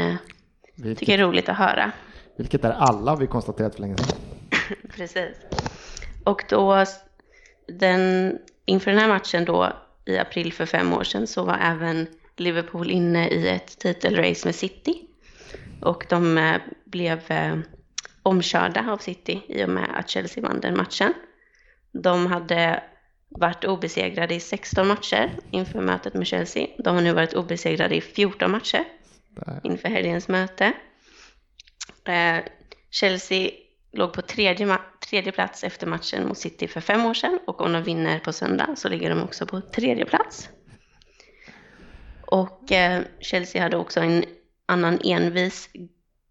[0.77, 1.91] eh, tycka Vilket, är roligt att höra.
[2.38, 4.18] vilket är alla vi konstaterat för länge sedan.
[4.95, 5.38] Precis.
[6.23, 6.85] Och då,
[7.68, 9.73] den, inför den här matchen då
[10.06, 12.07] i april för fem år sedan så var även
[12.38, 15.02] Liverpool inne i ett titelrace med City.
[15.81, 17.57] Och de eh, blev eh,
[18.23, 21.14] omkörda av City i och med att Chelsea vann den matchen.
[21.91, 22.84] De hade
[23.30, 26.68] varit obesegrade i 16 matcher inför mötet med Chelsea.
[26.77, 28.84] De har nu varit obesegrade i 14 matcher.
[29.64, 30.74] Inför helgens möte.
[32.06, 32.38] Eh,
[32.90, 33.52] Chelsea
[33.91, 34.78] låg på tredje,
[35.10, 38.34] tredje plats efter matchen mot City för fem år sedan och om de vinner på
[38.34, 40.49] söndag så ligger de också på tredje plats.
[42.22, 44.24] Och eh, Chelsea hade också en
[44.66, 45.70] annan envis,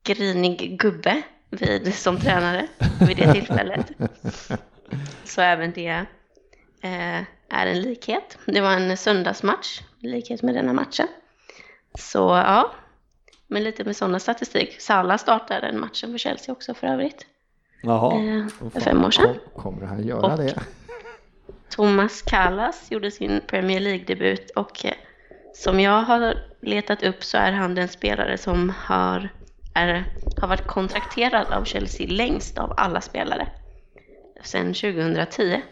[0.03, 2.69] grinig gubbe vid, som tränare
[3.09, 3.87] vid det tillfället.
[5.25, 6.05] Så även det
[6.83, 8.39] eh, är en likhet.
[8.47, 11.07] Det var en söndagsmatch, likhet med denna matchen.
[11.99, 12.75] Så ja,
[13.51, 14.81] men lite med sådana statistik.
[14.81, 17.27] Salah startade den matchen för Chelsea också för övrigt.
[17.83, 19.27] Jaha, Eh, för fem år sedan.
[19.55, 20.55] kom- Kommer han göra Och- det?
[21.71, 24.93] Thomas Kallas gjorde sin Premier League-debut och eh,
[25.55, 29.29] som jag har letat upp så är han den spelare som har,
[29.75, 30.05] är,
[30.41, 33.49] har varit kontrakterad av Chelsea längst av alla spelare
[34.43, 35.63] sedan 2010.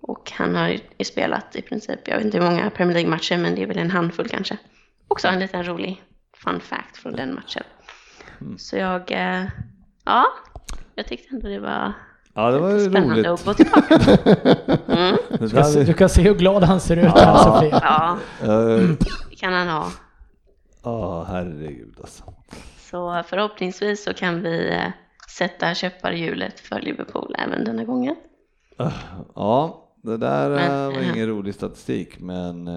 [0.00, 3.54] Och han har ju spelat i princip, jag vet inte hur många Premier League-matcher men
[3.54, 4.56] det är väl en handfull kanske.
[5.08, 6.02] Också en liten rolig
[6.46, 7.62] fun fact från den matchen.
[8.58, 9.44] Så jag, eh,
[10.04, 10.24] ja,
[10.94, 11.92] jag tyckte ändå det var
[12.34, 13.26] ja det var ju spännande roligt.
[13.26, 13.98] att gå tillbaka.
[14.88, 15.16] Mm.
[15.40, 17.80] Du kan, se, där, du kan se hur glad han ser ut här Sofia.
[17.82, 18.80] Ja, eh,
[19.30, 19.86] det kan han ha.
[20.82, 22.24] Ja, herregud alltså.
[22.78, 24.90] Så förhoppningsvis så kan vi eh,
[25.28, 28.16] sätta käppar i hjulet för Liverpool även denna gången.
[29.34, 32.68] Ja, det där Men, var ingen rolig statistik, men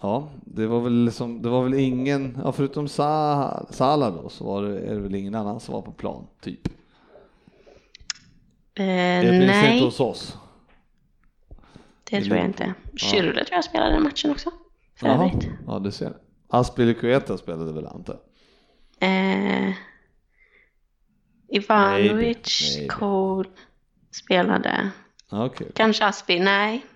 [0.00, 4.44] ja, det var väl som, det var väl ingen, ja, förutom Sa, Salah då, så
[4.44, 6.66] var det, är det väl ingen annan som var på plan, typ.
[8.74, 10.36] Eh, Det finns inte nej, hos oss.
[12.10, 12.74] det i tror jag inte.
[12.92, 14.50] Schürrle tror jag spelade den matchen också.
[14.96, 15.48] För Jaha, övrigt.
[15.66, 16.12] ja du ser.
[16.48, 18.18] Aspilicueta spelade väl jag?
[19.00, 19.72] Eh,
[21.48, 22.78] Ivanovic.
[22.88, 23.48] Cole
[24.10, 24.90] spelade.
[25.30, 25.70] Ja, Okej.
[25.74, 26.86] Kanske Aspi, nej.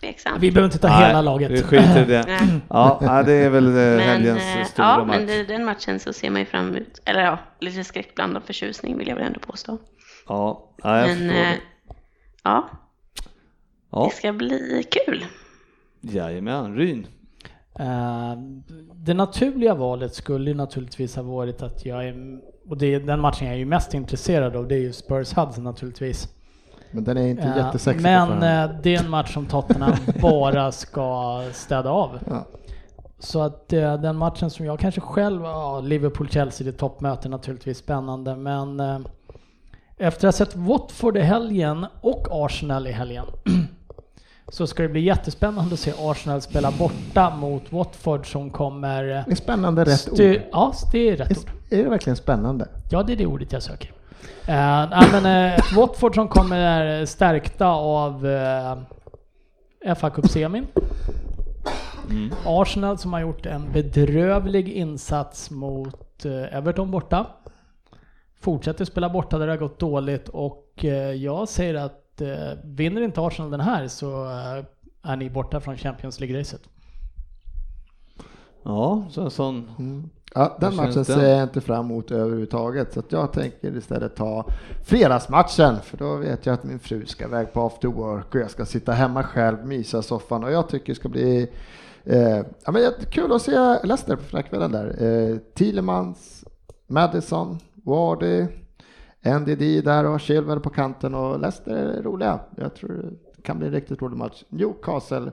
[0.00, 0.42] Tveksamt.
[0.42, 1.50] Vi behöver inte ta Nej, hela laget.
[1.50, 2.24] Vi skiter i det.
[2.26, 2.60] Nej.
[2.68, 5.16] Ja, ja, det är väl eh, Men, helgens eh, stora ja, match.
[5.16, 8.98] men det, den matchen så ser man ju fram emot, eller ja, lite skräckblandad förtjusning
[8.98, 9.78] vill jag väl ändå påstå.
[10.28, 11.58] Ja, ja, jag Men förstår eh, det.
[12.44, 12.68] ja,
[13.90, 15.24] Ja, det ska bli kul.
[16.00, 17.06] jajamän, Ryn.
[18.94, 22.38] Det naturliga valet skulle ju naturligtvis ha varit att jag är,
[22.68, 25.32] och det är den matchen jag är ju mest intresserad av, det är ju Spurs
[25.32, 26.28] Hudson naturligtvis.
[26.94, 30.72] Men den är inte Eh, jättesexig Men eh, det är en match som Tottenham bara
[30.72, 32.18] ska städa av.
[32.26, 32.46] Ja.
[33.18, 37.78] Så att eh, den matchen som jag kanske själv, ja, Liverpool-Chelsea, det är toppmöte naturligtvis
[37.78, 38.98] spännande, men eh,
[39.96, 43.24] efter att ha sett Watford i helgen och Arsenal i helgen
[44.48, 49.04] så ska det bli jättespännande att se Arsenal spela borta mot Watford som kommer...
[49.04, 50.20] Det är spännande rätt ord.
[50.52, 51.50] Ja, det är rätt ord.
[51.70, 52.68] Är det verkligen spännande?
[52.90, 53.92] Ja, det är det ordet jag söker.
[54.48, 60.66] Uh, men, eh, ett Watford som kommer stärkta av uh, fa Cup-semin.
[62.44, 67.26] Arsenal som har gjort en bedrövlig insats mot eh, Everton borta.
[68.40, 73.02] Fortsätter spela borta där det har gått dåligt och eh, jag säger att eh, vinner
[73.02, 74.64] inte Arsenal den här så eh,
[75.02, 76.68] är ni borta från Champions League-racet.
[78.62, 80.10] Ja, så en sån.
[80.36, 82.92] Ja, den matchen ser jag inte fram emot överhuvudtaget.
[82.92, 84.46] Så jag tänker istället ta
[84.84, 85.80] fredagsmatchen.
[85.82, 88.64] För då vet jag att min fru ska iväg på after work och jag ska
[88.64, 90.44] sitta hemma själv, mysa i soffan.
[90.44, 91.50] Och jag tycker det ska bli
[92.04, 93.50] eh, ja, men jättekul att se
[93.84, 95.02] Leicester på fredagskvällen där.
[95.04, 96.44] Eh, Thielemans,
[96.86, 98.46] Madison, Wardy,
[99.24, 102.40] NDD där och Chilwell på kanten och Leicester är roliga.
[102.56, 104.44] Jag tror det kan bli en riktigt rolig match.
[104.48, 105.32] Newcastle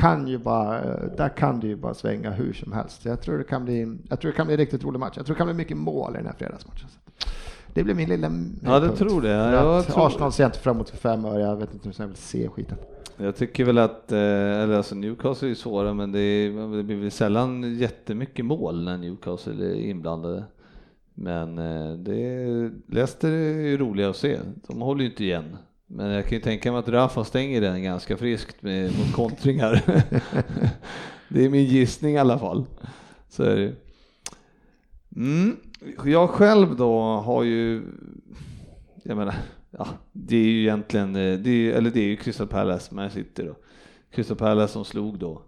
[0.00, 0.80] kan ju bara,
[1.16, 3.04] där kan det ju bara svänga hur som helst.
[3.04, 5.12] Jag tror det kan bli, jag tror det kan bli en riktigt rolig match.
[5.16, 6.88] Jag tror det kan bli mycket mål i den här fredagsmatchen.
[7.74, 8.30] Det blir min lilla
[8.64, 9.28] Ja, det tror det.
[9.28, 11.40] Jag tror- Arsenal ser jag inte fram emot för fem öre.
[11.40, 12.78] Jag vet inte hur jag vill se skiten.
[13.16, 16.82] Jag tycker väl att, eh, eller alltså Newcastle är ju svåra men det, är, det
[16.82, 20.44] blir väl sällan jättemycket mål när Newcastle är inblandade.
[21.14, 25.56] Men eh, det, Leicester är ju roliga att se, de håller ju inte igen.
[25.92, 29.82] Men jag kan ju tänka mig att Rafa stänger den ganska friskt med, mot kontringar.
[31.28, 32.66] det är min gissning i alla fall.
[33.28, 33.74] Så är det
[35.16, 35.56] mm.
[36.04, 37.82] Jag själv då har ju,
[39.02, 39.34] jag menar,
[39.70, 43.10] ja, det är ju egentligen, eh, det är, eller det är ju Crystal Palace Man
[43.10, 43.56] City då.
[44.10, 45.42] Crystal Palace som slog då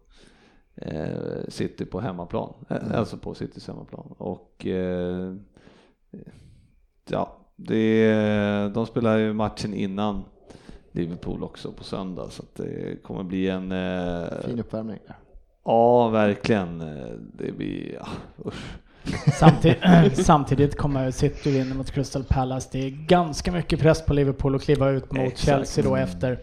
[0.77, 4.15] eh, City på hemmaplan, eh, alltså på Citys hemmaplan.
[4.19, 5.35] Och eh,
[7.09, 8.15] ja, det,
[8.75, 10.25] de spelar ju matchen innan
[10.93, 14.99] Liverpool också på söndag så att det kommer bli en eh, Fin uppvärmning.
[15.65, 16.81] Ja, verkligen.
[16.81, 18.07] Eh, Det blir, ja,
[18.47, 18.77] usch.
[19.39, 19.79] Samtidigt,
[20.27, 22.69] samtidigt kommer City vinna mot Crystal Palace.
[22.73, 25.45] Det är ganska mycket press på Liverpool att kliva ut mot Exakt.
[25.45, 26.39] Chelsea då efter.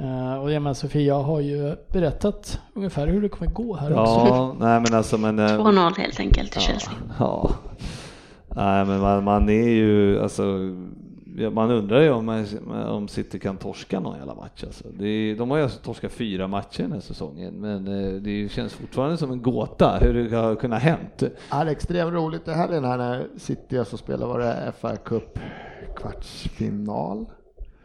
[0.00, 4.14] Uh, och jag menar Sofia har ju berättat ungefär hur det kommer gå här också.
[4.14, 5.38] Ja, nej men alltså men...
[5.38, 6.92] eh, 2-0 helt enkelt till ja, Chelsea.
[7.18, 7.50] Ja.
[8.58, 10.42] Nej men man, man är ju, alltså,
[11.52, 12.46] man undrar ju om,
[12.88, 14.84] om City kan torska någon jävla match alltså.
[14.98, 18.48] det är, De har ju alltså torskat fyra matcher den här säsongen, men eh, det
[18.52, 21.22] känns fortfarande som en gåta hur det har kunnat hänt.
[21.50, 24.72] Ja, det är extremt roligt det här är när när City alltså spelar var det
[24.80, 25.38] FA Cup
[25.96, 27.26] kvartsfinal.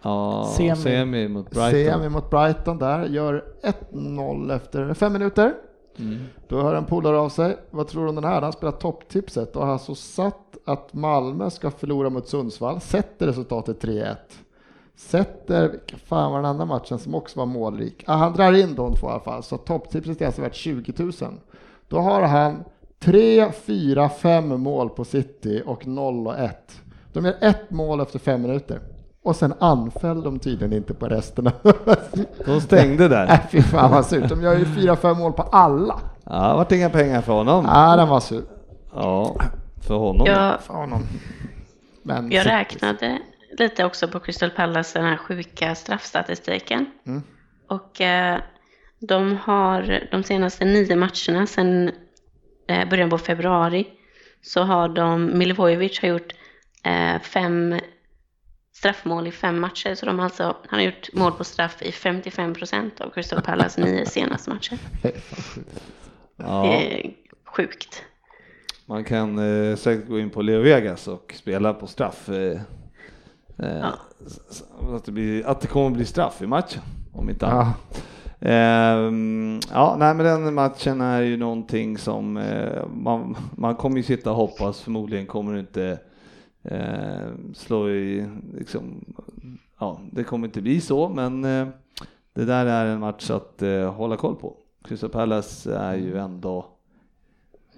[0.01, 0.75] Ja, Semi.
[0.75, 1.71] semi, mot Brighton.
[1.71, 3.43] Semi mot Brighton där, gör
[3.91, 5.53] 1-0 efter fem minuter.
[5.99, 6.19] Mm.
[6.47, 7.57] Då hör en polare av sig.
[7.71, 8.41] Vad tror du om den här?
[8.41, 12.81] Han spelar topptipset och har alltså satt att Malmö ska förlora mot Sundsvall.
[12.81, 14.15] Sätter resultatet 3-1.
[14.95, 18.03] Sätter, fan var den andra matchen som också var målrik?
[18.07, 20.93] Ah, han drar in de två i alla fall, så topptipset är alltså värt 20
[20.97, 21.11] 000.
[21.87, 22.63] Då har han
[22.99, 26.81] 3, 4, 5 mål på City och 0 och 1.
[27.13, 28.79] De gör ett mål efter fem minuter.
[29.23, 31.51] Och sen anföll de tydligen inte på resten.
[32.45, 33.25] De stängde där.
[33.29, 34.29] Nej, fy fan vad surt.
[34.29, 35.99] De gör ju 4-5 mål på alla.
[36.25, 37.65] Ja, det vart inga pengar för honom.
[37.65, 38.43] Ja, den var sur.
[38.93, 39.35] Ja,
[39.87, 40.27] för honom.
[40.27, 41.03] Jag, För honom.
[42.03, 43.19] Men jag räknade
[43.57, 46.85] lite också på Crystal Palace, den här sjuka straffstatistiken.
[47.05, 47.23] Mm.
[47.67, 48.39] Och eh,
[48.99, 51.91] de har de senaste nio matcherna sedan
[52.67, 53.87] eh, början på februari
[54.41, 56.33] så har de, Milivojevic har gjort
[56.83, 57.79] eh, fem
[58.73, 59.95] straffmål i fem matcher.
[59.95, 63.41] Så de har alltså, han har gjort mål på straff i 55 procent av Crystal
[63.41, 64.77] Palace nio senaste matcher.
[66.35, 67.11] Ja, Det är
[67.45, 68.03] sjukt.
[68.85, 69.39] man kan
[69.69, 72.29] eh, säkert gå in på Leo Vegas och spela på straff.
[72.29, 72.35] Eh,
[73.59, 73.93] eh, Ja.
[74.95, 76.81] att, det blir, att det kommer bli straff i matchen,
[77.13, 77.51] om inte Ja.
[77.51, 78.03] annat.
[78.45, 84.03] Ehm, ja, nej, men den matchen är ju någonting som eh, man, man kommer ju
[84.03, 85.99] sitta och hoppas, förmodligen kommer det inte
[86.63, 88.27] eh, slå i,
[88.57, 89.05] liksom,
[89.79, 91.67] ja, det kommer inte bli så, men eh,
[92.33, 94.55] det där är en match att eh, hålla koll på.
[94.83, 96.65] Crystal Palace är ju ändå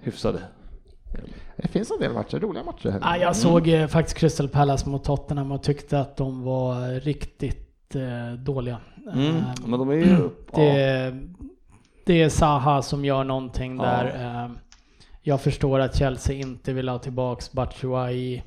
[0.00, 0.38] hyfsade.
[1.56, 2.88] Det finns en del matcher, roliga matcher.
[2.90, 3.00] Här.
[3.02, 7.94] Ja, jag såg eh, faktiskt Crystal Palace mot Tottenham och tyckte att de var riktigt
[7.94, 8.78] eh, dåliga.
[9.12, 9.36] Mm.
[9.36, 10.30] Eh, Men de är ju...
[10.54, 11.14] det,
[12.06, 13.82] det är Zaha som gör någonting Ja.
[13.82, 14.44] där.
[14.44, 14.50] Eh,
[15.22, 18.42] jag förstår att Chelsea inte vill ha tillbaks Batshuayi.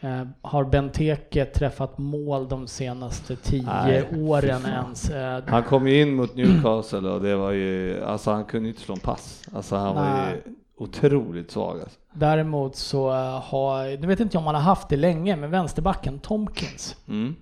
[0.00, 5.10] Eh, har Benteke träffat mål de senaste tio Nej, åren ens?
[5.10, 8.80] Eh, Han kom ju in mot Newcastle och det var ju, alltså han kunde inte
[8.80, 9.42] slå en pass.
[9.54, 10.42] Alltså han var Nej.
[10.46, 11.98] ju otroligt svag alltså.
[12.12, 16.18] Däremot så eh, har, nu vet inte om han har haft det länge, men vänsterbacken
[16.18, 17.34] Tomkins Mm.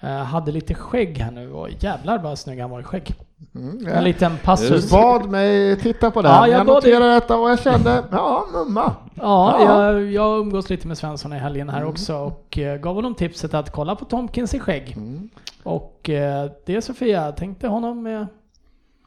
[0.00, 3.14] eh, hade lite skägg här nu och jävlar vad snygg han var i skägg.
[3.54, 4.00] Mm, En ja.
[4.00, 4.90] liten Du passus.
[4.90, 8.92] bad mig titta på det Ja, jag jag, noterade detta och jag kände, ja, mumma.
[9.14, 9.92] Ja, Ja.
[9.92, 13.54] Jag, jag umgås lite med Svensson i helgen här också och eh, gav honom tipset
[13.54, 14.94] att kolla på Tomkins i skägg.
[14.96, 15.28] Mm.
[15.62, 18.26] Och eh, det Sofia, tänkte honom med...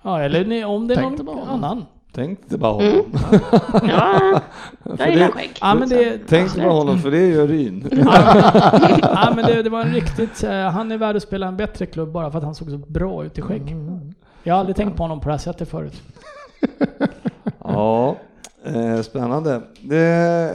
[0.04, 1.86] Ja, eller ni, om det är Tänkte någon annan.
[2.14, 3.06] Tänkte bara honom.
[3.72, 4.40] Ja,
[4.84, 5.52] För jag gillar det, skägg.
[5.62, 7.90] Ja, men det, tänkte bara honom för det gör Ryn.
[9.02, 10.44] ja, men det, det var en riktigt...
[10.44, 12.78] eh, Han är värd att spela en bättre klubb bara för att han såg så
[12.78, 13.76] bra ut i skägg.
[14.48, 16.02] Jag har aldrig tänkt på honom på det här sättet förut.
[17.60, 18.18] Ja,
[18.64, 19.62] eh, spännande.
[19.82, 19.98] Det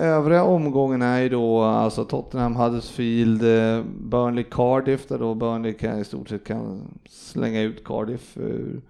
[0.01, 5.99] övriga omgången är ju då alltså Tottenham, Huddersfield, eh, Burnley, Cardiff där då Burnley kan
[5.99, 8.81] i stort sett kan slänga ut Cardiff ur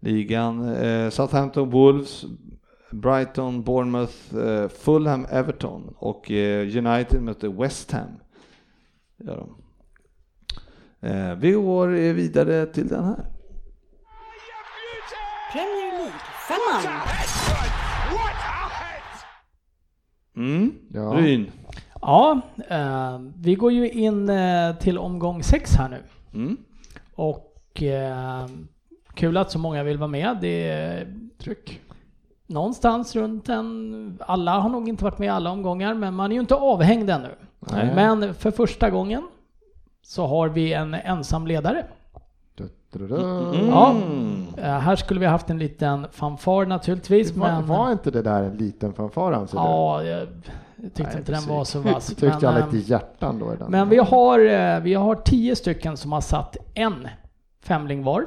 [0.00, 0.74] ligan.
[0.74, 2.24] Eh, Southampton, Wolves,
[2.90, 8.10] Brighton, Bournemouth, eh, Fulham, Everton och eh, United möter West Ham.
[9.16, 9.54] Gör de.
[11.08, 13.24] Eh, vi går vidare till den här.
[15.52, 17.02] Premier League-femman.
[20.36, 20.74] Mm.
[20.92, 21.00] Ja.
[21.00, 21.50] Ryn.
[22.00, 26.02] Ja, eh, vi går ju in eh, till omgång sex här nu.
[26.34, 26.56] Mm.
[27.14, 28.46] Och eh,
[29.14, 30.38] kul att så många vill vara med.
[30.40, 31.80] Det är Tryck.
[32.46, 34.18] någonstans runt en...
[34.26, 37.10] Alla har nog inte varit med i alla omgångar, men man är ju inte avhängd
[37.10, 37.34] ännu.
[37.58, 37.94] Nej.
[37.94, 39.22] Men för första gången
[40.02, 41.86] så har vi en ensam ledare.
[42.94, 43.66] Mm.
[43.68, 43.94] Ja.
[44.62, 47.66] Eh, här skulle vi haft en liten fanfar naturligtvis, Var, men...
[47.66, 49.64] var inte det där en liten fanfar anser du?
[49.64, 50.26] Ja, jag
[50.82, 51.48] tyckte Nej, inte den precis.
[51.48, 52.06] var så vass.
[52.08, 53.70] Tyckte men, jag lite hjärtan då i den.
[53.70, 57.08] Men vi har, eh, vi har tio stycken som har satt en
[57.62, 58.26] femling var.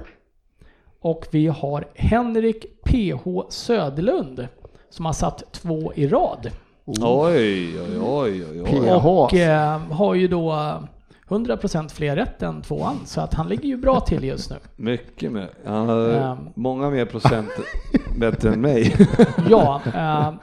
[1.02, 4.48] Och vi har Henrik PH Söderlund
[4.90, 6.50] som har satt två i rad.
[6.86, 8.66] Oj, oj, oj, oj, oj.
[8.66, 9.06] PH.
[9.06, 10.80] Och eh, har ju då eh,
[11.30, 12.96] 100% fler rätt än tvåan.
[13.06, 14.56] Så att han ligger ju bra till just nu.
[14.76, 15.50] Mycket mer.
[15.66, 16.38] Han har Ehm.
[16.56, 17.50] många mer procent
[18.20, 18.96] bättre än mig.
[19.50, 20.34] Ja, eh,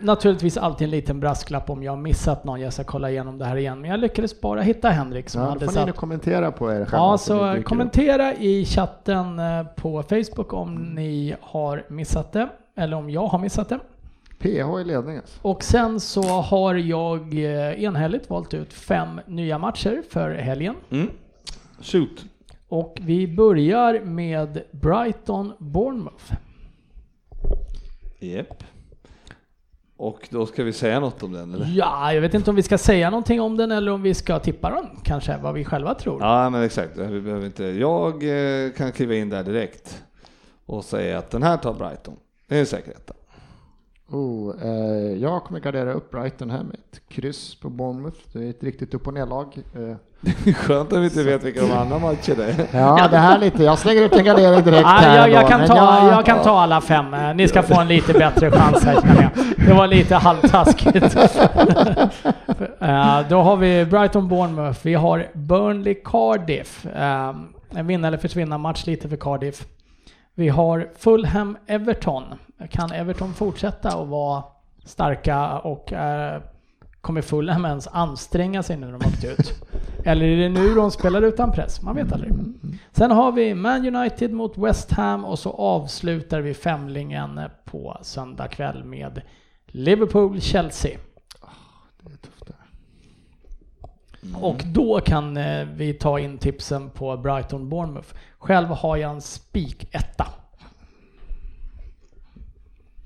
[0.00, 2.60] naturligtvis alltid en liten brasklapp om jag har missat någon.
[2.60, 3.80] Jag ska kolla igenom det här igen.
[3.80, 6.72] Men jag lyckades bara hitta Henrik som Ja, då hade får ni satt kommentera på
[6.72, 6.96] er själva.
[6.96, 12.48] Ja, så kommentera i chatten eh, på Facebook om ni har missat det.
[12.76, 13.78] Eller om jag har missat det.
[14.42, 15.20] PH i ledningen.
[15.20, 15.38] alltså.
[15.42, 20.74] Och sen så har jag eh, enhälligt valt ut fem nya matcher för helgen.
[20.90, 21.10] Mm.
[21.80, 22.24] Shoot.
[22.68, 26.32] Och vi börjar med Brighton Bournemouth.
[28.20, 28.64] Japp.
[29.96, 31.66] Och då ska vi säga något om den eller?
[31.74, 34.38] Ja, jag vet inte om vi ska säga någonting om den eller om vi ska
[34.38, 36.20] tippa den kanske, vad vi själva tror.
[36.20, 36.96] Ja, men exakt.
[36.96, 37.64] Vi behöver inte.
[37.64, 38.12] Jag
[38.64, 40.02] eh, kan kliva in där direkt
[40.66, 42.16] och säga att den här tar Brighton.
[42.48, 43.14] Det är en säker etta.
[44.12, 48.16] Oh, eh, jag kommer gardera upp Brighton här med ett kryss på Bournemouth.
[48.32, 49.58] Det är ett riktigt upp och ner-lag.
[49.74, 49.96] Eh,
[50.54, 52.66] Skönt att vi inte vet vilka de andra matcherna är.
[52.72, 53.64] ja, det här lite.
[53.64, 56.42] Jag slänger ut en gardering direkt Ja, här jag, jag, då, kan ta, jag kan
[56.42, 57.14] ta alla fem.
[57.14, 59.66] Eh, Ni ska få en lite bättre chans här känner jag.
[59.66, 61.16] Det var lite halvtaskigt.
[62.80, 64.78] Eh, Då har vi Brighton Bournemouth.
[64.82, 66.86] Vi har Burnley Cardiff.
[66.86, 67.34] Eh,
[67.74, 69.64] En vinna eller försvinna match lite för Cardiff.
[70.34, 72.24] Vi har Fulham Everton.
[72.70, 74.44] Kan Everton fortsätta att vara
[74.84, 76.42] starka och eh,
[77.00, 79.62] kommer Fulham ens anstränga sig nu när de åkt ut?
[80.04, 81.82] Eller är det nu de spelar utan press?
[81.82, 82.32] Man vet aldrig.
[82.92, 88.48] Sen har vi Man United mot West Ham och så avslutar vi femlingen på söndag
[88.48, 89.22] kväll med
[89.66, 90.98] Liverpool-Chelsea.
[92.00, 92.56] Det är tufft där.
[94.34, 98.08] Och då kan eh, vi ta in tipsen på Brighton Bournemouth.
[98.38, 100.26] Själv har jag en spik etta.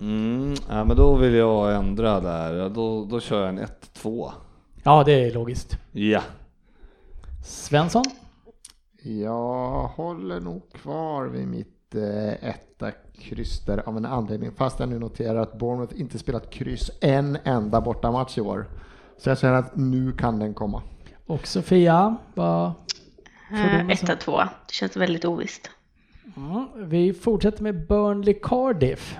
[0.00, 2.68] Mm, ja, men då vill jag ändra där.
[2.68, 3.66] Då, då kör jag en
[4.02, 4.30] 1-2.
[4.82, 5.78] Ja, det är logiskt.
[5.92, 6.22] Ja.
[7.44, 8.04] Svensson?
[9.02, 14.50] Jag håller nog kvar vid mitt eh, etta kryss där av en anledning.
[14.52, 18.66] Fast jag nu noterar att Bournemouth inte spelat kryss en enda bortamatch i år.
[19.18, 20.82] Så jag känner att nu kan den komma.
[21.26, 22.16] Och Sofia?
[22.34, 22.72] Vad
[23.52, 24.48] Eh, Etta, tvåa.
[24.66, 25.70] Det känns väldigt ovisst.
[26.36, 29.18] Mm, vi fortsätter med Burnley Cardiff.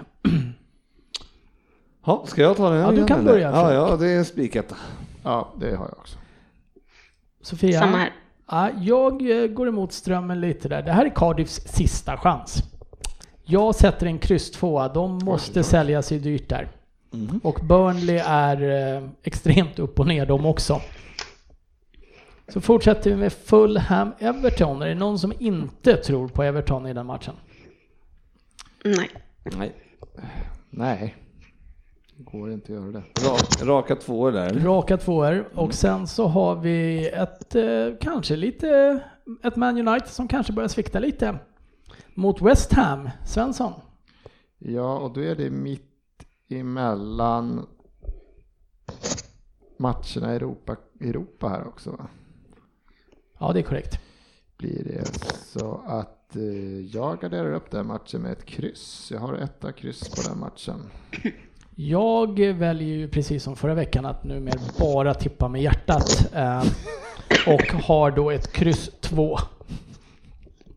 [2.06, 3.32] Ja, ska jag ta den Ja, du kan eller?
[3.32, 4.76] börja, Ja, ja, det är en spiketta.
[5.22, 6.18] Ja, det har jag också.
[7.42, 7.80] Sofia?
[7.80, 8.12] Samma här.
[8.50, 10.82] Ja, jag eh, går emot strömmen lite där.
[10.82, 12.62] Det här är Cardiffs sista chans.
[13.44, 14.88] Jag sätter en kryss tvåa.
[14.88, 16.68] De måste sälja sig dyrt där.
[17.12, 17.40] Mm.
[17.44, 18.62] Och Burnley är
[18.96, 20.80] eh, extremt upp och ner de också.
[22.48, 24.82] Så fortsätter vi med Fulham-Everton.
[24.82, 27.34] Är det någon som inte tror på Everton i den matchen?
[28.84, 29.10] Nej.
[29.56, 29.74] Nej.
[30.70, 31.16] Nej,
[32.16, 33.02] det går inte att göra det.
[33.28, 34.46] Rak, raka tvåor där.
[34.46, 34.60] eller?
[34.60, 35.48] Raka tvåor.
[35.54, 39.00] Och sen så har vi ett, eh, kanske lite,
[39.42, 41.38] ett Man United som kanske börjar svikta lite.
[42.14, 43.10] Mot West Ham.
[43.26, 43.72] Svensson.
[44.58, 45.92] Ja, och då är det mitt
[46.48, 47.66] emellan
[49.76, 52.08] matcherna i Europa, Europa här också va?
[53.38, 53.98] Ja, det är korrekt.
[54.58, 55.04] Blir det
[55.52, 56.42] så att eh,
[56.92, 59.08] jag garderar upp den matchen med ett kryss.
[59.12, 60.82] Jag har etta kryss på den matchen.
[61.74, 66.34] Jag väljer ju precis som förra veckan att numera bara tippa med hjärtat.
[66.34, 66.64] Eh,
[67.46, 69.38] och har då ett kryss 2.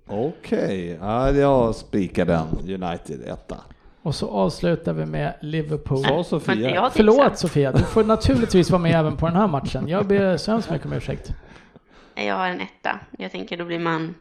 [0.07, 2.47] Okej, ja, jag spikar den.
[2.63, 3.57] United etta.
[4.01, 5.97] Och så avslutar vi med Liverpool.
[5.97, 6.89] Inte Sofia.
[6.93, 9.87] Förlåt Sofia, du får naturligtvis vara med även på den här matchen.
[9.87, 11.33] Jag ber så hemskt mycket om ursäkt.
[12.25, 12.99] Jag har en etta.
[13.17, 14.15] Jag tänker då blir man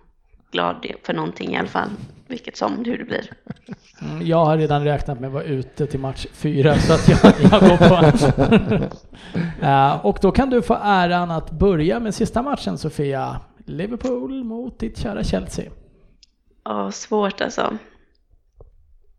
[0.51, 1.89] glad för någonting i alla fall.
[2.27, 3.33] Vilket som, hur det blir.
[4.03, 7.35] Mm, Jag har redan räknat med att vara ute till match 4 så att jag,
[7.53, 7.77] jag går
[8.89, 8.97] på.
[9.63, 13.41] Eh, och då kan du få äran att börja med sista matchen Sofia.
[13.67, 15.71] Liverpool mot ditt kära Chelsea.
[16.65, 17.79] Ja, svårt alltså.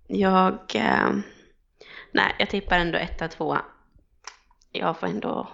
[0.08, 0.54] Jag...
[0.76, 1.10] Eh,
[2.14, 3.62] nej, jag tippar ändå etta, tvåa.
[4.72, 5.48] Jag får ändå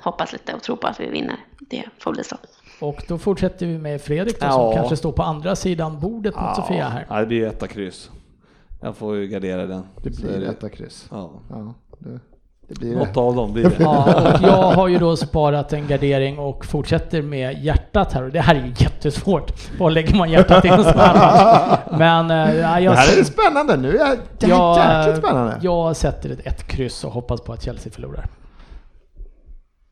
[0.00, 1.36] hoppas lite och tro på att vi vinner.
[1.60, 2.36] Det får bli så.
[2.80, 4.52] Och då fortsätter vi med Fredrik då, Ja.
[4.52, 7.06] som kanske står på andra sidan bordet mot Sofia här.
[7.08, 8.10] Ja, det blir etta kryss.
[8.80, 9.82] Jag får ju gardera den.
[10.02, 11.06] Det blir är etta kryss.
[11.10, 11.30] Ja.
[11.50, 12.20] Ja, det,
[12.68, 12.96] det blir det.
[12.98, 13.76] Något av dem blir det.
[13.78, 18.30] Ja, och jag har ju då sparat en gardering och fortsätter med hjärtat här och
[18.30, 19.78] det här är ju jättesvårt.
[19.78, 20.80] Var lägger man hjärtat i en?
[21.98, 23.98] Men ja, jag, Det här är spännande nu.
[23.98, 25.58] är Det här jäkligt spännande.
[25.62, 28.26] jag sätter ett, ett kryss och hoppas på att Chelsea förlorar.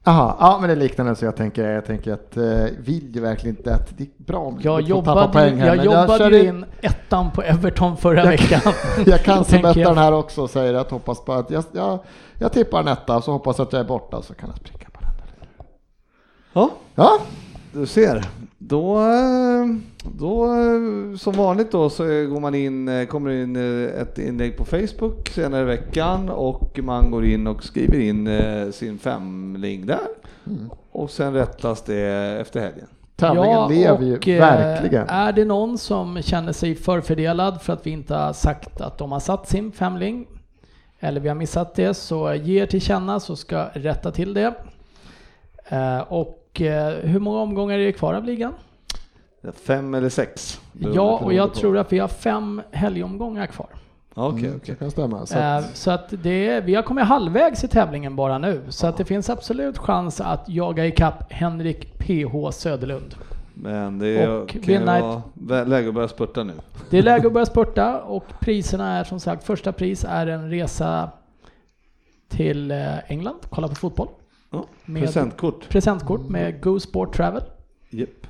[0.06, 2.44] Jaha, ja men det är liknande så jag tänker, jag tänker att eh,
[2.78, 5.84] vill ju verkligen inte att det är bra om Jag jobbade, poäng här, jag men
[5.86, 8.60] jobbade kör ju in- ettan på Everton förra Jag- veckan.
[9.06, 11.98] Jag kan jag- den här också och säger att hoppas på att jag, jag,
[12.38, 15.00] jag tippar en etta så hoppas att jag är borta så kan jag spricka på
[15.00, 15.10] den.
[16.52, 17.18] Ja, Ja,
[17.72, 18.24] du ser.
[18.66, 19.00] Då,
[20.18, 20.48] då
[21.18, 25.62] som vanligt då så går man in, kommer in eh, ett inlägg på Facebook senare
[25.62, 30.08] i veckan och man går in och skriver in eh, sin femling där.
[30.92, 32.02] Och sen rättas det
[32.40, 32.86] efter helgen.
[33.16, 35.08] tävlingen lever ju och, eh, verkligen.
[35.08, 39.12] Är det någon som känner sig förfördelad för att vi inte har sagt att de
[39.12, 40.26] har satt sin femling
[41.00, 44.54] eller vi har missat det så ge er till känna så ska rätta till det.
[45.68, 45.98] Eh,
[46.54, 48.52] Och eh, hur många omgångar är det kvar av ligan?
[49.66, 50.60] Fem eller sex?
[50.72, 51.58] Ja, och jag på.
[51.60, 53.66] tror att vi har fem helgomgångar kvar.
[54.14, 54.74] Okej, Mm, okej.
[54.74, 55.26] Det kan stämma.
[55.26, 58.62] Så Eh, att, Så att det, vi har kommit halvvägs i tävlingen bara nu.
[58.68, 63.14] Så att det finns absolut chans att jaga ikapp Henrik PH Söderlund.
[63.54, 64.86] Men det är, Och kan
[65.34, 66.52] vara läge att börja spurta nu.
[66.90, 70.50] Det är läge att börja spurta och priserna är som sagt, första pris är en
[70.50, 71.10] resa
[72.28, 74.08] till eh, England, kolla på fotboll.
[74.54, 75.68] Ja, Med- presentkort.
[75.68, 77.42] Presentkort med Go Sport Travel,
[77.90, 78.26] Japp.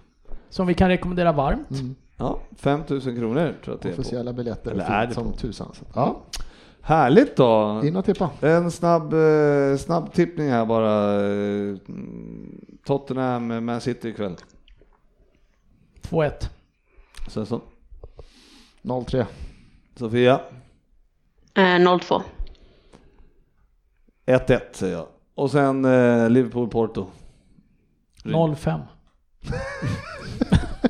[0.48, 1.70] som vi kan rekommendera varmt.
[1.70, 5.32] mm, Ja, 5000 kronor tror jag att det är officiella biljetter Eller är det som
[5.32, 5.72] tusan.
[5.94, 6.22] Ja,
[6.80, 7.80] Härligt då!
[7.84, 8.30] in och tippa.
[8.40, 11.18] En snabb, eh, snabb tippning här bara.
[12.86, 14.36] Tottenham, Man City ikväll.
[16.02, 16.50] 2-1.
[17.28, 17.60] Sen så,
[18.82, 19.26] 0-3.
[19.96, 20.40] Sofia,
[21.54, 22.22] Eh, 0-2.
[24.26, 25.06] 1-1 säger jag.
[25.34, 27.06] Och sen eh, Liverpool-Porto.
[28.24, 28.80] 0-5.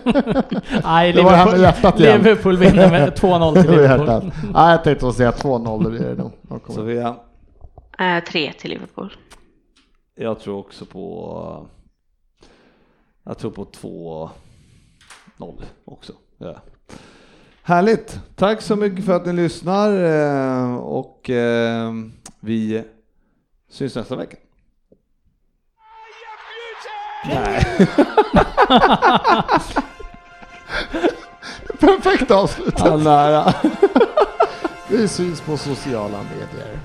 [0.84, 2.22] Nej, Det var med Liverpool, hjärtat igen.
[2.22, 4.32] Liverpool vinner med 2-0 till Liverpool.
[4.54, 6.32] Ja, jag tänkte säga 2-0, det blir det nog.
[6.42, 6.72] 0,1.
[6.74, 7.16] Sofia,
[7.98, 9.12] Eh, 3 till Liverpool.
[10.14, 11.66] jag tror också på
[13.24, 14.30] Jag tror på 2-0
[15.84, 16.12] också.
[16.38, 16.56] Ja.
[17.62, 18.20] Härligt!
[18.36, 21.92] Tack så mycket för att ni lyssnar eh, och eh,
[22.40, 22.84] vi
[23.74, 24.36] syns nästa vecka.
[27.24, 27.64] Nej.
[31.80, 32.74] Perfekt avslut.
[32.78, 33.54] Ja, nära.
[34.88, 36.78] Vi syns på sociala medier.